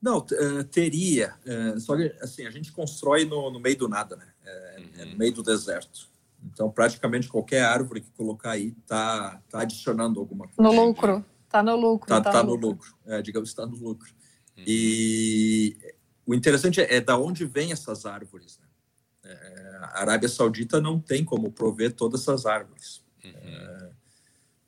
Não, 0.00 0.24
eh, 0.32 0.62
teria. 0.64 1.34
Eh, 1.44 1.78
só 1.78 1.96
que 1.96 2.04
assim, 2.20 2.46
a 2.46 2.50
gente 2.50 2.72
constrói 2.72 3.26
no, 3.26 3.50
no 3.50 3.60
meio 3.60 3.76
do 3.76 3.88
nada, 3.88 4.16
né? 4.16 4.26
É, 4.44 4.76
uhum. 4.78 5.02
é, 5.02 5.04
no 5.04 5.18
meio 5.18 5.32
do 5.32 5.42
deserto. 5.42 6.08
Então, 6.44 6.70
praticamente 6.70 7.28
qualquer 7.28 7.64
árvore 7.64 8.00
que 8.00 8.10
colocar 8.12 8.52
aí 8.52 8.74
está 8.80 9.40
tá 9.50 9.60
adicionando 9.60 10.18
alguma 10.18 10.48
coisa. 10.48 10.62
No 10.62 10.86
lucro. 10.86 11.24
Está 11.44 11.62
no 11.62 11.76
lucro. 11.76 12.04
Está 12.04 12.20
tá, 12.20 12.32
tá 12.38 12.42
no 12.42 12.54
lucro. 12.54 12.68
lucro. 12.68 12.94
É, 13.06 13.20
digamos, 13.20 13.50
está 13.50 13.66
no 13.66 13.76
lucro. 13.76 14.08
Uhum. 14.56 14.64
E 14.66 15.76
o 16.26 16.34
interessante 16.34 16.80
é, 16.80 16.96
é 16.96 17.00
da 17.00 17.16
onde 17.16 17.44
vêm 17.44 17.72
essas 17.72 18.04
árvores. 18.04 18.58
Né? 18.58 18.66
É, 19.30 19.76
a 19.82 20.00
Arábia 20.00 20.28
Saudita 20.28 20.80
não 20.80 21.00
tem 21.00 21.24
como 21.24 21.52
prover 21.52 21.92
todas 21.92 22.22
essas 22.22 22.44
árvores. 22.44 23.02
Uhum. 23.24 23.30
É, 23.30 23.90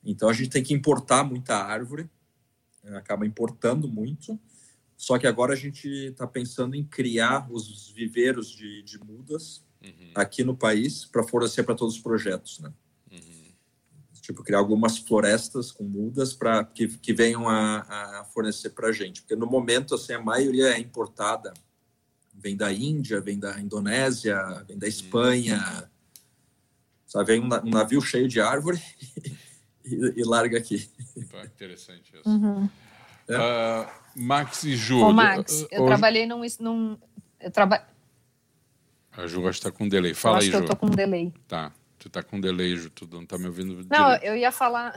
então, 0.05 0.29
a 0.29 0.33
gente 0.33 0.51
tem 0.51 0.63
que 0.63 0.73
importar 0.73 1.25
muita 1.25 1.57
árvore, 1.57 2.09
acaba 2.95 3.27
importando 3.27 3.89
muito. 3.89 4.39
Só 4.97 5.19
que 5.19 5.27
agora 5.27 5.53
a 5.53 5.57
gente 5.57 5.89
está 5.89 6.27
pensando 6.27 6.75
em 6.75 6.83
criar 6.83 7.47
os 7.51 7.91
viveiros 7.91 8.51
de, 8.51 8.83
de 8.83 8.99
mudas 8.99 9.65
uhum. 9.83 10.13
aqui 10.15 10.43
no 10.43 10.57
país 10.57 11.05
para 11.05 11.23
fornecer 11.23 11.63
para 11.63 11.75
todos 11.75 11.97
os 11.97 12.01
projetos, 12.01 12.59
né? 12.61 12.73
Tipo, 14.29 14.45
criar 14.45 14.59
algumas 14.59 14.99
florestas 14.99 15.73
com 15.73 15.85
mudas 15.85 16.35
para 16.35 16.63
que, 16.63 16.87
que 16.87 17.15
venham 17.15 17.49
a, 17.49 17.79
a 18.21 18.25
fornecer 18.27 18.69
para 18.69 18.89
a 18.89 18.93
gente. 18.93 19.23
Porque 19.23 19.35
no 19.35 19.47
momento, 19.47 19.95
assim, 19.95 20.13
a 20.13 20.21
maioria 20.21 20.67
é 20.75 20.79
importada. 20.79 21.55
Vem 22.35 22.55
da 22.55 22.71
Índia, 22.71 23.23
vem 23.23 23.39
da 23.39 23.59
Indonésia, 23.59 24.37
vem 24.69 24.77
da. 24.77 24.87
Espanha. 24.87 25.91
Sabe, 27.07 27.25
vem 27.25 27.41
um, 27.41 27.47
um, 27.47 27.71
navio 27.71 28.03
cheio 28.03 28.29
de 28.29 28.39
árvore 28.39 28.79
e, 29.83 30.21
e 30.21 30.25
larga 30.25 30.59
aqui. 30.59 30.91
Interessante 31.17 32.15
isso. 32.15 32.29
Uhum. 32.29 32.69
É. 33.29 33.39
Uh, 33.39 33.89
Max 34.15 34.63
e 34.65 34.77
Ju. 34.77 34.99
Ô, 34.99 35.11
Max, 35.11 35.67
eu 35.71 35.81
hoje... 35.81 35.87
trabalhei 35.87 36.27
num. 36.27 36.43
num 36.61 36.99
eu 37.41 37.51
traba... 37.51 37.83
A 39.13 39.27
Ju 39.27 39.49
acho 39.49 39.59
que 39.59 39.69
está 39.69 39.73
com 39.73 39.89
delay. 39.89 40.13
Fala 40.13 40.35
eu 40.35 40.39
acho 40.41 40.47
aí, 40.49 40.53
Ju. 40.53 40.59
eu 40.59 40.67
tô 40.67 40.77
com 40.77 40.91
delay. 40.91 41.33
Tá. 41.49 41.73
Tu 41.99 42.09
tá 42.09 42.23
com 42.23 42.41
delay, 42.41 42.77
Ju. 42.77 42.91
Tu 42.91 43.09
não 43.11 43.27
tá 43.27 43.37
me 43.37 43.47
ouvindo 43.47 43.75
Não, 43.91 44.05
direito. 44.05 44.25
eu 44.25 44.37
ia 44.37 44.53
falar. 44.53 44.95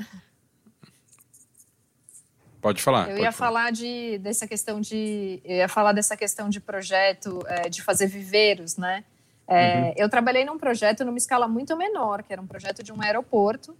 Pode 2.62 2.82
falar. 2.82 3.10
Eu 3.10 3.16
pode 3.16 3.22
ia 3.22 3.32
falar. 3.32 3.60
falar 3.62 3.72
de 3.72 4.20
dessa 4.20 4.48
questão 4.48 4.80
de. 4.80 5.42
Eu 5.44 5.58
ia 5.58 5.68
falar 5.68 5.94
dessa 5.94 6.16
questão 6.16 6.48
de 6.48 6.60
projeto, 6.60 7.44
é, 7.48 7.68
de 7.68 7.82
fazer 7.82 8.06
viveiros, 8.08 8.78
né? 8.78 9.04
É, 9.48 9.82
uhum. 9.82 9.94
Eu 9.98 10.10
trabalhei 10.10 10.46
num 10.46 10.58
projeto 10.58 11.04
numa 11.04 11.18
escala 11.18 11.48
muito 11.48 11.76
menor, 11.76 12.22
que 12.24 12.32
era 12.32 12.42
um 12.42 12.48
projeto 12.48 12.84
de 12.84 12.94
um 12.94 13.02
aeroporto. 13.02 13.76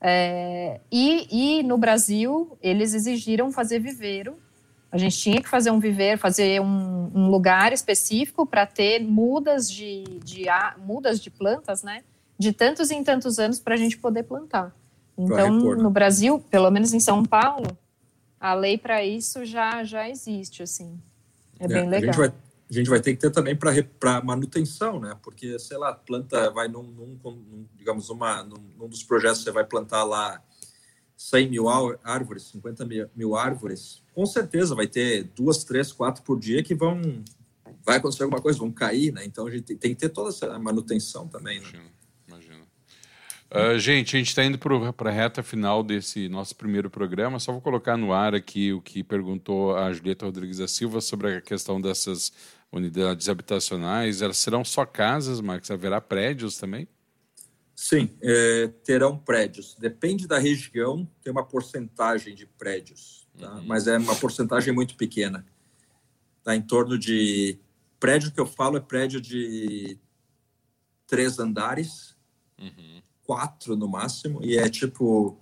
É, 0.00 0.80
e, 0.90 1.58
e 1.58 1.62
no 1.62 1.78
Brasil, 1.78 2.58
eles 2.60 2.92
exigiram 2.94 3.52
fazer 3.52 3.78
viveiro. 3.78 4.36
A 4.90 4.98
gente 4.98 5.18
tinha 5.18 5.40
que 5.40 5.48
fazer 5.48 5.70
um 5.70 5.78
viveiro, 5.80 6.18
fazer 6.18 6.60
um, 6.60 7.10
um 7.14 7.28
lugar 7.28 7.72
específico 7.72 8.46
para 8.46 8.66
ter 8.66 9.00
mudas 9.00 9.70
de, 9.70 10.04
de, 10.24 10.46
mudas 10.78 11.20
de 11.20 11.30
plantas, 11.30 11.82
né? 11.82 12.02
De 12.38 12.52
tantos 12.52 12.90
em 12.90 13.02
tantos 13.02 13.38
anos 13.38 13.58
para 13.58 13.74
a 13.74 13.78
gente 13.78 13.96
poder 13.96 14.22
plantar. 14.24 14.74
Então, 15.16 15.50
no 15.50 15.90
Brasil, 15.90 16.38
pelo 16.50 16.70
menos 16.70 16.92
em 16.92 17.00
São 17.00 17.24
Paulo, 17.24 17.76
a 18.38 18.52
lei 18.52 18.76
para 18.76 19.02
isso 19.02 19.44
já, 19.44 19.82
já 19.82 20.08
existe, 20.08 20.62
assim. 20.62 21.00
É, 21.58 21.64
é 21.64 21.68
bem 21.68 21.88
legal. 21.88 22.10
A 22.10 22.12
gente, 22.12 22.16
vai, 22.16 22.28
a 22.28 22.72
gente 22.72 22.90
vai 22.90 23.00
ter 23.00 23.14
que 23.14 23.20
ter 23.20 23.30
também 23.30 23.56
para 23.56 24.22
manutenção, 24.22 25.00
né? 25.00 25.16
Porque, 25.22 25.58
sei 25.58 25.78
lá, 25.78 25.94
planta 25.94 26.50
vai 26.50 26.68
num, 26.68 26.82
num 26.82 27.66
digamos, 27.74 28.10
uma, 28.10 28.42
num, 28.42 28.62
num, 28.78 28.88
dos 28.88 29.02
projetos 29.02 29.42
você 29.42 29.50
vai 29.50 29.64
plantar 29.64 30.04
lá 30.04 30.42
100 31.16 31.48
mil 31.48 31.66
árvores, 32.04 32.42
50 32.52 32.86
mil 33.14 33.36
árvores, 33.36 34.02
com 34.14 34.26
certeza 34.26 34.74
vai 34.74 34.86
ter 34.86 35.24
duas, 35.34 35.64
três, 35.64 35.92
quatro 35.92 36.22
por 36.22 36.38
dia 36.38 36.62
que 36.62 36.74
vão 36.74 37.00
vai 37.84 37.98
acontecer 37.98 38.24
alguma 38.24 38.42
coisa, 38.42 38.58
vão 38.58 38.72
cair, 38.72 39.12
né? 39.12 39.24
Então 39.24 39.46
a 39.46 39.50
gente 39.50 39.76
tem 39.76 39.94
que 39.94 40.00
ter 40.00 40.08
toda 40.08 40.30
essa 40.30 40.58
manutenção 40.58 41.28
também. 41.28 41.60
Né? 41.60 41.84
Uh, 43.50 43.78
gente, 43.78 44.16
a 44.16 44.18
gente 44.18 44.28
está 44.28 44.44
indo 44.44 44.58
para 44.58 45.10
a 45.10 45.12
reta 45.12 45.42
final 45.42 45.82
desse 45.82 46.28
nosso 46.28 46.56
primeiro 46.56 46.90
programa. 46.90 47.38
Só 47.38 47.52
vou 47.52 47.60
colocar 47.60 47.96
no 47.96 48.12
ar 48.12 48.34
aqui 48.34 48.72
o 48.72 48.80
que 48.80 49.04
perguntou 49.04 49.76
a 49.76 49.92
Julieta 49.92 50.26
Rodrigues 50.26 50.58
da 50.58 50.66
Silva 50.66 51.00
sobre 51.00 51.36
a 51.36 51.40
questão 51.40 51.80
dessas 51.80 52.32
unidades 52.72 53.28
habitacionais. 53.28 54.20
Elas 54.20 54.38
serão 54.38 54.64
só 54.64 54.84
casas, 54.84 55.40
Marcos? 55.40 55.70
Haverá 55.70 56.00
prédios 56.00 56.58
também? 56.58 56.88
Sim, 57.76 58.10
é, 58.22 58.68
terão 58.82 59.18
prédios. 59.18 59.76
Depende 59.78 60.26
da 60.26 60.38
região, 60.38 61.06
tem 61.22 61.30
uma 61.30 61.44
porcentagem 61.44 62.34
de 62.34 62.46
prédios, 62.46 63.28
tá? 63.38 63.54
uhum. 63.54 63.66
mas 63.66 63.86
é 63.86 63.98
uma 63.98 64.16
porcentagem 64.16 64.72
muito 64.72 64.96
pequena. 64.96 65.46
Está 66.38 66.56
em 66.56 66.62
torno 66.62 66.98
de. 66.98 67.58
Prédio 68.00 68.30
que 68.30 68.40
eu 68.40 68.46
falo 68.46 68.76
é 68.76 68.80
prédio 68.80 69.20
de 69.20 69.98
três 71.06 71.38
andares, 71.38 72.16
uhum. 72.58 73.02
Quatro 73.26 73.76
no 73.76 73.88
máximo, 73.88 74.44
e 74.44 74.56
é 74.56 74.68
tipo. 74.68 75.38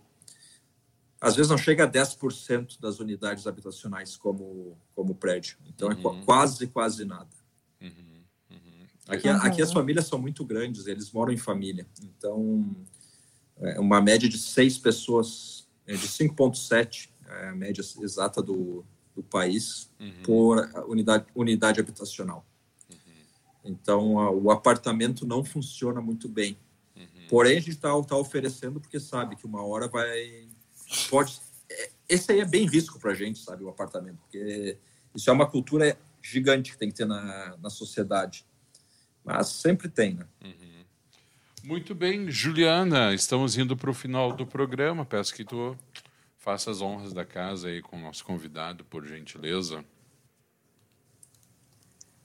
Às 1.20 1.36
vezes 1.36 1.50
não 1.50 1.56
chega 1.56 1.84
a 1.84 1.90
10% 1.90 2.78
das 2.78 3.00
unidades 3.00 3.46
habitacionais 3.46 4.14
como, 4.14 4.76
como 4.94 5.14
prédio. 5.14 5.56
Então 5.66 5.90
é 5.90 5.94
uhum. 5.94 6.20
é 6.20 6.24
quase, 6.24 6.66
quase 6.66 7.04
nada. 7.04 7.30
Uhum. 7.80 8.14
Aqui, 9.08 9.28
uhum. 9.28 9.36
aqui 9.36 9.62
as 9.62 9.72
famílias 9.72 10.06
são 10.06 10.18
muito 10.18 10.44
grandes, 10.44 10.86
eles 10.86 11.12
moram 11.12 11.32
em 11.32 11.36
família. 11.36 11.86
Então, 12.02 12.74
é 13.58 13.78
uma 13.78 14.00
média 14.00 14.28
de 14.28 14.38
seis 14.38 14.78
pessoas, 14.78 15.68
é 15.86 15.92
de 15.92 16.08
5,7, 16.08 17.10
é 17.26 17.48
a 17.48 17.54
média 17.54 17.82
exata 18.00 18.42
do, 18.42 18.84
do 19.14 19.22
país, 19.22 19.90
uhum. 20.00 20.22
por 20.22 20.70
unidade, 20.88 21.26
unidade 21.34 21.80
habitacional. 21.80 22.46
Uhum. 22.90 22.96
Então, 23.64 24.18
a, 24.18 24.30
o 24.30 24.50
apartamento 24.50 25.26
não 25.26 25.44
funciona 25.44 26.00
muito 26.00 26.28
bem. 26.28 26.56
Porém, 27.28 27.56
a 27.56 27.60
gente 27.60 27.70
está 27.70 27.90
tá 28.02 28.16
oferecendo 28.16 28.80
porque 28.80 29.00
sabe 29.00 29.36
que 29.36 29.46
uma 29.46 29.64
hora 29.64 29.88
vai. 29.88 30.48
Pode. 31.08 31.40
É, 31.70 31.90
esse 32.08 32.32
aí 32.32 32.40
é 32.40 32.44
bem 32.44 32.66
risco 32.66 32.98
para 32.98 33.12
a 33.12 33.14
gente, 33.14 33.38
sabe, 33.38 33.64
o 33.64 33.68
apartamento, 33.68 34.18
porque 34.18 34.78
isso 35.14 35.30
é 35.30 35.32
uma 35.32 35.48
cultura 35.48 35.98
gigante 36.22 36.72
que 36.72 36.78
tem 36.78 36.88
que 36.88 36.94
ter 36.94 37.06
na, 37.06 37.56
na 37.56 37.70
sociedade 37.70 38.46
mas 39.24 39.48
sempre 39.48 39.88
tem, 39.88 40.14
né? 40.14 40.26
Uhum. 40.44 40.84
Muito 41.64 41.94
bem, 41.94 42.30
Juliana, 42.30 43.14
estamos 43.14 43.56
indo 43.56 43.74
para 43.74 43.90
o 43.90 43.94
final 43.94 44.32
do 44.32 44.46
programa. 44.46 45.06
Peço 45.06 45.34
que 45.34 45.44
tu 45.44 45.74
faça 46.36 46.70
as 46.70 46.82
honras 46.82 47.14
da 47.14 47.24
casa 47.24 47.68
aí 47.68 47.80
com 47.80 47.96
o 47.96 48.00
nosso 48.00 48.22
convidado, 48.22 48.84
por 48.84 49.06
gentileza. 49.06 49.82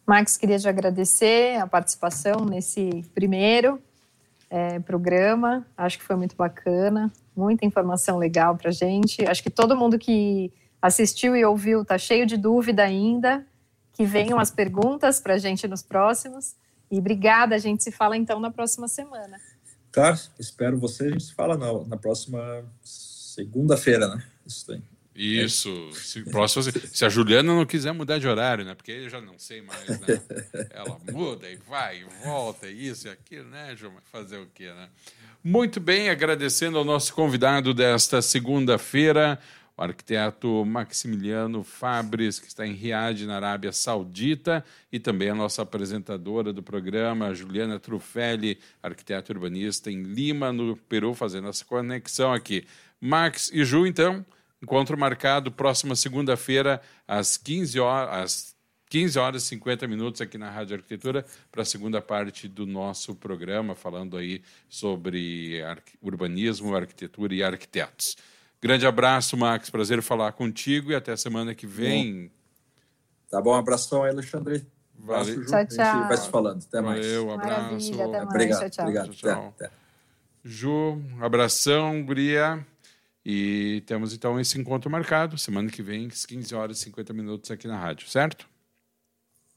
Max, 0.06 0.36
queria 0.36 0.60
te 0.60 0.68
agradecer 0.68 1.58
a 1.58 1.66
participação 1.66 2.44
nesse 2.44 3.06
primeiro 3.16 3.82
é, 4.50 4.80
programa. 4.80 5.66
Acho 5.78 6.00
que 6.00 6.04
foi 6.04 6.16
muito 6.16 6.36
bacana, 6.36 7.12
muita 7.36 7.66
informação 7.66 8.18
legal 8.18 8.58
para 8.58 8.72
gente. 8.72 9.26
Acho 9.26 9.44
que 9.44 9.50
todo 9.50 9.76
mundo 9.76 9.98
que 9.98 10.52
assistiu 10.82 11.36
e 11.36 11.46
ouviu 11.46 11.82
está 11.82 11.98
cheio 11.98 12.26
de 12.26 12.38
dúvida 12.38 12.84
ainda 12.84 13.46
que 13.94 14.06
venham 14.06 14.40
as 14.40 14.50
perguntas 14.50 15.20
para 15.20 15.38
gente 15.38 15.68
nos 15.68 15.84
próximos. 15.84 16.56
E 16.90 16.98
obrigada, 17.00 17.56
a 17.56 17.60
gente 17.60 17.84
se 17.84 17.92
fala 17.92 18.16
então 18.16 18.40
na 18.40 18.50
próxima 18.50 18.88
semana. 18.88 19.38
Claro, 19.92 20.18
espero 20.40 20.80
você, 20.80 21.06
a 21.06 21.10
gente 21.10 21.24
se 21.26 21.34
fala 21.34 21.58
na, 21.58 21.86
na 21.86 21.98
próxima 21.98 22.64
segunda-feira, 22.82 24.08
né? 24.08 24.24
Isso 24.46 24.72
aí. 24.72 24.82
Isso. 25.20 25.92
Se, 25.92 26.24
próximo, 26.24 26.64
se 26.64 27.04
a 27.04 27.10
Juliana 27.10 27.54
não 27.54 27.66
quiser 27.66 27.92
mudar 27.92 28.20
de 28.20 28.28
horário, 28.28 28.64
né? 28.64 28.74
Porque 28.74 28.92
eu 28.92 29.10
já 29.10 29.20
não 29.20 29.38
sei 29.38 29.62
mais, 29.62 30.00
né? 30.00 30.22
Ela 30.72 30.98
muda 31.12 31.50
e 31.50 31.58
vai 31.58 32.00
e 32.00 32.24
volta, 32.24 32.70
isso 32.70 33.08
e 33.08 33.12
aquilo, 33.12 33.50
né, 33.50 33.76
Ju? 33.76 33.92
Fazer 34.10 34.38
o 34.38 34.48
quê, 34.54 34.72
né? 34.72 34.88
Muito 35.44 35.80
bem, 35.82 36.10
agradecendo 36.10 36.78
ao 36.78 36.86
nosso 36.86 37.14
convidado 37.14 37.74
desta 37.74 38.22
segunda-feira, 38.22 39.38
o 39.78 39.82
arquiteto 39.82 40.66
Maximiliano 40.66 41.64
Fabres, 41.64 42.40
que 42.40 42.48
está 42.48 42.66
em 42.66 42.74
Riad, 42.74 43.26
na 43.26 43.36
Arábia 43.36 43.74
Saudita, 43.74 44.64
e 44.90 45.00
também 45.00 45.30
a 45.30 45.36
nossa 45.36 45.64
apresentadora 45.64 46.54
do 46.54 46.64
programa, 46.64 47.34
Juliana 47.34 47.78
Trufelli, 47.78 48.58
arquiteto 48.82 49.34
urbanista 49.34 49.92
em 49.92 50.02
Lima, 50.02 50.54
no 50.54 50.78
Peru, 50.78 51.14
fazendo 51.14 51.50
essa 51.50 51.66
conexão 51.66 52.32
aqui. 52.32 52.66
Max 53.02 53.50
e 53.54 53.66
Ju, 53.66 53.86
então, 53.86 54.26
Encontro 54.62 54.98
marcado 54.98 55.52
próxima 55.52 55.96
segunda-feira, 55.96 56.82
às 57.08 57.38
15 57.38 57.80
horas, 57.80 58.24
às 58.24 58.56
15 58.90 59.20
horas 59.20 59.44
e 59.44 59.46
50 59.48 59.88
minutos 59.88 60.20
aqui 60.20 60.38
na 60.38 60.50
Rádio 60.50 60.76
Arquitetura, 60.76 61.24
para 61.52 61.62
a 61.62 61.66
segunda 61.66 62.02
parte 62.02 62.48
do 62.48 62.66
nosso 62.66 63.16
programa, 63.16 63.76
falando 63.76 64.18
aí 64.18 64.42
sobre 64.68 65.62
urbanismo, 66.02 66.76
arquitetura 66.76 67.34
e 67.34 67.44
arquitetos. 67.44 68.18
Grande 68.62 68.86
abraço, 68.86 69.38
Max. 69.38 69.70
Prazer 69.70 70.02
falar 70.02 70.34
contigo 70.34 70.92
e 70.92 70.96
até 70.96 71.16
semana 71.16 71.56
que 71.56 71.66
vem. 71.66 72.30
Tá 73.30 73.40
bom, 73.40 73.52
um 73.52 73.60
abração 73.60 74.04
aí, 74.04 74.10
Alexandre. 74.10 74.66
Valeu. 74.96 75.46
Tchau, 75.46 75.66
tchau. 75.68 75.86
A 75.86 75.94
gente 75.94 76.08
vai 76.08 76.18
se 76.18 76.30
falando. 76.30 76.64
Até 76.68 76.82
mais. 76.82 77.06
Valeu, 77.06 77.28
um 77.28 77.32
abraço. 77.32 77.62
Maravilha, 77.62 78.06
até 78.06 78.18
mais. 78.18 78.28
Obrigado. 78.28 78.60
Tchau, 78.60 78.70
tchau. 78.70 78.86
Obrigado. 78.86 79.10
Tchau, 79.12 79.34
tchau. 79.34 79.54
Até, 79.56 79.66
até. 79.66 79.76
Ju, 80.44 81.02
abração, 81.22 82.04
Guria. 82.04 82.66
E 83.26 83.84
temos 83.86 84.14
então 84.14 84.40
esse 84.40 84.60
encontro 84.60 84.90
marcado, 84.90 85.38
semana 85.38 85.70
que 85.70 85.82
vem, 85.82 86.08
às 86.08 86.26
15 86.26 86.56
horas 86.56 86.78
e 86.78 86.84
50 86.84 87.14
minutos 87.14 87.52
aqui 87.52 87.68
na 87.68 87.78
rádio, 87.78 88.08
certo? 88.08 88.48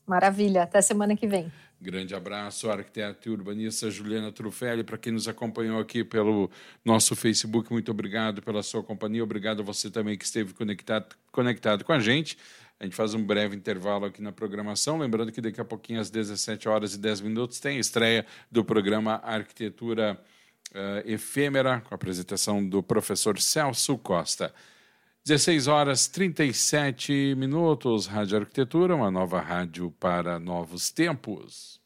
Maravilha, 0.07 0.65
até 0.65 0.83
semana 0.83 1.17
que 1.17 1.27
vem. 1.27 1.51
Grande 1.81 2.15
abraço, 2.15 2.71
arquiteto 2.71 3.29
e 3.29 3.33
urbanista 3.33 3.91
Juliana 3.91 4.31
Trufelli, 4.31 4.85
para 4.85 4.97
quem 4.97 5.13
nos 5.13 5.27
acompanhou 5.27 5.81
aqui 5.81 6.05
pelo 6.05 6.49
nosso 6.85 7.17
Facebook, 7.17 7.73
muito 7.73 7.91
obrigado 7.91 8.41
pela 8.41 8.63
sua 8.63 8.85
companhia, 8.85 9.23
obrigado 9.23 9.63
a 9.63 9.65
você 9.65 9.91
também 9.91 10.17
que 10.17 10.25
esteve 10.25 10.55
conectado, 10.55 11.17
conectado 11.33 11.85
com 11.85 11.93
a 11.93 11.99
gente. 11.99 12.39
A 12.79 12.85
gente 12.85 12.95
faz 12.95 13.15
um 13.15 13.25
breve 13.25 13.57
intervalo 13.57 14.05
aqui 14.05 14.21
na 14.23 14.31
programação, 14.31 14.99
lembrando 14.99 15.33
que 15.33 15.41
daqui 15.41 15.61
a 15.61 15.65
pouquinho, 15.65 16.01
às 16.01 16.11
17 16.11 16.69
horas 16.69 16.95
e 16.95 16.99
10 16.99 17.21
minutos, 17.21 17.59
tem 17.59 17.77
a 17.77 17.81
estreia 17.81 18.27
do 18.51 18.65
programa 18.65 19.21
Arquitetura 19.25 20.21
uh, 20.71 21.03
efêmera, 21.05 21.81
com 21.81 21.95
a 21.95 21.97
apresentação 21.97 22.67
do 22.67 22.83
professor 22.83 23.39
Celso 23.41 23.99
Costa. 23.99 24.55
16 25.25 25.69
horas 25.69 26.09
37 26.09 27.35
minutos, 27.37 28.07
Rádio 28.07 28.39
Arquitetura, 28.39 28.95
uma 28.95 29.11
nova 29.11 29.41
rádio 29.41 29.91
para 30.01 30.39
novos 30.39 30.91
tempos. 30.91 31.82